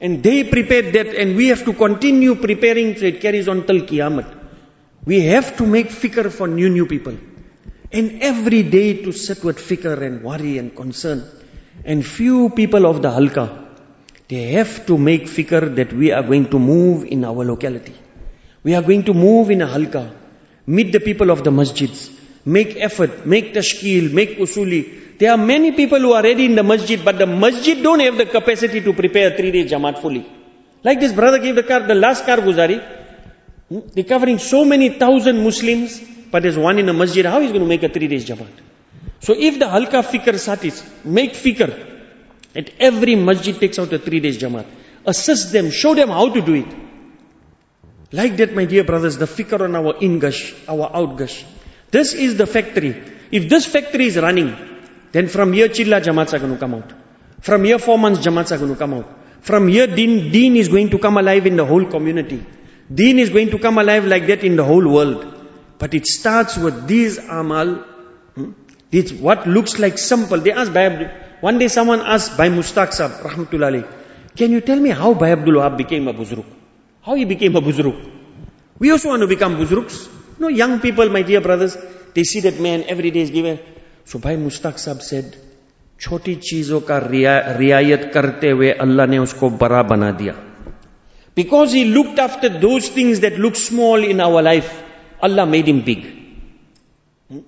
And 0.00 0.22
they 0.22 0.44
prepared 0.44 0.94
that, 0.94 1.08
and 1.08 1.36
we 1.36 1.48
have 1.48 1.64
to 1.66 1.74
continue 1.74 2.36
preparing 2.36 2.96
so 2.96 3.04
it 3.04 3.20
carries 3.20 3.48
on 3.48 3.66
till 3.66 3.80
Qiyamah. 3.80 4.38
We 5.04 5.20
have 5.24 5.58
to 5.58 5.66
make 5.66 5.88
fikr 5.88 6.32
for 6.32 6.48
new, 6.48 6.70
new 6.70 6.86
people. 6.86 7.16
And 7.92 8.22
every 8.22 8.62
day 8.62 9.02
to 9.02 9.12
sit 9.12 9.42
with 9.42 9.58
fikr 9.58 10.00
and 10.00 10.22
worry 10.22 10.58
and 10.58 10.74
concern. 10.74 11.24
And 11.84 12.06
few 12.06 12.50
people 12.50 12.86
of 12.86 13.02
the 13.02 13.10
halka, 13.10 13.66
they 14.28 14.52
have 14.52 14.86
to 14.86 14.96
make 14.96 15.24
fikr 15.24 15.74
that 15.74 15.92
we 15.92 16.12
are 16.12 16.22
going 16.22 16.48
to 16.50 16.58
move 16.58 17.04
in 17.04 17.24
our 17.24 17.44
locality. 17.44 17.94
We 18.62 18.74
are 18.74 18.82
going 18.82 19.04
to 19.04 19.14
move 19.14 19.50
in 19.50 19.62
a 19.62 19.66
halka. 19.66 20.12
Meet 20.66 20.92
the 20.92 21.00
people 21.00 21.30
of 21.30 21.42
the 21.42 21.50
masjids. 21.50 22.16
Make 22.44 22.76
effort, 22.76 23.26
make 23.26 23.54
tashkil, 23.54 24.12
make 24.12 24.38
usuli. 24.38 25.18
There 25.18 25.32
are 25.32 25.36
many 25.36 25.72
people 25.72 25.98
who 25.98 26.12
are 26.12 26.22
ready 26.22 26.44
in 26.44 26.54
the 26.54 26.62
masjid, 26.62 27.04
but 27.04 27.18
the 27.18 27.26
masjid 27.26 27.82
don't 27.82 28.00
have 28.00 28.16
the 28.16 28.24
capacity 28.24 28.80
to 28.82 28.92
prepare 28.92 29.36
three-day 29.36 29.64
jamaat 29.64 30.00
fully. 30.00 30.26
Like 30.84 31.00
this 31.00 31.12
brother 31.12 31.38
gave 31.38 31.56
the 31.56 31.62
car, 31.62 31.80
the 31.80 31.94
last 31.94 32.24
karguzari. 32.24 32.80
They're 33.68 34.04
covering 34.04 34.38
so 34.38 34.64
many 34.64 34.90
thousand 34.90 35.42
Muslims 35.42 36.00
but 36.30 36.42
there's 36.42 36.58
one 36.58 36.78
in 36.78 36.88
a 36.88 36.92
masjid, 36.92 37.26
how 37.26 37.40
he's 37.40 37.50
going 37.50 37.62
to 37.62 37.68
make 37.68 37.82
a 37.82 37.88
three 37.88 38.08
days 38.08 38.28
Jamaat? 38.28 38.52
So 39.20 39.34
if 39.36 39.58
the 39.58 39.66
halka 39.66 40.02
fikr 40.02 40.38
satis, 40.38 40.82
make 41.04 41.32
fikr, 41.32 41.88
and 42.54 42.70
every 42.78 43.16
masjid 43.16 43.58
takes 43.58 43.78
out 43.78 43.92
a 43.92 43.98
three 43.98 44.20
days 44.20 44.38
Jamaat, 44.38 44.66
assist 45.04 45.52
them, 45.52 45.70
show 45.70 45.94
them 45.94 46.08
how 46.08 46.32
to 46.32 46.40
do 46.40 46.54
it. 46.54 46.74
Like 48.12 48.36
that, 48.38 48.54
my 48.54 48.64
dear 48.64 48.84
brothers, 48.84 49.18
the 49.18 49.26
fikr 49.26 49.60
on 49.60 49.76
our 49.76 49.94
ingush, 49.94 50.68
our 50.68 50.90
outgush. 50.90 51.44
This 51.90 52.12
is 52.14 52.36
the 52.36 52.46
factory. 52.46 53.02
If 53.30 53.48
this 53.48 53.66
factory 53.66 54.06
is 54.06 54.16
running, 54.16 54.56
then 55.12 55.28
from 55.28 55.52
here 55.52 55.68
chilla 55.68 56.00
jamaats 56.00 56.32
are 56.34 56.38
going 56.38 56.52
to 56.52 56.58
come 56.58 56.74
out. 56.74 56.92
From 57.40 57.64
here 57.64 57.78
four 57.78 57.98
months 57.98 58.20
jamaats 58.20 58.52
are 58.52 58.58
going 58.58 58.72
to 58.72 58.76
come 58.76 58.94
out. 58.94 59.08
From 59.40 59.68
here 59.68 59.86
deen, 59.86 60.30
deen 60.30 60.56
is 60.56 60.68
going 60.68 60.90
to 60.90 60.98
come 60.98 61.16
alive 61.16 61.46
in 61.46 61.56
the 61.56 61.64
whole 61.64 61.84
community. 61.84 62.44
Deen 62.92 63.18
is 63.18 63.30
going 63.30 63.50
to 63.50 63.58
come 63.58 63.78
alive 63.78 64.04
like 64.06 64.26
that 64.26 64.44
in 64.44 64.56
the 64.56 64.64
whole 64.64 64.86
world. 64.86 65.39
But 65.80 65.94
it 65.94 66.06
starts 66.06 66.56
with 66.56 66.86
these 66.86 67.18
amal. 67.18 67.74
Hmm? 68.36 68.52
It's 68.92 69.12
what 69.12 69.46
looks 69.46 69.78
like 69.78 69.98
simple. 69.98 70.38
They 70.38 70.52
ask 70.52 70.72
by 70.72 70.86
one 71.40 71.58
day 71.58 71.68
someone 71.68 72.00
asked 72.00 72.36
Bhai 72.36 72.48
Mustaq 72.48 72.92
Sahib, 72.92 73.86
can 74.36 74.52
you 74.52 74.60
tell 74.60 74.78
me 74.78 74.90
how 74.90 75.14
Bhai 75.14 75.32
Abdul 75.32 75.54
Wahab 75.54 75.76
became 75.78 76.06
a 76.08 76.14
Buzruk? 76.14 76.44
How 77.02 77.14
he 77.14 77.24
became 77.24 77.56
a 77.56 77.62
Buzruk? 77.62 78.10
We 78.78 78.90
also 78.90 79.08
want 79.08 79.22
to 79.22 79.26
become 79.26 79.56
Buzruks. 79.56 80.08
No, 80.38 80.48
young 80.48 80.80
people, 80.80 81.08
my 81.08 81.22
dear 81.22 81.40
brothers, 81.40 81.76
they 82.14 82.24
see 82.24 82.40
that 82.40 82.60
man 82.60 82.84
every 82.88 83.10
day 83.10 83.20
is 83.20 83.30
given. 83.30 83.58
So 84.04 84.18
Bhai 84.18 84.36
Mustaq 84.36 84.78
Sahib 84.78 85.02
said, 85.02 85.36
छोटी 86.00 86.34
चीजों 86.34 86.80
का 86.90 86.98
रियायत 87.60 88.10
करते 88.12 88.50
हुए 88.50 88.70
अल्लाह 88.84 89.06
ने 89.06 89.18
उसको 89.18 89.50
बड़ा 89.62 89.82
बना 89.88 90.10
दिया 90.20 90.34
Because 91.34 91.72
he 91.72 91.84
looked 91.84 92.18
after 92.18 92.48
those 92.48 92.88
things 92.88 93.20
that 93.20 93.38
look 93.38 93.54
small 93.54 94.02
in 94.02 94.20
our 94.20 94.42
life. 94.42 94.70
Allah 95.22 95.46
made 95.46 95.68
him 95.68 95.82
big. 95.82 96.04
Hmm? 97.28 97.40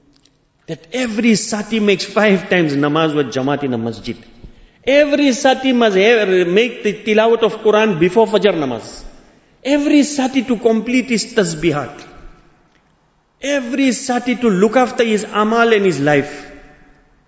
That 0.67 0.87
every 0.93 1.35
sati 1.35 1.81
makes 1.81 2.05
five 2.05 2.49
times 2.51 2.75
namaz 2.75 3.15
with 3.15 3.33
jamaat 3.33 3.63
in 3.63 3.75
a 3.75 3.79
masjid. 3.79 4.17
Every 4.85 5.33
sati 5.33 5.73
must 5.73 5.97
have, 5.97 6.29
make 6.49 6.83
the 6.83 6.93
tilawat 6.93 7.43
of 7.43 7.59
Quran 7.59 7.99
before 8.01 8.27
Fajr 8.27 8.55
namaz. 8.55 9.05
Every 9.65 10.03
sati 10.03 10.43
to 10.43 10.57
complete 10.57 11.07
his 11.07 11.35
tasbihat. 11.35 12.09
Every 13.41 13.93
sati 13.93 14.37
to 14.37 14.51
look 14.51 14.77
after 14.77 15.05
his 15.05 15.25
amal 15.25 15.73
and 15.73 15.85
his 15.85 16.01
life. 16.01 16.51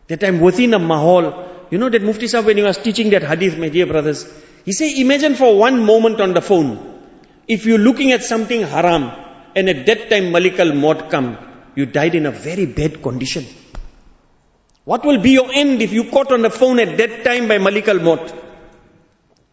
That 0.08 0.22
I'm 0.24 0.40
within 0.40 0.74
a 0.74 0.78
mahal. 0.78 1.48
You 1.70 1.78
know 1.78 1.88
that 1.88 2.02
Mufti 2.02 2.28
Sahib 2.28 2.46
when 2.46 2.56
he 2.56 2.62
was 2.62 2.78
teaching 2.78 3.10
that 3.10 3.22
hadith, 3.22 3.56
my 3.58 3.68
dear 3.68 3.86
brothers, 3.86 4.26
he 4.64 4.72
said, 4.72 4.96
imagine 4.96 5.34
for 5.34 5.56
one 5.58 5.84
moment 5.84 6.20
on 6.20 6.34
the 6.34 6.40
phone, 6.40 7.00
if 7.46 7.66
you're 7.66 7.78
looking 7.78 8.12
at 8.12 8.22
something 8.22 8.62
haram, 8.62 9.10
and 9.56 9.68
at 9.68 9.86
that 9.86 10.10
time 10.10 10.32
Malik 10.32 10.58
al-Maut 10.58 11.10
come, 11.10 11.36
you 11.74 11.86
died 11.86 12.14
in 12.14 12.26
a 12.26 12.30
very 12.30 12.66
bad 12.66 13.02
condition. 13.02 13.44
What 14.84 15.04
will 15.04 15.18
be 15.18 15.30
your 15.30 15.50
end 15.52 15.80
if 15.82 15.92
you 15.92 16.10
caught 16.10 16.30
on 16.30 16.42
the 16.42 16.50
phone 16.50 16.78
at 16.78 16.96
that 16.98 17.24
time 17.24 17.48
by 17.48 17.58
Malik 17.58 17.88
al-Maut? 17.88 18.32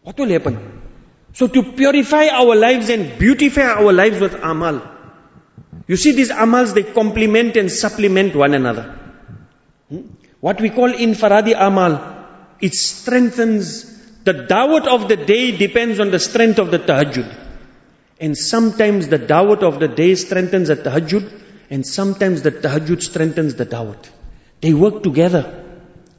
What 0.02 0.18
will 0.18 0.28
happen? 0.28 0.82
So 1.32 1.46
to 1.46 1.62
purify 1.62 2.28
our 2.28 2.54
lives 2.54 2.90
and 2.90 3.18
beautify 3.18 3.62
our 3.62 3.92
lives 3.92 4.20
with 4.20 4.34
amal. 4.34 4.82
You 5.86 5.96
see 5.96 6.12
these 6.12 6.30
amals, 6.30 6.74
they 6.74 6.82
complement 6.82 7.56
and 7.56 7.70
supplement 7.70 8.36
one 8.36 8.54
another. 8.54 8.98
Hmm? 9.88 10.02
What 10.40 10.60
we 10.60 10.70
call 10.70 10.90
infaradi 10.90 11.54
amal, 11.58 12.26
it 12.60 12.74
strengthens 12.74 13.92
the 14.24 14.34
dawat 14.34 14.86
of 14.86 15.08
the 15.08 15.16
day 15.16 15.56
depends 15.56 15.98
on 15.98 16.10
the 16.10 16.18
strength 16.18 16.58
of 16.58 16.70
the 16.70 16.78
tahajjud. 16.78 17.41
And 18.22 18.38
sometimes 18.38 19.08
the 19.08 19.18
dawat 19.18 19.64
of 19.68 19.80
the 19.80 19.88
day 19.88 20.14
strengthens 20.14 20.68
the 20.68 20.76
tahajjud, 20.76 21.24
and 21.70 21.84
sometimes 21.84 22.42
the 22.42 22.52
tahajjud 22.52 23.02
strengthens 23.02 23.56
the 23.56 23.66
dawat. 23.66 24.08
They 24.60 24.72
work 24.72 25.02
together. 25.02 25.42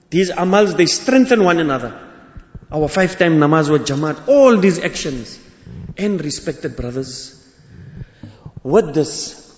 These 0.09 0.31
amals, 0.31 0.75
they 0.75 0.85
strengthen 0.85 1.45
one 1.45 1.59
another. 1.59 1.91
Our 2.69 2.89
five 2.89 3.17
time 3.17 3.37
namaz 3.39 3.69
wa 3.71 3.77
jamaat, 3.77 4.27
all 4.27 4.57
these 4.57 4.79
actions. 4.79 5.39
And 5.97 6.21
respected 6.21 6.75
brothers, 6.75 7.13
with 8.63 8.93
this, 8.93 9.55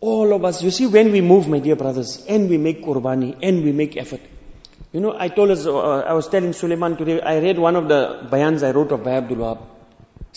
all 0.00 0.34
of 0.34 0.44
us, 0.44 0.62
you 0.62 0.70
see, 0.70 0.86
when 0.86 1.12
we 1.12 1.22
move, 1.22 1.48
my 1.48 1.60
dear 1.60 1.76
brothers, 1.76 2.26
and 2.28 2.50
we 2.50 2.58
make 2.58 2.84
qurbani, 2.84 3.38
and 3.42 3.64
we 3.64 3.72
make 3.72 3.96
effort. 3.96 4.20
You 4.92 5.00
know, 5.00 5.16
I 5.18 5.28
told 5.28 5.50
us, 5.50 5.64
uh, 5.64 6.00
I 6.00 6.12
was 6.12 6.28
telling 6.28 6.52
Suleiman 6.52 6.98
today, 6.98 7.22
I 7.22 7.38
read 7.38 7.58
one 7.58 7.76
of 7.76 7.88
the 7.88 8.28
bayans 8.30 8.66
I 8.66 8.72
wrote 8.72 8.92
of 8.92 9.02
Bhai 9.02 9.16
Abdul 9.16 9.38
Wahab. 9.38 9.75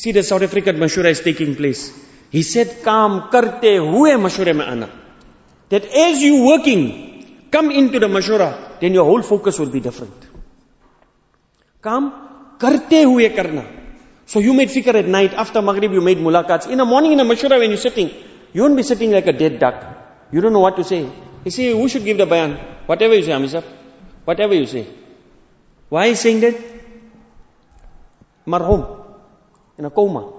See, 0.01 0.13
the 0.13 0.23
South 0.23 0.43
African 0.43 0.77
mashura 0.77 1.09
is 1.09 1.19
taking 1.19 1.55
place. 1.55 1.81
He 2.31 2.41
said, 2.41 2.83
Kam 2.85 3.29
karte 3.31 3.71
hue 3.85 4.11
mashura 4.25 4.55
mein 4.55 4.69
ana. 4.73 4.89
That 5.67 5.83
as 5.83 6.21
you 6.21 6.45
working, 6.45 7.49
come 7.51 7.69
into 7.69 7.99
the 7.99 8.07
mashura, 8.07 8.79
then 8.79 8.93
your 8.93 9.03
whole 9.03 9.21
focus 9.21 9.59
will 9.59 9.69
be 9.69 9.81
different. 9.81 10.13
Kam 11.83 12.13
karte 12.57 12.99
hue 13.07 13.29
karna. 13.35 13.65
So 14.25 14.39
you 14.39 14.53
made 14.53 14.69
fikr 14.69 14.95
at 14.95 15.05
night, 15.05 15.33
after 15.33 15.61
Maghrib 15.61 15.91
you 15.91 15.99
made 15.99 16.19
mulaqats. 16.19 16.69
In 16.69 16.77
the 16.77 16.85
morning 16.85 17.11
in 17.11 17.17
the 17.17 17.25
mashura 17.25 17.59
when 17.59 17.69
you're 17.69 17.85
sitting, 17.85 18.09
you 18.53 18.61
won't 18.61 18.77
be 18.77 18.83
sitting 18.83 19.11
like 19.11 19.27
a 19.27 19.33
dead 19.33 19.59
duck. 19.59 19.83
You 20.31 20.39
don't 20.39 20.53
know 20.53 20.61
what 20.61 20.77
to 20.77 20.85
say. 20.85 21.11
You 21.43 21.51
say, 21.51 21.73
who 21.73 21.89
should 21.89 22.05
give 22.05 22.17
the 22.17 22.25
bayan? 22.25 22.55
Whatever 22.85 23.15
you 23.15 23.23
say, 23.23 23.31
Amisa. 23.31 23.65
Whatever 24.23 24.53
you 24.53 24.65
say. 24.65 24.87
Why 25.89 26.05
is 26.05 26.21
saying 26.21 26.39
that? 26.39 26.55
Marhum. 28.47 28.98
In 29.79 29.85
a 29.85 29.89
coma. 29.89 30.31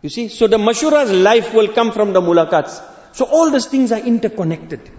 You 0.00 0.08
see, 0.08 0.28
so 0.28 0.46
the 0.48 0.56
mashura's 0.56 1.12
life 1.12 1.52
will 1.54 1.68
come 1.68 1.92
from 1.92 2.12
the 2.14 2.20
mulakats. 2.20 2.82
So 3.12 3.26
all 3.26 3.50
these 3.50 3.66
things 3.66 3.92
are 3.92 4.00
interconnected. 4.00 4.90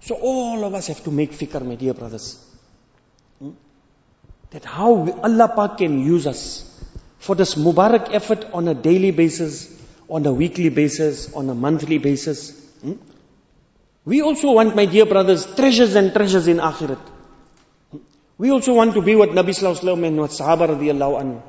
So 0.00 0.14
all 0.14 0.64
of 0.64 0.74
us 0.74 0.86
have 0.86 1.02
to 1.04 1.10
make 1.10 1.32
fikr, 1.32 1.64
my 1.66 1.74
dear 1.74 1.92
brothers. 1.92 2.38
Hmm? 3.40 3.50
That 4.50 4.64
how 4.64 4.92
Allah 5.22 5.52
Pak 5.56 5.78
can 5.78 5.98
use 5.98 6.28
us 6.28 6.42
for 7.18 7.34
this 7.34 7.56
Mubarak 7.56 8.14
effort 8.14 8.46
on 8.52 8.68
a 8.68 8.74
daily 8.74 9.10
basis, 9.10 9.76
on 10.08 10.24
a 10.24 10.32
weekly 10.32 10.68
basis, 10.68 11.32
on 11.34 11.50
a 11.50 11.54
monthly 11.54 11.98
basis. 11.98 12.50
Hmm? 12.80 12.92
We 14.04 14.22
also 14.22 14.52
want, 14.52 14.76
my 14.76 14.86
dear 14.86 15.06
brothers, 15.06 15.46
treasures 15.56 15.96
and 15.96 16.12
treasures 16.12 16.46
in 16.46 16.58
Akhirat. 16.58 17.00
Hmm? 17.90 17.98
We 18.38 18.52
also 18.52 18.74
want 18.74 18.94
to 18.94 19.02
be 19.02 19.16
what 19.16 19.30
Nabi 19.30 19.50
Sallallahu 19.50 19.80
Alaihi 19.80 19.96
Wasallam 19.96 20.06
and 20.06 20.16
what 20.18 20.30
Sahaba 20.30 20.68
radiallahu 20.76 21.20
anhu. 21.24 21.42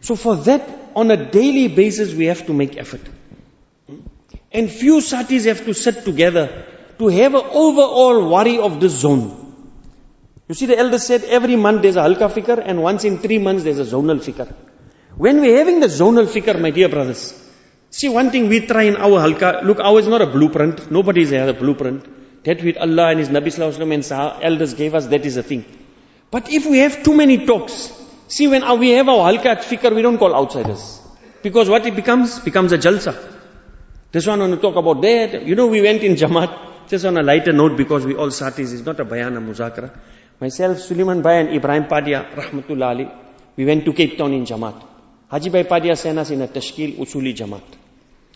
So 0.00 0.16
for 0.16 0.36
that, 0.36 0.68
on 0.94 1.10
a 1.10 1.16
daily 1.30 1.68
basis, 1.68 2.14
we 2.14 2.26
have 2.26 2.46
to 2.46 2.52
make 2.52 2.76
effort. 2.76 3.00
And 4.52 4.70
few 4.70 5.00
satis 5.00 5.44
have 5.44 5.64
to 5.64 5.74
sit 5.74 6.04
together 6.04 6.64
to 6.98 7.08
have 7.08 7.34
an 7.34 7.44
overall 7.52 8.30
worry 8.30 8.58
of 8.58 8.80
this 8.80 8.92
zone. 8.92 9.42
You 10.48 10.54
see, 10.54 10.66
the 10.66 10.78
elder 10.78 10.98
said 10.98 11.24
every 11.24 11.56
month 11.56 11.82
there's 11.82 11.96
a 11.96 12.00
halka 12.00 12.30
fikr 12.32 12.62
and 12.64 12.82
once 12.82 13.04
in 13.04 13.18
three 13.18 13.38
months 13.38 13.64
there's 13.64 13.80
a 13.80 13.84
zonal 13.84 14.18
fikr. 14.18 14.54
When 15.16 15.40
we're 15.40 15.58
having 15.58 15.80
the 15.80 15.88
zonal 15.88 16.26
fikr, 16.26 16.60
my 16.60 16.70
dear 16.70 16.88
brothers, 16.88 17.34
See, 17.90 18.08
one 18.08 18.30
thing 18.30 18.48
we 18.48 18.66
try 18.66 18.82
in 18.82 18.96
our 18.96 19.20
halka, 19.20 19.62
look, 19.62 19.80
ours 19.80 20.02
is 20.04 20.08
not 20.08 20.20
a 20.20 20.26
blueprint. 20.26 20.90
Nobody's 20.90 21.30
had 21.30 21.48
a 21.48 21.54
blueprint. 21.54 22.44
That 22.44 22.62
with 22.62 22.76
Allah 22.76 23.10
and 23.10 23.20
His 23.20 23.28
Nabi 23.28 23.46
Sallallahu 23.46 23.72
Alaihi 23.72 23.78
Wasallam 23.78 23.94
and 23.94 24.04
Sah, 24.04 24.38
elders 24.42 24.74
gave 24.74 24.94
us, 24.94 25.06
that 25.06 25.24
is 25.24 25.36
a 25.36 25.42
thing. 25.42 25.64
But 26.30 26.50
if 26.50 26.66
we 26.66 26.78
have 26.78 27.02
too 27.02 27.14
many 27.14 27.46
talks, 27.46 27.92
see 28.28 28.48
when 28.48 28.62
uh, 28.62 28.74
we 28.74 28.90
have 28.90 29.08
our 29.08 29.32
halka 29.32 29.46
at 29.46 29.62
fikr, 29.62 29.94
we 29.94 30.02
don't 30.02 30.18
call 30.18 30.34
outsiders. 30.34 31.00
Because 31.42 31.68
what 31.68 31.86
it 31.86 31.94
becomes? 31.94 32.40
Becomes 32.40 32.72
a 32.72 32.78
jalsa. 32.78 33.14
This 34.12 34.26
one 34.26 34.40
want 34.40 34.54
to 34.54 34.60
talk 34.60 34.76
about 34.76 35.02
that. 35.02 35.46
You 35.46 35.54
know, 35.54 35.66
we 35.66 35.82
went 35.82 36.02
in 36.02 36.14
Jamaat, 36.14 36.88
just 36.88 37.04
on 37.04 37.18
a 37.18 37.22
lighter 37.22 37.52
note 37.52 37.76
because 37.76 38.06
we 38.06 38.14
all 38.14 38.30
satis, 38.30 38.72
it's 38.72 38.84
not 38.84 38.98
a 39.00 39.04
bayana 39.04 39.44
muzakara. 39.44 39.90
Myself, 40.40 40.78
Suleiman 40.78 41.22
Bhai 41.22 41.40
and 41.40 41.54
Ibrahim 41.54 41.84
Padia, 41.84 42.34
Rahmatullah 42.34 42.86
Ali, 42.86 43.10
we 43.56 43.64
went 43.64 43.84
to 43.84 43.92
Cape 43.92 44.16
Town 44.16 44.32
in 44.32 44.44
Jamaat. 44.44 44.82
Haji 45.28 45.50
Bhai 45.50 45.64
Padia 45.64 45.96
sent 45.96 46.18
us 46.18 46.30
in 46.30 46.42
a 46.42 46.48
Tashkil 46.48 46.96
Usuli 46.98 47.34
Jamaat. 47.34 47.64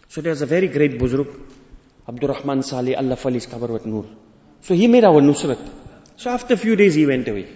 So 0.08 0.20
there's 0.20 0.42
a 0.42 0.46
very 0.46 0.68
great 0.68 0.98
Buzruk, 0.98 1.28
Abdurrahman 2.08 2.62
Salih, 2.64 2.96
Allah 2.96 3.16
Fali's 3.16 3.46
covered 3.46 3.70
with 3.70 3.86
Nur. 3.86 4.06
So 4.62 4.74
he 4.74 4.88
made 4.88 5.04
our 5.04 5.20
Nusrat. 5.20 5.58
So 6.16 6.30
after 6.30 6.54
a 6.54 6.56
few 6.56 6.74
days 6.74 6.94
he 6.94 7.06
went 7.06 7.28
away. 7.28 7.46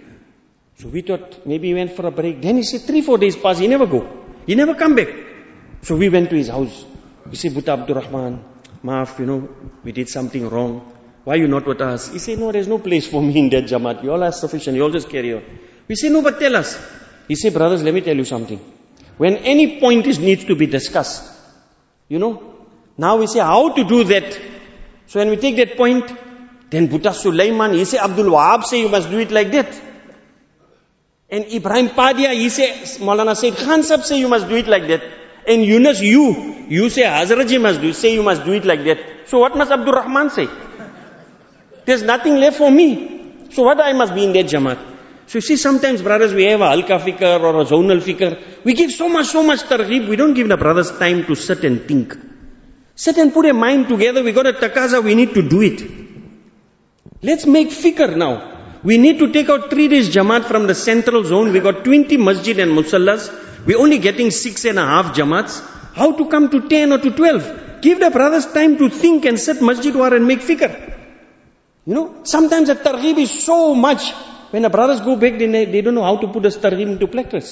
So 0.78 0.88
we 0.88 1.02
thought 1.02 1.46
maybe 1.46 1.68
he 1.68 1.74
went 1.74 1.92
for 1.92 2.06
a 2.06 2.10
break. 2.10 2.42
Then 2.42 2.56
he 2.56 2.62
said 2.62 2.82
three, 2.82 3.00
four 3.02 3.18
days 3.18 3.36
pass, 3.36 3.58
he 3.58 3.68
never 3.68 3.86
go. 3.86 4.08
He 4.46 4.54
never 4.54 4.74
come 4.74 4.94
back. 4.94 5.08
So 5.82 5.96
we 5.96 6.08
went 6.08 6.30
to 6.30 6.36
his 6.36 6.48
house. 6.48 6.84
We 7.28 7.36
said, 7.36 7.52
Boeta 7.52 7.78
Abdurrahman, 7.78 8.42
Maaf, 8.82 9.18
you 9.18 9.26
know, 9.26 9.48
we 9.82 9.92
did 9.92 10.08
something 10.08 10.48
wrong. 10.48 10.92
Why 11.24 11.36
you 11.36 11.48
not 11.48 11.66
with 11.66 11.80
us? 11.80 12.10
He 12.12 12.18
said, 12.18 12.38
no, 12.38 12.52
there's 12.52 12.68
no 12.68 12.78
place 12.78 13.06
for 13.06 13.22
me 13.22 13.38
in 13.38 13.50
that 13.50 13.64
Jamaat. 13.64 14.02
You 14.02 14.12
all 14.12 14.22
are 14.22 14.32
sufficient. 14.32 14.76
You 14.76 14.82
all 14.82 14.90
just 14.90 15.08
carry 15.08 15.32
on. 15.32 15.42
We 15.88 15.94
say, 15.94 16.10
no, 16.10 16.22
but 16.22 16.38
tell 16.38 16.54
us. 16.56 16.78
He 17.28 17.34
said, 17.34 17.54
brothers, 17.54 17.82
let 17.82 17.94
me 17.94 18.02
tell 18.02 18.16
you 18.16 18.24
something. 18.24 18.60
When 19.16 19.36
any 19.36 19.80
point 19.80 20.06
is 20.06 20.18
needs 20.18 20.44
to 20.44 20.54
be 20.54 20.66
discussed, 20.66 21.32
you 22.08 22.18
know, 22.18 22.66
now 22.98 23.16
we 23.16 23.26
say 23.26 23.38
how 23.38 23.70
to 23.70 23.84
do 23.84 24.04
that. 24.04 24.38
So 25.06 25.20
when 25.20 25.30
we 25.30 25.36
take 25.36 25.56
that 25.56 25.76
point, 25.76 26.12
then 26.70 26.88
Buddha 26.88 27.14
Sulaiman, 27.14 27.72
he 27.72 27.84
say 27.84 27.98
Abdul 27.98 28.26
Wahab 28.26 28.64
say 28.64 28.80
you 28.80 28.88
must 28.88 29.08
do 29.08 29.18
it 29.18 29.30
like 29.30 29.50
that. 29.52 29.80
And 31.30 31.44
Ibrahim 31.46 31.88
Padia, 31.88 32.32
he 32.32 32.48
say, 32.48 32.70
Maulana 33.00 33.36
said, 33.36 33.56
Khan 33.56 33.82
Sab 33.82 34.04
say 34.04 34.18
you 34.18 34.28
must 34.28 34.48
do 34.48 34.56
it 34.56 34.68
like 34.68 34.86
that. 34.88 35.02
And 35.46 35.64
Yunus, 35.64 36.00
you, 36.00 36.66
you 36.68 36.90
say 36.90 37.02
Hazratji 37.02 37.60
must 37.60 37.80
do, 37.80 37.92
say 37.92 38.14
you 38.14 38.22
must 38.22 38.44
do 38.44 38.52
it 38.52 38.64
like 38.64 38.84
that. 38.84 38.98
So 39.26 39.38
what 39.38 39.56
must 39.56 39.70
Abdul 39.70 39.92
Rahman 39.92 40.30
say? 40.30 40.48
There's 41.84 42.02
nothing 42.02 42.36
left 42.36 42.56
for 42.56 42.70
me. 42.70 43.48
So 43.50 43.62
what 43.62 43.80
I 43.80 43.92
must 43.92 44.14
be 44.14 44.24
in 44.24 44.32
that 44.32 44.46
Jamaat? 44.46 44.78
So 45.26 45.38
you 45.38 45.40
see, 45.40 45.56
sometimes 45.56 46.02
brothers, 46.02 46.34
we 46.34 46.44
have 46.44 46.60
a 46.60 46.64
halka 46.64 47.00
fikr 47.00 47.40
or 47.40 47.60
a 47.60 47.64
zonal 47.64 48.00
fikr. 48.00 48.64
We 48.64 48.74
give 48.74 48.92
so 48.92 49.08
much, 49.08 49.26
so 49.26 49.42
much 49.42 49.60
targhib, 49.60 50.08
we 50.08 50.16
don't 50.16 50.34
give 50.34 50.48
the 50.48 50.56
brothers 50.56 50.90
time 50.98 51.24
to 51.26 51.34
sit 51.34 51.64
and 51.64 51.86
think. 51.88 52.16
Sit 52.94 53.16
and 53.18 53.32
put 53.32 53.46
a 53.46 53.54
mind 53.54 53.88
together, 53.88 54.22
we 54.22 54.32
got 54.32 54.46
a 54.46 54.52
takaza, 54.52 55.02
we 55.02 55.14
need 55.14 55.34
to 55.34 55.42
do 55.48 55.62
it. 55.62 55.82
Let's 57.22 57.46
make 57.46 57.68
fikr 57.70 58.16
now. 58.16 58.53
We 58.84 58.98
need 58.98 59.18
to 59.20 59.32
take 59.32 59.48
out 59.48 59.70
three 59.70 59.88
days 59.88 60.14
Jamaat 60.14 60.44
from 60.44 60.66
the 60.66 60.74
central 60.74 61.24
zone. 61.24 61.52
We 61.52 61.60
got 61.60 61.84
20 61.84 62.18
masjid 62.18 62.58
and 62.58 62.72
musallas. 62.72 63.22
We're 63.66 63.78
only 63.78 63.98
getting 63.98 64.30
six 64.30 64.66
and 64.66 64.78
a 64.78 64.84
half 64.84 65.14
Jamaats. 65.16 65.62
How 65.94 66.12
to 66.12 66.26
come 66.28 66.50
to 66.50 66.68
10 66.68 66.92
or 66.92 66.98
to 66.98 67.10
12? 67.10 67.80
Give 67.80 67.98
the 67.98 68.10
brothers 68.10 68.46
time 68.52 68.76
to 68.78 68.90
think 68.90 69.24
and 69.24 69.40
set 69.40 69.62
masjid 69.62 69.94
war 69.94 70.12
and 70.12 70.26
make 70.26 70.40
fikr. 70.40 70.70
You 71.86 71.94
know, 71.94 72.24
sometimes 72.24 72.68
the 72.68 72.76
targhib 72.76 73.18
is 73.18 73.44
so 73.44 73.74
much. 73.74 74.10
When 74.50 74.62
the 74.62 74.70
brothers 74.70 75.00
go 75.00 75.16
back, 75.16 75.38
they, 75.38 75.64
they 75.64 75.80
don't 75.80 75.94
know 75.94 76.02
how 76.02 76.16
to 76.18 76.28
put 76.28 76.42
the 76.42 76.50
targhib 76.50 76.88
into 76.92 77.06
practice. 77.06 77.50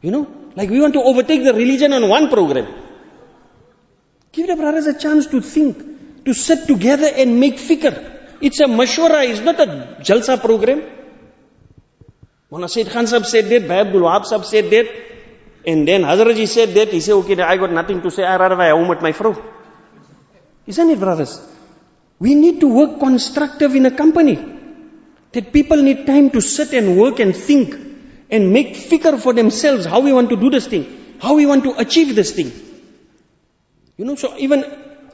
You 0.00 0.12
know, 0.12 0.28
like 0.54 0.70
we 0.70 0.80
want 0.80 0.94
to 0.94 1.02
overtake 1.02 1.42
the 1.42 1.54
religion 1.54 1.92
on 1.92 2.08
one 2.08 2.28
program. 2.28 2.72
Give 4.30 4.46
the 4.46 4.56
brothers 4.56 4.86
a 4.86 4.96
chance 4.96 5.26
to 5.28 5.40
think, 5.40 6.24
to 6.24 6.34
sit 6.34 6.66
together 6.68 7.10
and 7.16 7.40
make 7.40 7.56
fikr. 7.56 7.94
It's 8.46 8.60
a 8.60 8.66
mashwara, 8.66 9.26
it's 9.26 9.40
not 9.40 9.58
a 9.58 9.66
jalsa 10.08 10.38
program. 10.38 10.82
Maulana 12.52 12.68
Saeed 12.68 12.90
Khan 12.90 13.06
said 13.06 13.46
that, 13.48 13.66
Bhai 13.66 13.80
Abdul 13.80 14.02
Wahab 14.02 14.44
said 14.44 14.70
that, 14.70 14.86
and 15.66 15.88
then 15.88 16.02
Hazratji 16.02 16.46
said 16.46 16.74
that, 16.74 16.88
he 16.88 17.00
said, 17.00 17.14
okay, 17.14 17.40
I 17.40 17.56
got 17.56 17.72
nothing 17.72 18.02
to 18.02 18.10
say, 18.10 18.22
I 18.22 18.36
rather 18.36 18.60
I 18.60 18.68
home 18.70 18.90
at 18.90 19.00
my 19.00 19.12
fro. 19.12 19.34
Isn't 20.66 20.90
it, 20.90 21.00
brothers? 21.00 21.40
We 22.18 22.34
need 22.34 22.60
to 22.60 22.68
work 22.68 22.98
constructive 23.00 23.74
in 23.74 23.86
a 23.86 23.90
company. 23.90 24.36
That 25.32 25.52
people 25.52 25.82
need 25.82 26.06
time 26.06 26.30
to 26.30 26.40
sit 26.40 26.74
and 26.74 26.98
work 26.98 27.18
and 27.18 27.34
think 27.34 27.74
and 28.30 28.52
make 28.52 28.74
fikr 28.74 29.18
for 29.20 29.32
themselves 29.32 29.84
how 29.84 30.00
we 30.00 30.12
want 30.12 30.28
to 30.30 30.36
do 30.36 30.50
this 30.50 30.66
thing, 30.66 31.16
how 31.20 31.34
we 31.34 31.46
want 31.46 31.64
to 31.64 31.76
achieve 31.78 32.14
this 32.14 32.32
thing. 32.32 32.52
You 33.96 34.04
know, 34.04 34.14
so 34.16 34.36
even, 34.36 34.64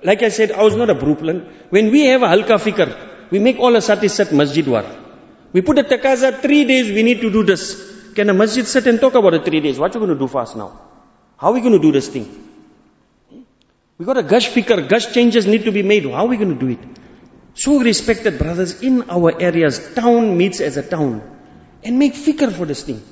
like 0.02 0.22
I 0.22 0.28
said, 0.28 0.52
I 0.52 0.62
was 0.62 0.76
not 0.76 0.90
a 0.90 0.94
Brooklyn. 0.94 1.48
When 1.70 1.90
we 1.90 2.06
have 2.06 2.22
a 2.22 2.26
halka 2.26 2.58
fikr, 2.66 3.09
we 3.30 3.38
make 3.38 3.58
all 3.58 3.74
a 3.76 3.80
sati 3.80 4.08
set 4.08 4.32
masjid 4.32 4.66
war. 4.66 4.84
We 5.52 5.62
put 5.62 5.78
a 5.78 5.84
takaza, 5.84 6.40
three 6.40 6.64
days 6.64 6.88
we 6.88 7.02
need 7.02 7.20
to 7.20 7.30
do 7.30 7.42
this. 7.42 8.12
Can 8.14 8.28
a 8.30 8.34
masjid 8.34 8.66
sit 8.66 8.86
and 8.86 9.00
talk 9.00 9.14
about 9.14 9.34
it 9.34 9.44
three 9.44 9.60
days? 9.60 9.78
What 9.78 9.94
are 9.94 9.98
you 9.98 10.06
going 10.06 10.18
to 10.18 10.24
do 10.24 10.28
fast 10.28 10.56
now? 10.56 10.80
How 11.36 11.48
are 11.48 11.54
we 11.54 11.60
going 11.60 11.72
to 11.72 11.78
do 11.78 11.92
this 11.92 12.08
thing? 12.08 12.48
We 13.98 14.06
got 14.06 14.16
a 14.16 14.22
gush 14.22 14.48
fikr, 14.48 14.88
gush 14.88 15.12
changes 15.12 15.46
need 15.46 15.64
to 15.64 15.72
be 15.72 15.82
made. 15.82 16.04
How 16.04 16.24
are 16.24 16.26
we 16.26 16.36
going 16.36 16.58
to 16.58 16.66
do 16.66 16.68
it? 16.72 16.78
So 17.54 17.80
respected 17.80 18.38
brothers, 18.38 18.80
in 18.82 19.10
our 19.10 19.40
areas, 19.40 19.94
town 19.94 20.36
meets 20.36 20.60
as 20.60 20.76
a 20.76 20.82
town. 20.82 21.22
And 21.82 21.98
make 21.98 22.14
fikr 22.14 22.52
for 22.52 22.66
this 22.66 22.82
thing. 22.82 23.02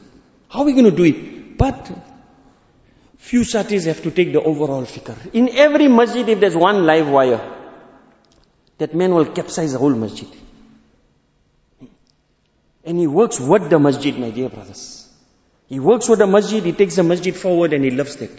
How 0.49 0.61
are 0.61 0.65
we 0.65 0.73
going 0.73 0.85
to 0.85 0.97
do 0.97 1.05
it? 1.05 1.59
But 1.59 1.91
few 3.17 3.45
satis 3.45 3.85
have 3.85 4.03
to 4.03 4.11
take 4.11 4.33
the 4.33 4.41
overall 4.41 4.85
fikr. 4.85 5.35
In 5.35 5.51
every 5.51 5.89
masjid, 5.89 6.29
if 6.29 6.41
there's 6.41 6.57
one 6.57 6.87
live 6.87 7.09
wire, 7.09 7.58
that 8.79 8.95
man 8.95 9.15
will 9.15 9.27
capsize 9.27 9.73
the 9.73 9.79
whole 9.79 9.95
masjid. 9.95 10.29
And 12.85 12.99
he 12.99 13.07
works 13.07 13.39
with 13.39 13.69
the 13.69 13.79
masjid, 13.79 14.19
my 14.19 14.31
dear 14.31 14.49
brothers. 14.49 15.09
He 15.69 15.79
works 15.81 16.09
with 16.09 16.21
the 16.21 16.27
masjid, 16.27 16.63
he 16.63 16.73
takes 16.73 16.97
the 16.97 17.03
masjid 17.03 17.37
forward 17.37 17.73
and 17.73 17.85
he 17.85 17.91
loves 17.91 18.17
that. 18.17 18.31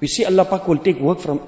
We 0.00 0.06
see 0.06 0.24
Allah 0.24 0.44
Pak 0.44 0.68
will 0.68 0.78
take 0.78 1.00
work 1.00 1.18
from 1.18 1.40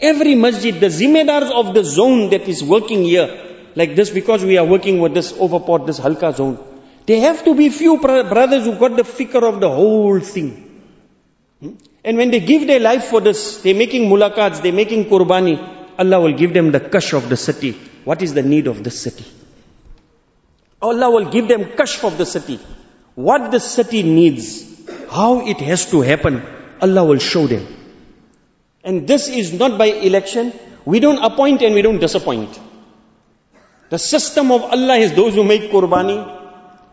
every 0.00 0.34
masjid, 0.34 0.74
the 0.80 0.86
zimedars 0.86 1.50
of 1.50 1.74
the 1.74 1.84
zone 1.84 2.30
that 2.30 2.48
is 2.48 2.64
working 2.64 3.02
here, 3.02 3.28
like 3.74 3.94
this 3.96 4.10
because 4.10 4.44
we 4.44 4.56
are 4.56 4.64
working 4.64 5.00
with 5.00 5.14
this 5.14 5.32
overport, 5.32 5.86
this 5.86 6.00
halka 6.00 6.34
zone. 6.34 6.58
There 7.06 7.20
have 7.20 7.44
to 7.44 7.54
be 7.54 7.68
few 7.68 7.98
brothers 7.98 8.64
who 8.64 8.76
got 8.78 8.96
the 8.96 9.02
fikr 9.02 9.42
of 9.42 9.60
the 9.60 9.68
whole 9.68 10.20
thing. 10.20 10.50
Hmm? 11.60 11.72
And 12.04 12.16
when 12.16 12.30
they 12.30 12.40
give 12.40 12.66
their 12.66 12.80
life 12.80 13.04
for 13.04 13.20
this, 13.20 13.62
they're 13.62 13.74
making 13.74 14.08
mulakats, 14.08 14.62
they're 14.62 14.72
making 14.72 15.04
qurbani, 15.06 15.79
Allah 16.02 16.18
will 16.24 16.32
give 16.42 16.54
them 16.54 16.72
the 16.72 16.80
kashf 16.80 17.12
of 17.16 17.28
the 17.28 17.36
city. 17.36 17.72
What 18.04 18.22
is 18.22 18.32
the 18.32 18.42
need 18.42 18.68
of 18.68 18.82
this 18.82 19.00
city? 19.06 19.24
Allah 20.80 21.10
will 21.10 21.28
give 21.34 21.46
them 21.48 21.64
kashf 21.80 22.04
of 22.10 22.16
the 22.16 22.24
city. 22.24 22.58
What 23.14 23.50
the 23.50 23.60
city 23.60 24.02
needs, 24.02 24.46
how 25.10 25.46
it 25.46 25.60
has 25.60 25.84
to 25.90 26.00
happen, 26.00 26.40
Allah 26.80 27.04
will 27.04 27.18
show 27.18 27.46
them. 27.46 27.66
And 28.82 29.06
this 29.06 29.28
is 29.28 29.52
not 29.52 29.76
by 29.76 29.86
election. 30.10 30.54
We 30.86 31.00
don't 31.00 31.22
appoint 31.22 31.60
and 31.60 31.74
we 31.74 31.82
don't 31.82 31.98
disappoint. 31.98 32.58
The 33.90 33.98
system 33.98 34.50
of 34.52 34.62
Allah 34.62 34.96
is 34.96 35.12
those 35.12 35.34
who 35.34 35.44
make 35.44 35.70
qurbani, 35.70 36.18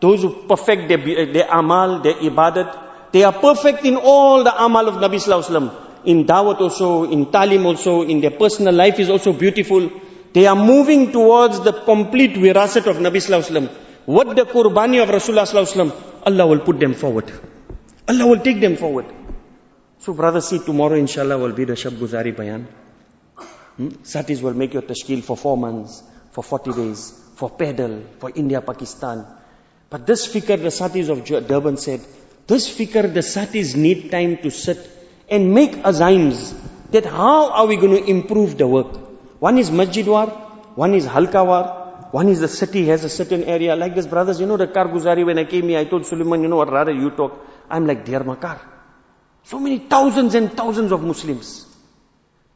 those 0.00 0.20
who 0.20 0.34
perfect 0.46 0.88
their, 0.88 0.98
their 1.32 1.48
amal, 1.50 2.00
their 2.00 2.14
ibadat. 2.14 2.78
They 3.12 3.22
are 3.24 3.32
perfect 3.32 3.86
in 3.86 3.96
all 3.96 4.44
the 4.44 4.52
amal 4.64 4.88
of 4.88 4.96
Nabi 4.96 5.16
Sallallahu 5.16 5.44
Alaihi 5.48 5.70
Wasallam 5.70 5.87
in 6.04 6.24
dawat 6.26 6.60
also, 6.60 7.04
in 7.10 7.26
talim 7.26 7.64
also, 7.64 8.02
in 8.02 8.20
their 8.20 8.30
personal 8.30 8.74
life 8.74 8.98
is 8.98 9.10
also 9.10 9.32
beautiful. 9.32 9.90
They 10.32 10.46
are 10.46 10.56
moving 10.56 11.12
towards 11.12 11.60
the 11.60 11.72
complete 11.72 12.34
wirasat 12.34 12.86
of 12.86 12.96
Nabi 12.96 13.18
Sallallahu. 13.18 13.68
What 14.06 14.36
the 14.36 14.44
qurbani 14.44 15.02
of 15.02 15.08
Rasulullah 15.08 15.46
Sallallahu 15.46 16.24
Allah 16.26 16.46
will 16.46 16.60
put 16.60 16.78
them 16.80 16.94
forward. 16.94 17.32
Allah 18.08 18.26
will 18.26 18.40
take 18.40 18.60
them 18.60 18.76
forward. 18.76 19.06
So 20.00 20.12
brother, 20.12 20.40
see 20.40 20.58
tomorrow 20.58 20.94
inshallah 20.94 21.38
will 21.38 21.52
be 21.52 21.64
the 21.64 21.74
Shab 21.74 21.92
Guzari 21.98 22.34
Bayan. 22.36 22.66
Hmm? 23.76 23.88
Satis 24.02 24.40
will 24.40 24.54
make 24.54 24.72
your 24.74 24.82
tashkil 24.82 25.22
for 25.22 25.36
four 25.36 25.56
months, 25.56 26.02
for 26.32 26.42
40 26.42 26.72
days, 26.72 27.12
for 27.36 27.50
pedal, 27.50 28.02
for 28.18 28.30
India, 28.34 28.60
Pakistan. 28.60 29.26
But 29.90 30.06
this 30.06 30.26
fikr, 30.26 30.60
the 30.62 30.70
Satis 30.70 31.08
of 31.08 31.24
Durban 31.24 31.76
said, 31.76 32.00
this 32.46 32.68
fikr, 32.76 33.12
the 33.12 33.22
Satis 33.22 33.74
need 33.74 34.10
time 34.10 34.38
to 34.38 34.50
sit 34.50 34.97
and 35.30 35.54
make 35.54 35.72
azims 35.90 36.54
that 36.90 37.04
how 37.04 37.50
are 37.50 37.66
we 37.66 37.76
going 37.76 37.96
to 38.02 38.04
improve 38.10 38.56
the 38.58 38.66
work. 38.66 38.96
One 39.38 39.58
is 39.58 39.70
masjid 39.70 40.06
war, 40.06 40.26
one 40.74 40.94
is 40.94 41.06
halka 41.06 41.44
war, 41.46 42.08
one 42.10 42.28
is 42.28 42.40
the 42.40 42.48
city 42.48 42.86
has 42.86 43.04
a 43.04 43.08
certain 43.08 43.44
area. 43.44 43.76
Like 43.76 43.94
this 43.94 44.06
brothers, 44.06 44.40
you 44.40 44.46
know 44.46 44.56
the 44.56 44.66
Karguzari 44.66 45.24
when 45.24 45.38
I 45.38 45.44
came 45.44 45.68
here, 45.68 45.78
I 45.78 45.84
told 45.84 46.06
Suleiman, 46.06 46.42
you 46.42 46.48
know 46.48 46.56
what, 46.56 46.72
rather 46.72 46.92
you 46.92 47.10
talk. 47.10 47.46
I'm 47.68 47.86
like, 47.86 48.04
dear 48.04 48.24
Makar. 48.24 48.60
So 49.44 49.58
many 49.58 49.78
thousands 49.78 50.34
and 50.34 50.52
thousands 50.52 50.92
of 50.92 51.02
Muslims. 51.02 51.66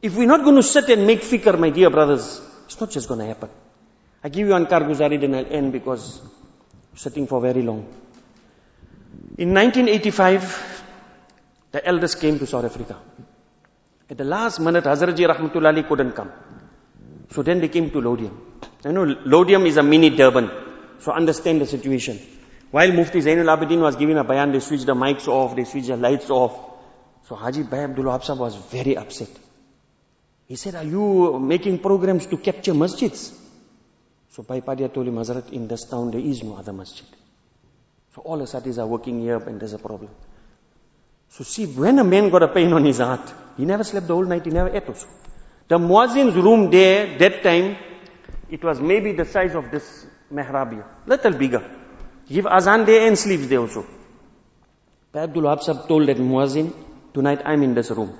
If 0.00 0.16
we're 0.16 0.26
not 0.26 0.42
going 0.42 0.56
to 0.56 0.62
sit 0.62 0.88
and 0.88 1.06
make 1.06 1.20
fikr, 1.20 1.58
my 1.58 1.70
dear 1.70 1.90
brothers, 1.90 2.40
it's 2.64 2.80
not 2.80 2.90
just 2.90 3.08
going 3.08 3.20
to 3.20 3.26
happen. 3.26 3.50
I 4.24 4.28
give 4.28 4.46
you 4.46 4.52
one 4.52 4.66
Karguzari, 4.66 5.20
then 5.20 5.34
I'll 5.34 5.46
end 5.46 5.72
because 5.72 6.20
sitting 6.94 7.26
for 7.26 7.40
very 7.40 7.62
long. 7.62 7.86
In 9.38 9.54
1985, 9.54 10.81
the 11.72 11.86
elders 11.86 12.14
came 12.14 12.38
to 12.38 12.46
South 12.46 12.64
Africa. 12.64 12.96
At 14.08 14.18
the 14.18 14.24
last 14.24 14.60
minute, 14.60 14.84
Hazratji 14.84 15.26
Rahmatullah 15.26 15.88
couldn't 15.88 16.12
come. 16.12 16.30
So 17.30 17.42
then 17.42 17.60
they 17.60 17.68
came 17.68 17.90
to 17.90 18.00
Laudium. 18.00 18.38
You 18.84 18.92
know, 18.92 19.04
Laudium 19.04 19.66
is 19.66 19.78
a 19.78 19.82
mini 19.82 20.10
Durban. 20.10 20.50
So 21.00 21.12
understand 21.12 21.62
the 21.62 21.66
situation. 21.66 22.20
While 22.70 22.92
Mufti 22.92 23.20
Zainul 23.20 23.54
Abidin 23.54 23.80
was 23.80 23.96
giving 23.96 24.18
a 24.18 24.24
bayan, 24.24 24.52
they 24.52 24.60
switched 24.60 24.86
the 24.86 24.94
mics 24.94 25.28
off, 25.28 25.56
they 25.56 25.64
switched 25.64 25.88
the 25.88 25.96
lights 25.96 26.30
off. 26.30 26.52
So 27.26 27.34
Haji 27.34 27.62
Bhai 27.62 27.84
Abdul 27.84 28.04
Wahab 28.04 28.38
was 28.38 28.56
very 28.56 28.96
upset. 28.96 29.30
He 30.46 30.56
said, 30.56 30.74
are 30.74 30.84
you 30.84 31.38
making 31.38 31.78
programs 31.78 32.26
to 32.26 32.36
capture 32.36 32.72
masjids? 32.72 33.34
So 34.30 34.42
Bhai 34.42 34.60
Padia 34.60 34.92
told 34.92 35.08
him, 35.08 35.14
Hazrat, 35.14 35.52
in 35.52 35.68
this 35.68 35.84
town 35.84 36.10
there 36.10 36.20
is 36.20 36.42
no 36.42 36.56
other 36.56 36.72
masjid. 36.72 37.06
So 38.14 38.22
all 38.22 38.38
the 38.38 38.46
satis 38.46 38.78
are 38.78 38.86
working 38.86 39.20
here 39.20 39.36
and 39.36 39.60
there's 39.60 39.72
a 39.72 39.78
problem. 39.78 40.10
So 41.32 41.44
see, 41.44 41.64
when 41.64 41.98
a 41.98 42.04
man 42.04 42.28
got 42.28 42.42
a 42.42 42.48
pain 42.48 42.74
on 42.74 42.84
his 42.84 42.98
heart, 42.98 43.32
he 43.56 43.64
never 43.64 43.84
slept 43.84 44.06
the 44.06 44.14
whole 44.14 44.26
night, 44.26 44.44
he 44.44 44.50
never 44.50 44.68
ate 44.76 44.86
also. 44.86 45.06
The 45.66 45.78
muazzin's 45.78 46.34
room 46.34 46.70
there, 46.70 47.16
that 47.18 47.42
time, 47.42 47.76
it 48.50 48.62
was 48.62 48.80
maybe 48.80 49.12
the 49.12 49.24
size 49.24 49.54
of 49.54 49.70
this 49.70 50.04
mihrab 50.30 50.84
little 51.06 51.32
bigger. 51.32 51.64
Give 52.28 52.46
azan 52.46 52.84
there 52.84 53.06
and 53.06 53.18
sleeps 53.18 53.46
there 53.46 53.60
also. 53.60 53.86
Abdul 55.14 55.44
Wahab 55.44 55.88
told 55.88 56.06
that 56.08 56.18
muazzin, 56.18 56.74
tonight 57.14 57.40
I'm 57.46 57.62
in 57.62 57.72
this 57.72 57.90
room. 57.90 58.14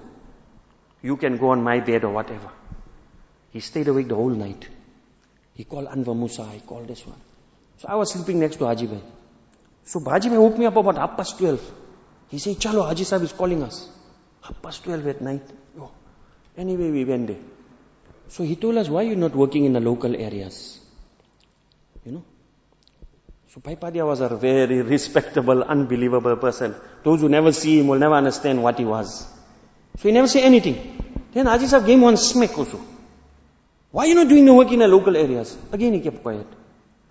You 1.02 1.18
can 1.18 1.36
go 1.36 1.50
on 1.50 1.62
my 1.62 1.80
bed 1.80 2.04
or 2.04 2.14
whatever. 2.14 2.50
He 3.50 3.60
stayed 3.60 3.88
awake 3.88 4.08
the 4.08 4.14
whole 4.14 4.30
night. 4.30 4.66
He 5.52 5.64
called 5.64 5.88
Anwar 5.88 6.16
Musa, 6.16 6.48
he 6.50 6.60
called 6.60 6.88
this 6.88 7.06
one. 7.06 7.20
So 7.76 7.88
I 7.88 7.96
was 7.96 8.10
sleeping 8.10 8.40
next 8.40 8.56
to 8.56 8.64
Haji 8.64 8.86
Bhai. 8.86 9.02
So 9.84 10.00
Haji 10.00 10.30
Bhai 10.30 10.38
woke 10.38 10.56
me 10.56 10.64
up 10.64 10.76
about 10.76 10.96
half 10.96 11.14
past 11.18 11.36
twelve. 11.38 11.60
He 12.32 12.38
said, 12.38 12.56
Chalo, 12.56 12.86
Haji 12.88 13.04
Sahib 13.04 13.24
is 13.24 13.32
calling 13.32 13.62
us. 13.62 13.90
Half 14.40 14.62
past 14.62 14.84
12 14.84 15.06
at 15.06 15.20
night. 15.20 15.42
Oh. 15.78 15.90
Anyway, 16.56 16.90
we 16.90 17.04
went 17.04 17.26
there. 17.26 17.36
So 18.28 18.42
he 18.42 18.56
told 18.56 18.78
us, 18.78 18.88
why 18.88 19.02
are 19.04 19.08
you 19.08 19.16
not 19.16 19.34
working 19.34 19.66
in 19.66 19.74
the 19.74 19.80
local 19.80 20.16
areas? 20.16 20.80
You 22.06 22.12
know? 22.12 22.24
So 23.48 23.60
Bhai 23.60 23.76
Padia 23.76 24.06
was 24.06 24.22
a 24.22 24.30
very 24.30 24.80
respectable, 24.80 25.62
unbelievable 25.62 26.36
person. 26.36 26.74
Those 27.04 27.20
who 27.20 27.28
never 27.28 27.52
see 27.52 27.80
him 27.80 27.88
will 27.88 27.98
never 27.98 28.14
understand 28.14 28.62
what 28.62 28.78
he 28.78 28.86
was. 28.86 29.26
So 29.98 30.08
he 30.08 30.12
never 30.12 30.26
said 30.26 30.44
anything. 30.44 31.26
Then 31.34 31.44
Haji 31.44 31.66
Sahib 31.66 31.84
gave 31.84 31.96
him 31.96 32.00
one 32.00 32.16
smack 32.16 32.56
also. 32.56 32.80
Why 33.90 34.04
are 34.04 34.06
you 34.06 34.14
not 34.14 34.28
doing 34.30 34.46
the 34.46 34.54
work 34.54 34.72
in 34.72 34.78
the 34.78 34.88
local 34.88 35.14
areas? 35.14 35.54
Again 35.70 35.92
he 35.92 36.00
kept 36.00 36.22
quiet. 36.22 36.46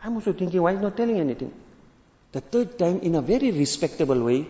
I'm 0.03 0.15
also 0.15 0.33
thinking, 0.33 0.63
why 0.63 0.71
is 0.71 0.81
not 0.81 0.97
telling 0.97 1.19
anything? 1.19 1.53
The 2.31 2.41
third 2.41 2.79
time, 2.79 3.01
in 3.01 3.13
a 3.13 3.21
very 3.21 3.51
respectable 3.51 4.19
way, 4.23 4.47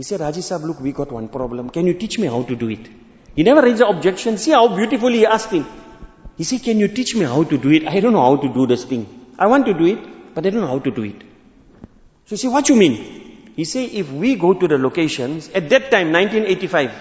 he 0.00 0.04
said, 0.04 0.20
Raji 0.20 0.40
look, 0.66 0.80
we 0.80 0.92
got 0.92 1.12
one 1.12 1.28
problem. 1.28 1.68
Can 1.68 1.86
you 1.86 1.92
teach 1.92 2.18
me 2.18 2.26
how 2.26 2.42
to 2.42 2.56
do 2.56 2.70
it? 2.70 2.88
He 3.36 3.42
never 3.42 3.60
raised 3.60 3.82
an 3.82 3.88
objection. 3.94 4.38
See 4.38 4.50
how 4.50 4.74
beautifully 4.74 5.18
he 5.18 5.26
asked 5.26 5.50
him. 5.50 5.66
He 6.38 6.44
said, 6.44 6.62
can 6.62 6.80
you 6.80 6.88
teach 6.88 7.14
me 7.14 7.26
how 7.26 7.44
to 7.44 7.58
do 7.58 7.70
it? 7.70 7.86
I 7.86 8.00
don't 8.00 8.14
know 8.14 8.22
how 8.22 8.36
to 8.36 8.48
do 8.48 8.66
this 8.66 8.84
thing. 8.84 9.34
I 9.38 9.46
want 9.46 9.66
to 9.66 9.74
do 9.74 9.84
it, 9.84 10.34
but 10.34 10.46
I 10.46 10.48
don't 10.48 10.62
know 10.62 10.68
how 10.68 10.78
to 10.78 10.90
do 10.90 11.02
it. 11.02 11.20
So 12.24 12.30
he 12.30 12.36
said, 12.38 12.50
what 12.50 12.70
you 12.70 12.76
mean? 12.76 13.52
He 13.56 13.66
said, 13.66 13.90
if 13.90 14.10
we 14.10 14.36
go 14.36 14.54
to 14.54 14.66
the 14.66 14.78
locations, 14.78 15.50
at 15.50 15.68
that 15.68 15.90
time, 15.90 16.12
1985, 16.12 16.92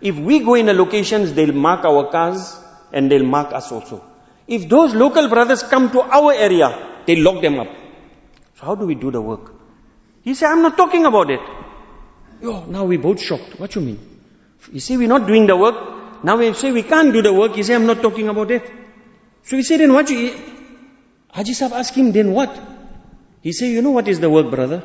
if 0.00 0.16
we 0.16 0.38
go 0.38 0.54
in 0.54 0.64
the 0.64 0.72
locations, 0.72 1.34
they'll 1.34 1.52
mark 1.52 1.84
our 1.84 2.10
cars 2.10 2.56
and 2.94 3.12
they'll 3.12 3.26
mark 3.26 3.52
us 3.52 3.70
also. 3.70 4.02
If 4.46 4.70
those 4.70 4.94
local 4.94 5.28
brothers 5.28 5.62
come 5.64 5.90
to 5.90 6.00
our 6.00 6.32
area, 6.32 7.02
they 7.04 7.16
lock 7.16 7.42
them 7.42 7.60
up. 7.60 7.68
So 8.54 8.64
how 8.64 8.74
do 8.74 8.86
we 8.86 8.94
do 8.94 9.10
the 9.10 9.20
work? 9.20 9.52
He 10.22 10.32
said, 10.32 10.50
I'm 10.50 10.62
not 10.62 10.78
talking 10.78 11.04
about 11.04 11.30
it. 11.30 11.40
Yo, 12.41 12.65
now 12.65 12.85
we 12.85 12.97
both 12.97 13.21
shocked. 13.21 13.59
What 13.59 13.75
you 13.75 13.81
mean? 13.81 13.99
You 14.71 14.79
say 14.79 14.97
we're 14.97 15.07
not 15.07 15.27
doing 15.27 15.47
the 15.47 15.55
work. 15.55 16.23
Now 16.23 16.37
we 16.37 16.53
say 16.53 16.71
we 16.71 16.83
can't 16.83 17.13
do 17.13 17.21
the 17.21 17.33
work. 17.33 17.55
He 17.55 17.63
say, 17.63 17.75
I'm 17.75 17.85
not 17.85 18.01
talking 18.01 18.29
about 18.29 18.51
it. 18.51 18.69
So 19.43 19.57
we 19.57 19.63
say, 19.63 19.77
then 19.77 19.93
what 19.93 20.09
you, 20.09 20.33
Haji 21.33 21.53
Sahib 21.53 21.73
asked 21.73 21.95
him, 21.95 22.11
then 22.11 22.31
what? 22.31 22.57
He 23.41 23.51
say, 23.51 23.71
you 23.71 23.81
know 23.81 23.91
what 23.91 24.07
is 24.07 24.19
the 24.19 24.29
work, 24.29 24.49
brother? 24.49 24.83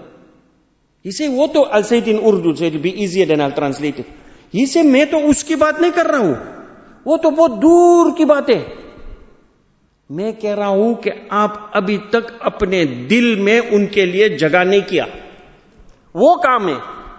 He 1.05 1.13
say, 1.13 1.29
वो 1.29 1.47
तो 1.53 1.71
I'll 1.71 1.85
say 1.85 1.99
it 1.99 2.09
in 2.09 2.19
Urdu, 2.19 2.57
so 2.57 2.65
it'll 2.65 2.81
be 2.81 3.03
easier 3.03 3.27
than 3.27 3.41
I'll 3.41 3.53
translate 3.53 4.01
it. 4.01 4.07
He 4.51 4.67
say, 4.67 4.83
मैं 4.83 5.07
तो 5.11 5.19
उसकी 5.31 5.57
बात 5.57 5.81
नहीं 5.81 5.93
कर 5.93 6.07
रहा 6.07 6.21
हूं 6.21 6.35
वो 7.07 7.17
तो 7.17 7.31
बहुत 7.31 7.51
दूर 7.61 8.11
की 8.17 8.25
बात 8.25 8.51
है 8.51 8.61
मैं 10.11 10.33
कह 10.39 10.55
रहा 10.55 10.69
हूं 10.69 10.95
कि 11.05 11.11
आप 11.33 11.71
अभी 11.75 11.97
तक 12.13 12.39
अपने 12.51 12.85
दिल 13.09 13.41
में 13.41 13.71
उनके 13.77 14.07
लिए 14.07 14.29
जगह 14.37 14.65
नहीं 14.65 14.83
किया 14.91 15.07
वो 16.15 16.35
काम 16.45 16.69
है 16.69 16.77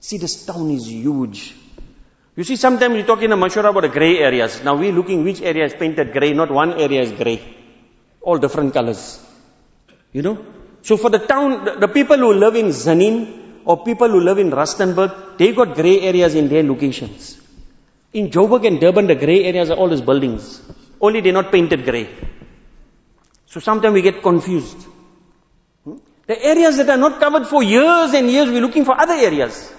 See, 0.00 0.16
this 0.16 0.46
town 0.46 0.70
is 0.70 0.90
huge. 0.90 1.54
You 2.34 2.44
see, 2.44 2.56
sometimes 2.56 2.94
we 2.94 3.02
talk 3.02 3.20
in 3.22 3.32
a 3.32 3.36
mashura 3.36 3.68
about 3.68 3.82
the 3.82 3.88
grey 3.88 4.18
areas. 4.18 4.62
Now 4.64 4.74
we're 4.74 4.92
looking 4.92 5.24
which 5.24 5.42
area 5.42 5.66
is 5.66 5.74
painted 5.74 6.12
grey, 6.12 6.32
not 6.32 6.50
one 6.50 6.72
area 6.80 7.02
is 7.02 7.12
grey. 7.12 7.40
All 8.22 8.38
different 8.38 8.72
colors. 8.72 9.20
You 10.12 10.22
know? 10.22 10.44
So 10.82 10.96
for 10.96 11.10
the 11.10 11.18
town, 11.18 11.64
the, 11.66 11.72
the 11.80 11.88
people 11.88 12.16
who 12.16 12.32
live 12.32 12.56
in 12.56 12.68
Zanin 12.68 13.60
or 13.66 13.84
people 13.84 14.08
who 14.08 14.20
live 14.20 14.38
in 14.38 14.50
Rustenburg, 14.50 15.36
they 15.36 15.52
got 15.52 15.74
grey 15.74 16.00
areas 16.00 16.34
in 16.34 16.48
their 16.48 16.62
locations. 16.62 17.38
In 18.14 18.30
Joburg 18.30 18.66
and 18.66 18.80
Durban, 18.80 19.06
the 19.06 19.14
grey 19.14 19.44
areas 19.44 19.70
are 19.70 19.76
all 19.76 19.88
these 19.88 20.00
buildings. 20.00 20.62
Only 20.98 21.20
they're 21.20 21.34
not 21.34 21.52
painted 21.52 21.84
grey. 21.84 22.08
So 23.46 23.60
sometimes 23.60 23.92
we 23.92 24.00
get 24.00 24.22
confused. 24.22 24.78
Hmm? 25.84 25.96
The 26.26 26.42
areas 26.42 26.78
that 26.78 26.88
are 26.88 26.96
not 26.96 27.20
covered 27.20 27.46
for 27.46 27.62
years 27.62 28.14
and 28.14 28.30
years, 28.30 28.48
we're 28.48 28.62
looking 28.62 28.86
for 28.86 28.98
other 28.98 29.14
areas. 29.14 29.74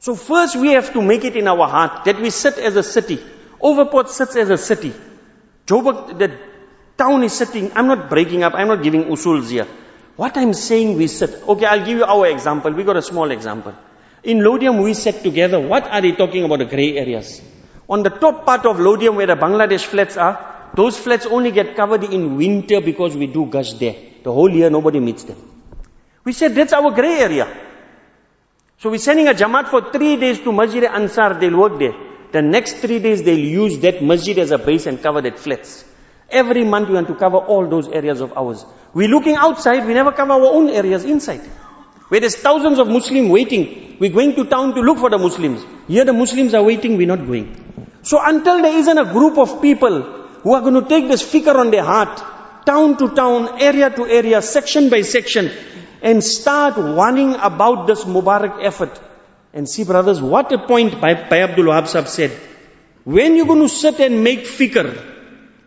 So 0.00 0.14
first 0.14 0.56
we 0.56 0.70
have 0.70 0.94
to 0.94 1.02
make 1.02 1.24
it 1.24 1.36
in 1.36 1.46
our 1.46 1.68
heart 1.68 2.04
that 2.06 2.20
we 2.20 2.30
sit 2.30 2.56
as 2.58 2.74
a 2.74 2.82
city. 2.82 3.18
Overport 3.62 4.08
sits 4.08 4.34
as 4.34 4.48
a 4.48 4.56
city. 4.56 4.94
Joburg, 5.66 6.18
the 6.18 6.38
town 6.96 7.22
is 7.22 7.34
sitting. 7.34 7.70
I'm 7.74 7.86
not 7.86 8.08
breaking 8.08 8.42
up. 8.42 8.54
I'm 8.54 8.68
not 8.68 8.82
giving 8.82 9.04
usuls 9.04 9.50
here. 9.50 9.66
What 10.16 10.38
I'm 10.38 10.54
saying 10.54 10.96
we 10.96 11.06
sit. 11.06 11.46
Okay, 11.46 11.66
I'll 11.66 11.84
give 11.84 11.98
you 11.98 12.04
our 12.04 12.26
example. 12.28 12.72
We 12.72 12.82
got 12.82 12.96
a 12.96 13.02
small 13.02 13.30
example. 13.30 13.74
In 14.24 14.38
Laudium 14.38 14.82
we 14.82 14.94
sat 14.94 15.22
together. 15.22 15.60
What 15.60 15.84
are 15.84 16.00
they 16.00 16.12
talking 16.12 16.44
about 16.44 16.60
the 16.60 16.64
grey 16.64 16.96
areas? 16.96 17.42
On 17.86 18.02
the 18.02 18.10
top 18.10 18.46
part 18.46 18.64
of 18.64 18.78
Laudium 18.78 19.16
where 19.16 19.26
the 19.26 19.36
Bangladesh 19.36 19.84
flats 19.84 20.16
are, 20.16 20.72
those 20.76 20.98
flats 20.98 21.26
only 21.26 21.50
get 21.50 21.76
covered 21.76 22.04
in 22.04 22.36
winter 22.36 22.80
because 22.80 23.16
we 23.16 23.26
do 23.26 23.44
gush 23.46 23.74
there. 23.74 23.96
The 24.24 24.32
whole 24.32 24.50
year 24.50 24.70
nobody 24.70 25.00
meets 25.00 25.24
them. 25.24 25.36
We 26.24 26.32
said 26.32 26.54
that's 26.54 26.72
our 26.72 26.90
grey 26.90 27.18
area. 27.20 27.48
So 28.82 28.88
we're 28.88 28.96
sending 28.96 29.28
a 29.28 29.34
Jamaat 29.34 29.68
for 29.68 29.92
three 29.92 30.16
days 30.16 30.40
to 30.40 30.52
Masjid 30.52 30.84
Ansar, 30.84 31.34
they'll 31.38 31.58
work 31.58 31.78
there. 31.78 31.92
The 32.32 32.40
next 32.40 32.76
three 32.78 32.98
days 32.98 33.22
they'll 33.22 33.38
use 33.38 33.78
that 33.80 34.02
masjid 34.02 34.38
as 34.38 34.52
a 34.52 34.56
base 34.58 34.86
and 34.86 35.02
cover 35.02 35.20
that 35.20 35.38
flats. 35.38 35.84
Every 36.30 36.64
month 36.64 36.88
we 36.88 36.94
want 36.94 37.08
to 37.08 37.14
cover 37.14 37.36
all 37.36 37.68
those 37.68 37.88
areas 37.88 38.22
of 38.22 38.32
ours. 38.38 38.64
We're 38.94 39.08
looking 39.08 39.36
outside, 39.36 39.86
we 39.86 39.92
never 39.92 40.12
cover 40.12 40.32
our 40.32 40.46
own 40.46 40.70
areas 40.70 41.04
inside. 41.04 41.42
Where 42.08 42.20
there's 42.20 42.36
thousands 42.36 42.78
of 42.78 42.88
Muslims 42.88 43.28
waiting, 43.28 43.98
we're 44.00 44.12
going 44.12 44.34
to 44.36 44.46
town 44.46 44.74
to 44.74 44.80
look 44.80 44.96
for 44.96 45.10
the 45.10 45.18
Muslims. 45.18 45.62
Here 45.86 46.06
the 46.06 46.14
Muslims 46.14 46.54
are 46.54 46.62
waiting, 46.62 46.96
we're 46.96 47.06
not 47.06 47.26
going. 47.26 47.92
So 48.00 48.18
until 48.18 48.62
there 48.62 48.78
isn't 48.78 48.96
a 48.96 49.12
group 49.12 49.36
of 49.36 49.60
people 49.60 50.00
who 50.40 50.54
are 50.54 50.62
going 50.62 50.82
to 50.82 50.88
take 50.88 51.06
this 51.06 51.22
fikr 51.22 51.54
on 51.54 51.70
their 51.70 51.84
heart, 51.84 52.16
town 52.64 52.96
to 52.96 53.14
town, 53.14 53.60
area 53.60 53.90
to 53.90 54.06
area, 54.06 54.40
section 54.40 54.88
by 54.88 55.02
section, 55.02 55.50
and 56.02 56.22
start 56.22 56.76
warning 56.76 57.34
about 57.34 57.86
this 57.86 58.04
Mubarak 58.04 58.64
effort. 58.64 59.00
And 59.52 59.68
see 59.68 59.84
brothers, 59.84 60.20
what 60.20 60.52
a 60.52 60.58
point 60.58 61.00
by, 61.00 61.14
Bhai 61.14 61.42
Abdul 61.42 61.66
Wahab 61.66 62.06
said. 62.06 62.30
When 63.04 63.36
you're 63.36 63.46
going 63.46 63.62
to 63.62 63.68
sit 63.68 63.98
and 64.00 64.22
make 64.22 64.40
fikr, 64.40 65.02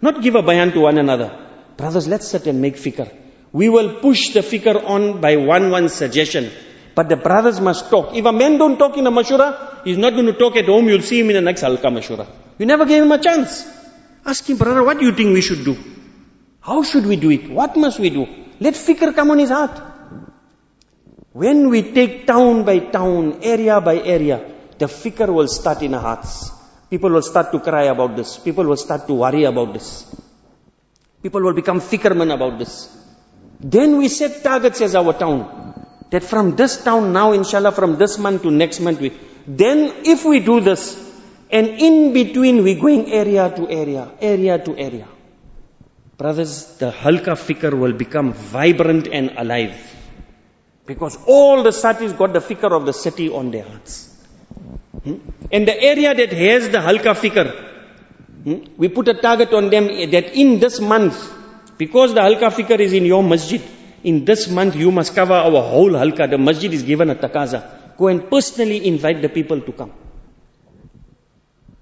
not 0.02 0.22
give 0.22 0.36
a 0.36 0.42
bayan 0.42 0.72
to 0.72 0.82
one 0.82 0.98
another. 0.98 1.38
Brothers, 1.78 2.08
let's 2.08 2.28
sit 2.28 2.48
and 2.48 2.62
make 2.62 2.76
fikr. 2.76 3.12
We 3.52 3.70
will 3.70 4.00
push 4.00 4.30
the 4.30 4.40
fikr 4.42 4.84
on 4.84 5.22
by 5.22 5.36
one 5.38 5.70
one 5.70 5.90
suggestion. 5.90 6.52
But 6.96 7.10
the 7.10 7.16
brothers 7.16 7.60
must 7.60 7.90
talk. 7.90 8.16
If 8.16 8.26
a 8.26 8.32
man 8.32 8.58
don't 8.58 8.78
talk 8.78 8.98
in 8.98 9.08
a 9.08 9.12
mashura, 9.12 9.84
he's 9.84 9.98
not 9.98 10.14
going 10.14 10.28
to 10.28 10.34
talk 10.34 10.56
at 10.56 10.66
home, 10.66 10.88
you'll 10.88 11.02
see 11.02 11.20
him 11.20 11.30
in 11.30 11.36
the 11.36 11.42
next 11.42 11.62
halqa 11.62 11.92
mashura. 11.98 12.28
You 12.60 12.66
never 12.66 12.86
gave 12.86 13.04
him 13.04 13.12
a 13.12 13.18
chance. 13.18 13.66
Ask 14.26 14.48
him, 14.50 14.58
brother, 14.58 14.84
what 14.84 15.00
do 15.00 15.06
you 15.06 15.12
think 15.12 15.34
we 15.34 15.42
should 15.42 15.66
do? 15.66 15.78
How 16.62 16.84
should 16.84 17.06
we 17.06 17.16
do 17.16 17.32
it? 17.32 17.50
What 17.50 17.76
must 17.76 18.00
we 18.00 18.10
do? 18.10 18.28
Let 18.60 18.76
fikr 18.76 19.14
come 19.16 19.32
on 19.32 19.40
his 19.40 19.50
heart. 19.50 19.93
When 21.34 21.70
we 21.70 21.82
take 21.82 22.28
town 22.28 22.64
by 22.64 22.78
town, 22.78 23.40
area 23.42 23.82
by 23.82 23.98
area, 23.98 24.52
the 24.78 24.86
fikr 24.86 25.34
will 25.34 25.48
start 25.48 25.82
in 25.82 25.96
our 25.96 26.02
hearts. 26.02 26.52
People 26.92 27.10
will 27.10 27.24
start 27.24 27.52
to 27.52 27.60
cry 27.60 27.86
about 27.86 28.16
this. 28.16 28.38
People 28.38 28.66
will 28.66 28.78
start 28.78 29.08
to 29.08 29.16
worry 29.16 29.46
about 29.46 29.74
this. 29.74 30.06
People 31.24 31.42
will 31.42 31.54
become 31.54 31.82
fikrman 31.82 32.32
about 32.32 32.60
this. 32.60 32.96
Then 33.60 33.98
we 33.98 34.10
set 34.10 34.44
targets 34.44 34.82
as 34.82 34.94
our 34.94 35.14
town. 35.14 35.74
That 36.12 36.24
from 36.24 36.56
this 36.56 36.84
town 36.84 37.14
now, 37.14 37.32
inshallah, 37.32 37.72
from 37.72 37.98
this 37.98 38.20
month 38.20 38.44
to 38.44 38.52
next 38.52 38.80
month, 38.80 39.00
we, 39.00 39.12
then 39.48 39.92
if 40.06 40.26
we 40.26 40.40
do 40.40 40.60
this, 40.60 41.00
and 41.50 41.68
in 41.68 42.14
between 42.14 42.64
we 42.64 42.76
going 42.76 43.12
area 43.12 43.50
to 43.56 43.68
area, 43.68 44.12
area 44.22 44.60
to 44.60 44.78
area. 44.78 45.08
Brothers, 46.18 46.78
the 46.78 46.92
halka 46.92 47.34
fikr 47.48 47.74
will 47.74 47.94
become 47.94 48.34
vibrant 48.34 49.08
and 49.08 49.32
alive. 49.36 49.93
Because 50.86 51.18
all 51.26 51.64
the 51.64 51.72
satis 51.72 52.12
got 52.14 52.34
the 52.34 52.40
fikr 52.40 52.72
of 52.72 52.86
the 52.86 52.94
city 52.94 53.30
on 53.30 53.52
their 53.52 53.64
hearts. 53.64 54.14
Hmm? 55.04 55.16
And 55.52 55.68
the 55.68 55.82
area 55.82 56.14
that 56.14 56.34
has 56.34 56.70
the 56.70 56.80
halka 56.80 57.14
fikr, 57.16 57.46
hmm? 58.44 58.76
we 58.78 58.90
put 58.90 59.08
a 59.08 59.14
target 59.14 59.54
on 59.54 59.70
them 59.70 59.88
that 60.12 60.36
in 60.36 60.60
this 60.60 60.80
month, 60.80 61.18
because 61.78 62.14
the 62.14 62.20
halka 62.20 62.52
fikr 62.52 62.80
is 62.80 62.94
in 62.94 63.06
your 63.06 63.24
masjid, 63.24 63.62
in 64.04 64.26
this 64.26 64.50
month 64.50 64.76
you 64.76 64.92
must 64.92 65.16
cover 65.16 65.34
our 65.34 65.62
whole 65.62 65.92
halka. 65.92 66.30
The 66.30 66.38
masjid 66.38 66.74
is 66.74 66.84
given 66.84 67.10
a 67.10 67.16
takaza. 67.16 67.98
Go 67.98 68.08
and 68.08 68.30
personally 68.30 68.86
invite 68.86 69.22
the 69.22 69.30
people 69.30 69.62
to 69.62 69.72
come. 69.72 69.94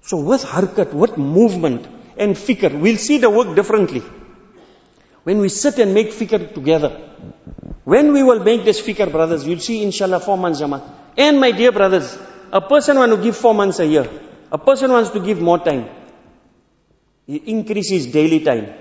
So 0.02 0.18
with 0.18 0.44
harkat, 0.44 0.92
with 0.92 1.16
movement 1.16 1.86
and 2.16 2.36
fikr, 2.36 2.78
we'll 2.78 2.96
see 2.98 3.18
the 3.18 3.30
work 3.30 3.56
differently. 3.56 4.02
When 5.24 5.38
we 5.38 5.48
sit 5.48 5.78
and 5.78 5.94
make 5.94 6.10
fikr 6.10 6.54
together, 6.54 7.00
when 7.84 8.12
we 8.12 8.22
will 8.22 8.40
make 8.40 8.64
this 8.64 8.80
fikr, 8.80 9.10
brothers, 9.10 9.46
you'll 9.46 9.58
see 9.58 9.82
inshallah 9.82 10.20
four 10.20 10.38
months 10.38 10.60
Jamaat. 10.60 10.82
And 11.16 11.40
my 11.40 11.50
dear 11.50 11.72
brothers, 11.72 12.16
a 12.52 12.60
person 12.60 12.96
wants 12.96 13.16
to 13.16 13.22
give 13.22 13.36
four 13.36 13.54
months 13.54 13.80
a 13.80 13.86
year. 13.86 14.08
A 14.50 14.58
person 14.58 14.92
wants 14.92 15.10
to 15.10 15.20
give 15.20 15.40
more 15.40 15.58
time. 15.58 15.88
He 17.26 17.36
increases 17.36 18.06
daily 18.06 18.40
time. 18.40 18.72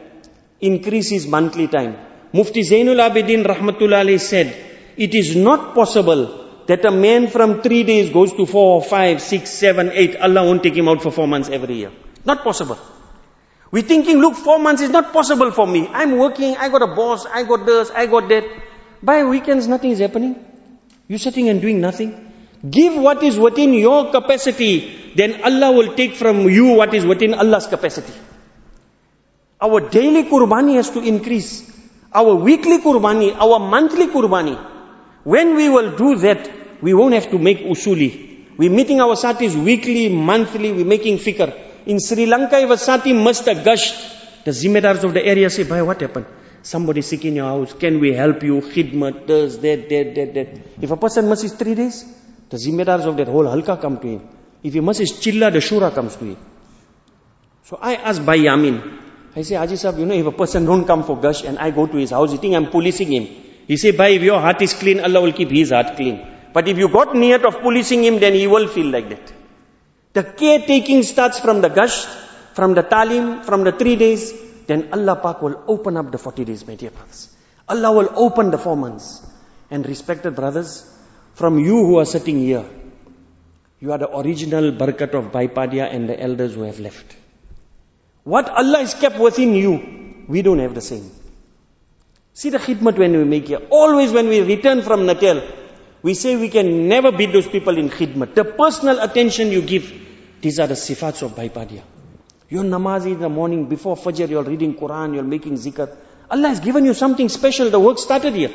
Increases 0.59 1.25
monthly 1.27 1.67
time. 1.67 1.97
Mufti 2.33 2.61
Zainul 2.61 2.99
Abidin 2.99 3.43
Rahmatullah 3.43 4.19
said, 4.19 4.55
it 4.97 5.15
is 5.15 5.35
not 5.35 5.73
possible 5.73 6.63
that 6.67 6.85
a 6.85 6.91
man 6.91 7.27
from 7.27 7.61
three 7.61 7.83
days 7.83 8.09
goes 8.11 8.33
to 8.33 8.45
four, 8.45 8.83
five, 8.83 9.21
six, 9.21 9.49
seven, 9.49 9.91
eight. 9.93 10.15
Allah 10.17 10.45
won't 10.45 10.63
take 10.63 10.75
him 10.75 10.87
out 10.87 11.01
for 11.01 11.11
four 11.11 11.27
months 11.27 11.49
every 11.49 11.75
year. 11.75 11.91
Not 12.23 12.43
possible. 12.43 12.77
We're 13.71 13.83
thinking, 13.83 14.17
look, 14.19 14.35
four 14.35 14.59
months 14.59 14.81
is 14.81 14.89
not 14.89 15.13
possible 15.13 15.51
for 15.51 15.65
me. 15.65 15.87
I'm 15.87 16.17
working, 16.17 16.55
I 16.57 16.69
got 16.69 16.81
a 16.81 16.93
boss, 16.95 17.25
I 17.25 17.43
got 17.43 17.65
this, 17.65 17.89
I 17.89 18.05
got 18.05 18.27
that. 18.29 18.43
By 19.03 19.23
weekends, 19.23 19.67
nothing 19.67 19.91
is 19.91 19.99
happening. 19.99 20.35
You're 21.07 21.19
sitting 21.19 21.49
and 21.49 21.61
doing 21.61 21.81
nothing. 21.81 22.31
Give 22.69 22.95
what 22.95 23.23
is 23.23 23.37
within 23.37 23.73
your 23.73 24.11
capacity, 24.11 25.13
then 25.15 25.41
Allah 25.43 25.71
will 25.71 25.95
take 25.95 26.15
from 26.15 26.47
you 26.49 26.67
what 26.73 26.93
is 26.93 27.05
within 27.05 27.33
Allah's 27.33 27.65
capacity. 27.67 28.13
Our 29.59 29.89
daily 29.89 30.23
kurbani 30.23 30.75
has 30.75 30.91
to 30.91 31.01
increase. 31.01 31.69
Our 32.13 32.35
weekly 32.35 32.79
kurbani, 32.79 33.35
our 33.35 33.59
monthly 33.59 34.07
kurbani. 34.07 34.57
When 35.23 35.55
we 35.55 35.69
will 35.69 35.95
do 35.95 36.15
that, 36.17 36.49
we 36.81 36.93
won't 36.93 37.13
have 37.13 37.29
to 37.31 37.39
make 37.39 37.59
usuli. 37.59 38.45
We're 38.57 38.69
meeting 38.69 39.01
our 39.01 39.15
satis 39.15 39.55
weekly, 39.55 40.09
monthly, 40.09 40.71
we're 40.71 40.85
making 40.85 41.17
fikr. 41.17 41.53
In 41.85 41.99
Sri 41.99 42.25
Lanka, 42.27 42.59
if 42.59 42.69
a 42.69 42.77
sati 42.77 43.13
must 43.13 43.45
have 43.45 43.63
gushed, 43.63 43.95
the 44.45 44.51
zimedars 44.51 45.03
of 45.03 45.13
the 45.13 45.25
area 45.25 45.49
say, 45.49 45.63
by 45.63 45.81
what 45.81 45.99
happened? 46.01 46.25
Somebody 46.63 47.01
sick 47.01 47.25
in 47.25 47.35
your 47.35 47.45
house, 47.45 47.73
can 47.73 47.99
we 47.99 48.13
help 48.13 48.43
you? 48.43 48.61
Khidmat, 48.61 49.25
that, 49.27 49.89
that, 49.89 50.15
that, 50.15 50.33
that. 50.33 50.47
If 50.81 50.91
a 50.91 50.97
person 50.97 51.27
must 51.27 51.43
is 51.43 51.53
three 51.53 51.75
days, 51.75 52.05
the 52.49 52.57
zimedars 52.57 53.05
of 53.05 53.17
that 53.17 53.27
whole 53.27 53.45
halka 53.45 53.81
come 53.81 53.99
to 53.99 54.07
him. 54.07 54.27
If 54.63 54.73
he 54.73 54.79
must 54.79 54.99
is 54.99 55.13
chilla, 55.13 55.51
the 55.51 55.59
shura 55.59 55.93
comes 55.93 56.15
to 56.17 56.25
him. 56.25 56.37
So 57.63 57.79
I 57.81 57.95
ask 57.95 58.23
Bhai 58.23 58.39
Yamin, 58.39 58.99
I 59.35 59.41
say, 59.43 59.55
Haji 59.55 59.77
Sahib, 59.77 59.99
you 59.99 60.05
know, 60.05 60.13
if 60.13 60.25
a 60.25 60.31
person 60.31 60.65
don't 60.65 60.85
come 60.85 61.03
for 61.03 61.17
gush 61.17 61.43
and 61.43 61.57
I 61.57 61.71
go 61.71 61.87
to 61.87 61.97
his 61.97 62.11
house, 62.11 62.31
you 62.31 62.37
think 62.37 62.55
I'm 62.55 62.69
policing 62.69 63.11
him. 63.11 63.27
He 63.67 63.77
say, 63.77 63.91
Bhai, 63.91 64.15
if 64.15 64.21
your 64.21 64.39
heart 64.41 64.61
is 64.61 64.73
clean, 64.73 64.99
Allah 64.99 65.21
will 65.21 65.31
keep 65.31 65.49
his 65.49 65.71
heart 65.71 65.95
clean. 65.95 66.19
But 66.53 66.67
if 66.67 66.77
you 66.77 66.89
got 66.89 67.09
niyat 67.09 67.45
of 67.45 67.61
policing 67.61 68.03
him, 68.03 68.19
then 68.19 68.33
he 68.33 68.45
will 68.45 68.67
feel 68.67 68.87
like 68.87 69.09
that. 69.09 69.33
The 70.13 70.23
caretaking 70.23 71.03
starts 71.03 71.39
from 71.39 71.61
the 71.61 71.69
gush, 71.69 72.05
from 72.53 72.73
the 72.73 72.83
talim, 72.83 73.45
from 73.45 73.63
the 73.63 73.71
three 73.71 73.95
days, 73.95 74.33
then 74.71 74.89
Allah 74.93 75.17
Pak 75.17 75.41
will 75.41 75.61
open 75.67 75.97
up 75.97 76.11
the 76.11 76.17
40 76.17 76.45
days, 76.45 76.65
my 76.65 76.75
dear 76.75 76.91
brothers. 76.91 77.35
Allah 77.67 77.91
will 77.91 78.09
open 78.15 78.51
the 78.51 78.57
four 78.57 78.77
months. 78.77 79.21
And 79.69 79.85
respected 79.85 80.35
brothers, 80.35 80.89
from 81.33 81.59
you 81.59 81.85
who 81.85 81.99
are 81.99 82.05
sitting 82.05 82.39
here, 82.39 82.65
you 83.79 83.91
are 83.91 83.97
the 83.97 84.09
original 84.17 84.71
barakat 84.71 85.13
of 85.13 85.31
Bhai 85.31 85.47
Padia 85.47 85.93
and 85.93 86.07
the 86.07 86.21
elders 86.29 86.53
who 86.53 86.63
have 86.63 86.79
left. 86.79 87.15
What 88.23 88.49
Allah 88.49 88.79
has 88.79 88.93
kept 88.93 89.17
within 89.19 89.55
you, 89.55 90.25
we 90.27 90.41
don't 90.41 90.59
have 90.59 90.75
the 90.75 90.81
same. 90.81 91.09
See 92.33 92.49
the 92.49 92.59
khidmat 92.59 92.97
when 92.97 93.17
we 93.17 93.23
make 93.23 93.47
here. 93.47 93.61
Always 93.69 94.11
when 94.11 94.27
we 94.27 94.41
return 94.41 94.83
from 94.83 95.05
Natal, 95.05 95.41
we 96.01 96.13
say 96.13 96.35
we 96.35 96.49
can 96.49 96.87
never 96.87 97.11
beat 97.11 97.33
those 97.33 97.47
people 97.47 97.77
in 97.77 97.89
khidmat. 97.89 98.35
The 98.35 98.45
personal 98.45 98.99
attention 98.99 99.51
you 99.51 99.61
give, 99.61 99.91
these 100.41 100.59
are 100.59 100.67
the 100.67 100.75
sifats 100.75 101.21
of 101.23 101.35
Bhai 101.35 101.49
Padia. 101.49 101.83
You're 102.51 102.65
namaz 102.65 103.05
in 103.05 103.17
the 103.21 103.29
morning, 103.29 103.67
before 103.67 103.95
Fajr, 103.95 104.27
you're 104.27 104.43
reading 104.43 104.73
Quran, 104.75 105.13
you're 105.13 105.23
making 105.23 105.53
zikr. 105.53 105.95
Allah 106.29 106.49
has 106.49 106.59
given 106.59 106.83
you 106.83 106.93
something 106.93 107.29
special. 107.29 107.69
The 107.69 107.79
work 107.79 107.97
started 107.97 108.33
here. 108.33 108.51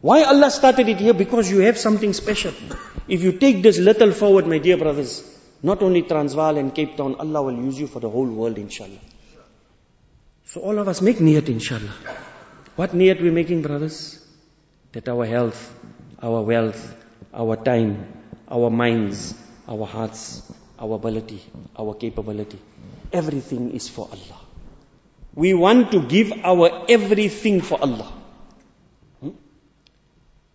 Why 0.00 0.22
Allah 0.22 0.48
started 0.48 0.88
it 0.88 0.98
here? 0.98 1.12
Because 1.12 1.50
you 1.50 1.58
have 1.62 1.76
something 1.76 2.12
special. 2.12 2.52
If 3.08 3.24
you 3.24 3.32
take 3.32 3.64
this 3.64 3.78
little 3.78 4.12
forward, 4.12 4.46
my 4.46 4.58
dear 4.58 4.76
brothers, 4.76 5.24
not 5.60 5.82
only 5.82 6.02
Transvaal 6.02 6.56
and 6.56 6.72
Cape 6.72 6.96
Town, 6.96 7.16
Allah 7.16 7.42
will 7.42 7.56
use 7.56 7.80
you 7.80 7.88
for 7.88 7.98
the 7.98 8.08
whole 8.08 8.30
world, 8.30 8.58
inshallah. 8.58 9.02
So 10.44 10.60
all 10.60 10.78
of 10.78 10.86
us 10.86 11.02
make 11.02 11.16
niyat, 11.16 11.48
inshallah. 11.48 11.92
What 12.76 12.92
niyat 12.92 13.20
we 13.20 13.32
making, 13.32 13.62
brothers? 13.62 14.24
That 14.92 15.08
our 15.08 15.26
health, 15.26 15.74
our 16.22 16.42
wealth, 16.42 16.94
our 17.34 17.56
time, 17.56 18.06
our 18.48 18.70
minds, 18.70 19.34
our 19.68 19.84
hearts, 19.84 20.48
our 20.79 20.95
ability, 20.95 21.41
our 21.77 21.93
capability, 21.93 22.59
everything 23.11 23.71
is 23.71 23.87
for 23.87 24.07
Allah. 24.11 24.39
We 25.33 25.53
want 25.53 25.91
to 25.91 26.01
give 26.01 26.31
our 26.43 26.85
everything 26.89 27.61
for 27.61 27.79
Allah. 27.81 28.11
Hmm? 29.21 29.31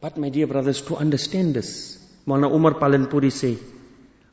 But 0.00 0.16
my 0.16 0.28
dear 0.30 0.46
brothers, 0.46 0.80
to 0.82 0.96
understand 0.96 1.54
this, 1.54 1.98
Maulana 2.26 2.52
Umar 2.54 2.74
Palanpuri 2.74 3.32
say, 3.32 3.56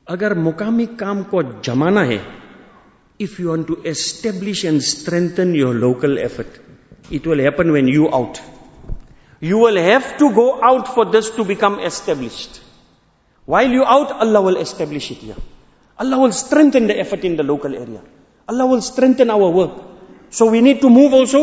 अगर 0.08 0.34
मुकामी 0.40 0.86
काम 1.00 1.24
को 1.32 1.42
जमाना 1.64 2.04
है 2.12 2.20
if 3.20 3.40
you 3.40 3.50
want 3.50 3.68
to 3.68 3.82
establish 3.84 4.64
and 4.64 4.82
strengthen 4.84 5.56
your 5.56 5.74
local 5.74 6.20
effort, 6.20 6.48
it 7.10 7.26
will 7.26 7.40
happen 7.40 7.72
when 7.72 7.88
you 7.88 8.14
out. 8.14 8.40
You 9.40 9.58
will 9.58 9.76
have 9.76 10.18
to 10.18 10.34
go 10.34 10.62
out 10.62 10.88
for 10.94 11.06
this 11.06 11.30
to 11.32 11.44
become 11.44 11.80
established. 11.80 12.62
While 13.46 13.70
you 13.70 13.84
out, 13.84 14.12
Allah 14.12 14.42
will 14.42 14.58
establish 14.58 15.12
it 15.12 15.18
here. 15.18 15.36
Allah 16.03 16.19
will 16.19 16.33
strengthen 16.33 16.89
the 16.91 16.99
effort 16.99 17.25
in 17.31 17.37
the 17.37 17.45
local 17.45 17.75
area. 17.75 18.03
Allah 18.49 18.67
will 18.67 18.83
strengthen 18.83 19.31
our 19.31 19.51
work. 19.61 19.75
So 20.31 20.51
we 20.51 20.61
need 20.61 20.81
to 20.81 20.91
move 20.91 21.13
also. 21.13 21.43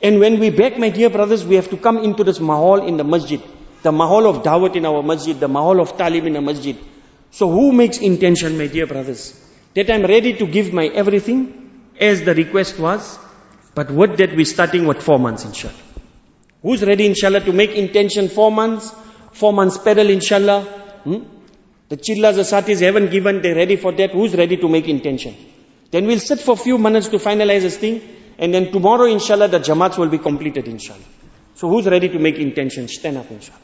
And 0.00 0.20
when 0.20 0.38
we 0.38 0.50
back, 0.50 0.78
my 0.78 0.90
dear 0.90 1.10
brothers, 1.10 1.44
we 1.44 1.56
have 1.56 1.70
to 1.70 1.76
come 1.76 1.98
into 1.98 2.22
this 2.28 2.38
mahal 2.38 2.86
in 2.86 2.96
the 2.96 3.04
masjid. 3.04 3.42
The 3.82 3.90
mahal 3.90 4.28
of 4.28 4.42
dawat 4.44 4.76
in 4.76 4.86
our 4.86 5.02
masjid, 5.02 5.38
the 5.38 5.48
mahal 5.48 5.80
of 5.80 5.96
talim 5.96 6.26
in 6.26 6.34
the 6.34 6.40
masjid. 6.40 6.76
So 7.30 7.50
who 7.50 7.72
makes 7.72 7.98
intention, 7.98 8.56
my 8.58 8.68
dear 8.68 8.86
brothers? 8.86 9.22
That 9.74 9.90
I'm 9.90 10.02
ready 10.02 10.34
to 10.34 10.46
give 10.46 10.72
my 10.72 10.86
everything 10.86 11.90
as 11.98 12.22
the 12.22 12.34
request 12.34 12.78
was. 12.78 13.18
But 13.74 13.90
what 13.90 14.18
that 14.18 14.36
we 14.36 14.44
starting 14.44 14.86
with 14.86 15.02
four 15.02 15.18
months, 15.18 15.44
inshallah. 15.44 15.74
Who's 16.62 16.84
ready, 16.84 17.06
inshallah, 17.06 17.40
to 17.40 17.52
make 17.52 17.72
intention 17.72 18.28
four 18.28 18.52
months? 18.52 18.92
Four 19.32 19.52
months 19.52 19.78
pedal, 19.78 20.10
inshallah. 20.10 20.62
Hmm? 20.62 21.22
The 21.94 22.00
chillas, 22.00 22.34
the 22.34 22.44
satis 22.44 22.80
haven't 22.80 23.12
given, 23.12 23.40
they're 23.40 23.54
ready 23.54 23.76
for 23.76 23.92
that. 23.92 24.10
Who's 24.10 24.34
ready 24.34 24.56
to 24.56 24.68
make 24.68 24.88
intention? 24.88 25.36
Then 25.92 26.08
we'll 26.08 26.18
sit 26.18 26.40
for 26.40 26.54
a 26.54 26.56
few 26.56 26.76
minutes 26.76 27.06
to 27.08 27.18
finalize 27.18 27.60
this 27.60 27.76
thing. 27.76 28.00
And 28.36 28.52
then 28.52 28.72
tomorrow, 28.72 29.04
inshallah, 29.04 29.46
the 29.46 29.60
jamats 29.60 29.96
will 29.96 30.08
be 30.08 30.18
completed, 30.18 30.66
inshallah. 30.66 31.04
So 31.54 31.68
who's 31.68 31.86
ready 31.86 32.08
to 32.08 32.18
make 32.18 32.36
intention? 32.38 32.88
Stand 32.88 33.18
up, 33.18 33.30
inshallah. 33.30 33.60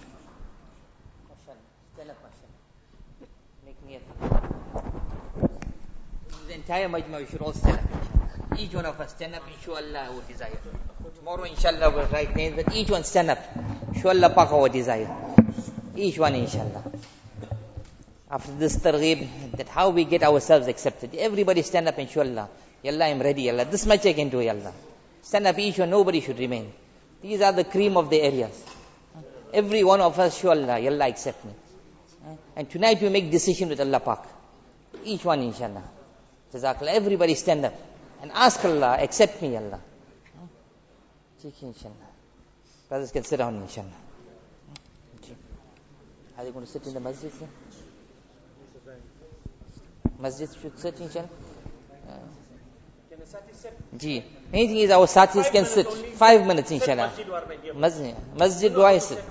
entire 6.54 6.88
majma, 6.88 7.18
we 7.18 7.26
should 7.26 7.40
all 7.40 7.52
stand 7.52 7.78
up. 7.78 8.60
Each 8.60 8.72
one 8.72 8.86
of 8.86 9.00
us 9.00 9.10
stand 9.10 9.34
up, 9.34 9.42
inshallah, 9.52 10.10
our 10.12 10.22
desire. 10.28 10.56
Tomorrow, 11.16 11.42
inshallah, 11.42 11.90
we'll 11.90 12.06
write 12.06 12.36
names, 12.36 12.62
but 12.62 12.76
each 12.76 12.90
one 12.90 13.02
stand 13.02 13.30
up. 13.30 13.40
Inshallah, 13.92 14.30
pak 14.30 14.52
our 14.52 14.68
desire. 14.68 15.10
Each 15.96 16.16
one, 16.16 16.36
inshallah. 16.36 16.84
After 18.30 18.52
this 18.52 18.76
targheeb, 18.76 19.56
that 19.56 19.68
how 19.68 19.90
we 19.90 20.04
get 20.04 20.22
ourselves 20.22 20.68
accepted. 20.68 21.14
Everybody 21.16 21.62
stand 21.62 21.88
up, 21.88 21.98
inshallah. 21.98 22.48
Yallah, 22.84 23.10
I'm 23.10 23.20
ready, 23.20 23.44
yallah. 23.44 23.68
This 23.68 23.86
much 23.86 24.06
I 24.06 24.12
can 24.12 24.28
do, 24.28 24.36
yallah. 24.36 24.72
Stand 25.22 25.48
up, 25.48 25.56
one, 25.56 25.90
nobody 25.90 26.20
should 26.20 26.38
remain. 26.38 26.72
These 27.20 27.40
are 27.40 27.52
the 27.52 27.64
cream 27.64 27.96
of 27.96 28.08
the 28.08 28.20
areas. 28.22 28.64
Every 29.52 29.82
one 29.82 30.00
of 30.00 30.18
us, 30.18 30.36
inshallah, 30.36 30.78
yallah, 30.78 31.08
accept 31.08 31.44
me. 31.44 31.52
And 32.54 32.70
tonight 32.70 33.02
we 33.02 33.08
make 33.08 33.30
decision 33.30 33.68
with 33.68 33.80
Allah 33.80 34.00
Pak. 34.00 34.26
Each 35.04 35.24
one, 35.24 35.40
inshallah. 35.40 35.82
Jazakallah. 36.52 36.94
Everybody 36.94 37.34
stand 37.34 37.64
up 37.64 37.74
and 38.22 38.30
ask 38.32 38.64
Allah, 38.64 38.98
accept 39.00 39.42
me, 39.42 39.56
Allah. 39.56 39.80
Inshallah. 41.42 41.94
Brothers 42.88 43.10
can 43.12 43.24
sit 43.24 43.38
down, 43.38 43.56
inshallah. 43.56 43.88
Are 46.38 46.44
they 46.44 46.50
going 46.52 46.64
to 46.64 46.70
sit 46.70 46.86
in 46.86 46.94
the 46.94 47.00
masjid? 47.00 47.32
Sir? 47.32 47.46
Masjid 50.20 50.48
should 50.60 50.78
sit, 50.78 51.00
inshallah. 51.00 51.28
Uh, 52.06 52.18
Ji. 53.96 54.22
Main 54.52 54.68
thing 54.68 54.76
is 54.78 54.90
our 54.90 55.06
satis 55.06 55.48
can 55.50 55.64
sit. 55.64 55.86
Five 56.22 56.46
minutes, 56.46 56.70
inshallah. 56.70 57.10
Masjid. 57.74 58.14
Masjid, 58.36 58.74
do 58.74 58.84
I 58.84 58.98
sit? 58.98 59.22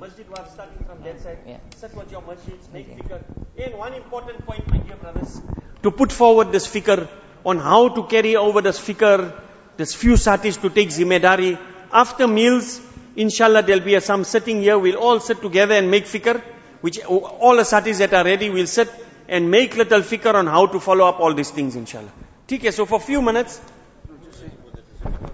Masjid 0.00 0.28
was 0.30 0.50
starting 0.52 0.84
from 0.86 1.02
that 1.02 1.20
side. 1.20 1.38
Yeah. 1.46 1.58
Sit 1.76 1.94
with 1.94 2.10
your 2.10 2.22
masjids, 2.22 2.72
make 2.72 2.88
fikr. 2.98 3.20
And 3.58 3.74
one 3.74 3.92
important 3.94 4.46
point, 4.46 4.66
my 4.70 4.78
dear 4.78 4.96
brothers, 4.96 5.40
to 5.82 5.90
put 5.90 6.12
forward 6.12 6.52
this 6.52 6.66
fikr 6.66 7.08
on 7.44 7.58
how 7.58 7.88
to 7.88 8.04
carry 8.04 8.36
over 8.36 8.62
this 8.62 8.78
fikr, 8.78 9.34
this 9.76 9.94
few 9.94 10.16
satis 10.16 10.56
to 10.58 10.70
take 10.70 10.88
zimedari. 10.88 11.58
After 11.92 12.28
meals, 12.28 12.80
inshallah 13.16 13.62
there'll 13.62 13.84
be 13.84 13.96
a, 13.96 14.00
some 14.00 14.24
sitting 14.24 14.62
here, 14.62 14.78
we'll 14.78 14.96
all 14.96 15.20
sit 15.20 15.42
together 15.42 15.74
and 15.74 15.90
make 15.90 16.04
fikr, 16.04 16.40
which 16.80 17.04
all 17.04 17.56
the 17.56 17.64
satis 17.64 17.98
that 17.98 18.14
are 18.14 18.24
ready, 18.24 18.50
we'll 18.50 18.66
sit 18.66 18.88
and 19.27 19.49
make 19.49 19.75
little 19.75 20.01
fikr 20.01 20.33
on 20.33 20.47
how 20.47 20.65
to 20.67 20.79
follow 20.79 21.07
up 21.07 21.19
all 21.19 21.33
these 21.33 21.51
things, 21.51 21.75
inshallah. 21.75 22.11
Okay, 22.51 22.71
so 22.71 22.85
for 22.85 22.95
a 22.95 22.99
few 22.99 23.21
minutes, 23.21 23.59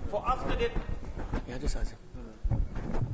for 0.09 0.23
after 0.25 0.55
that, 0.55 0.71
yeah, 1.47 1.57
just 1.57 1.75
ask 1.75 1.91
him. 1.91 1.97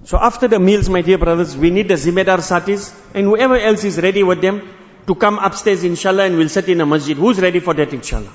So 0.03 0.17
after 0.17 0.47
the 0.47 0.59
meals, 0.59 0.87
my 0.89 1.01
dear 1.01 1.17
brothers, 1.17 1.57
we 1.57 1.71
need 1.71 1.87
the 1.87 1.95
Zimedar 1.95 2.41
Satis 2.41 2.93
and 3.13 3.25
whoever 3.25 3.57
else 3.57 3.83
is 3.83 3.99
ready 3.99 4.21
with 4.21 4.41
them 4.41 4.61
to 5.07 5.15
come 5.15 5.39
upstairs, 5.39 5.83
inshallah, 5.83 6.25
and 6.25 6.37
we'll 6.37 6.49
sit 6.49 6.69
in 6.69 6.81
a 6.81 6.85
masjid. 6.85 7.17
Who's 7.17 7.39
ready 7.39 7.59
for 7.59 7.73
that, 7.73 7.91
inshallah? 7.91 8.31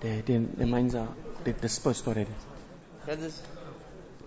Their, 0.00 0.22
their, 0.22 0.40
their 0.40 0.66
minds 0.66 0.94
are 0.94 1.08
they 1.44 1.52
dispersed 1.52 2.06
already. 2.06 2.30
Brothers, 3.04 3.40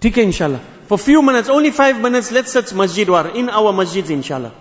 ठीक 0.02 0.18
है 0.18 0.24
inshallah. 0.24 0.60
For 0.88 0.98
few 0.98 1.22
minutes, 1.22 1.50
only 1.50 1.72
five 1.72 2.00
minutes, 2.00 2.32
let's 2.32 2.52
sit 2.52 2.74
masjid 2.74 3.10
war 3.10 3.28
in 3.28 3.50
our 3.50 3.74
masjids 3.74 4.10
inshallah. 4.10 4.52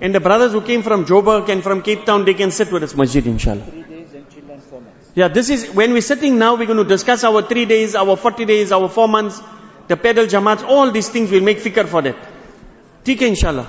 And 0.00 0.14
the 0.14 0.20
brothers 0.20 0.52
who 0.52 0.60
came 0.60 0.82
from 0.82 1.04
Joburg 1.04 1.48
and 1.48 1.62
from 1.62 1.82
Cape 1.82 2.04
Town, 2.04 2.24
they 2.24 2.34
can 2.34 2.50
sit 2.50 2.72
with 2.72 2.82
us 2.82 2.94
masjid 2.94 3.26
inshallah. 3.26 3.64
Yeah, 5.14 5.28
this 5.28 5.48
is, 5.48 5.70
when 5.70 5.92
we're 5.92 6.02
sitting 6.02 6.38
now, 6.38 6.56
we're 6.56 6.66
going 6.66 6.78
to 6.78 6.84
discuss 6.84 7.22
our 7.22 7.42
three 7.42 7.66
days, 7.66 7.94
our 7.94 8.16
40 8.16 8.44
days, 8.44 8.72
our 8.72 8.88
four 8.88 9.08
months, 9.08 9.40
the 9.86 9.96
pedal 9.96 10.26
jamaats, 10.26 10.64
all 10.64 10.90
these 10.90 11.08
things, 11.08 11.30
we'll 11.30 11.42
make 11.42 11.58
fikr 11.58 11.86
for 11.86 12.02
that. 12.02 12.16
Tika, 13.04 13.24
inshallah. 13.24 13.68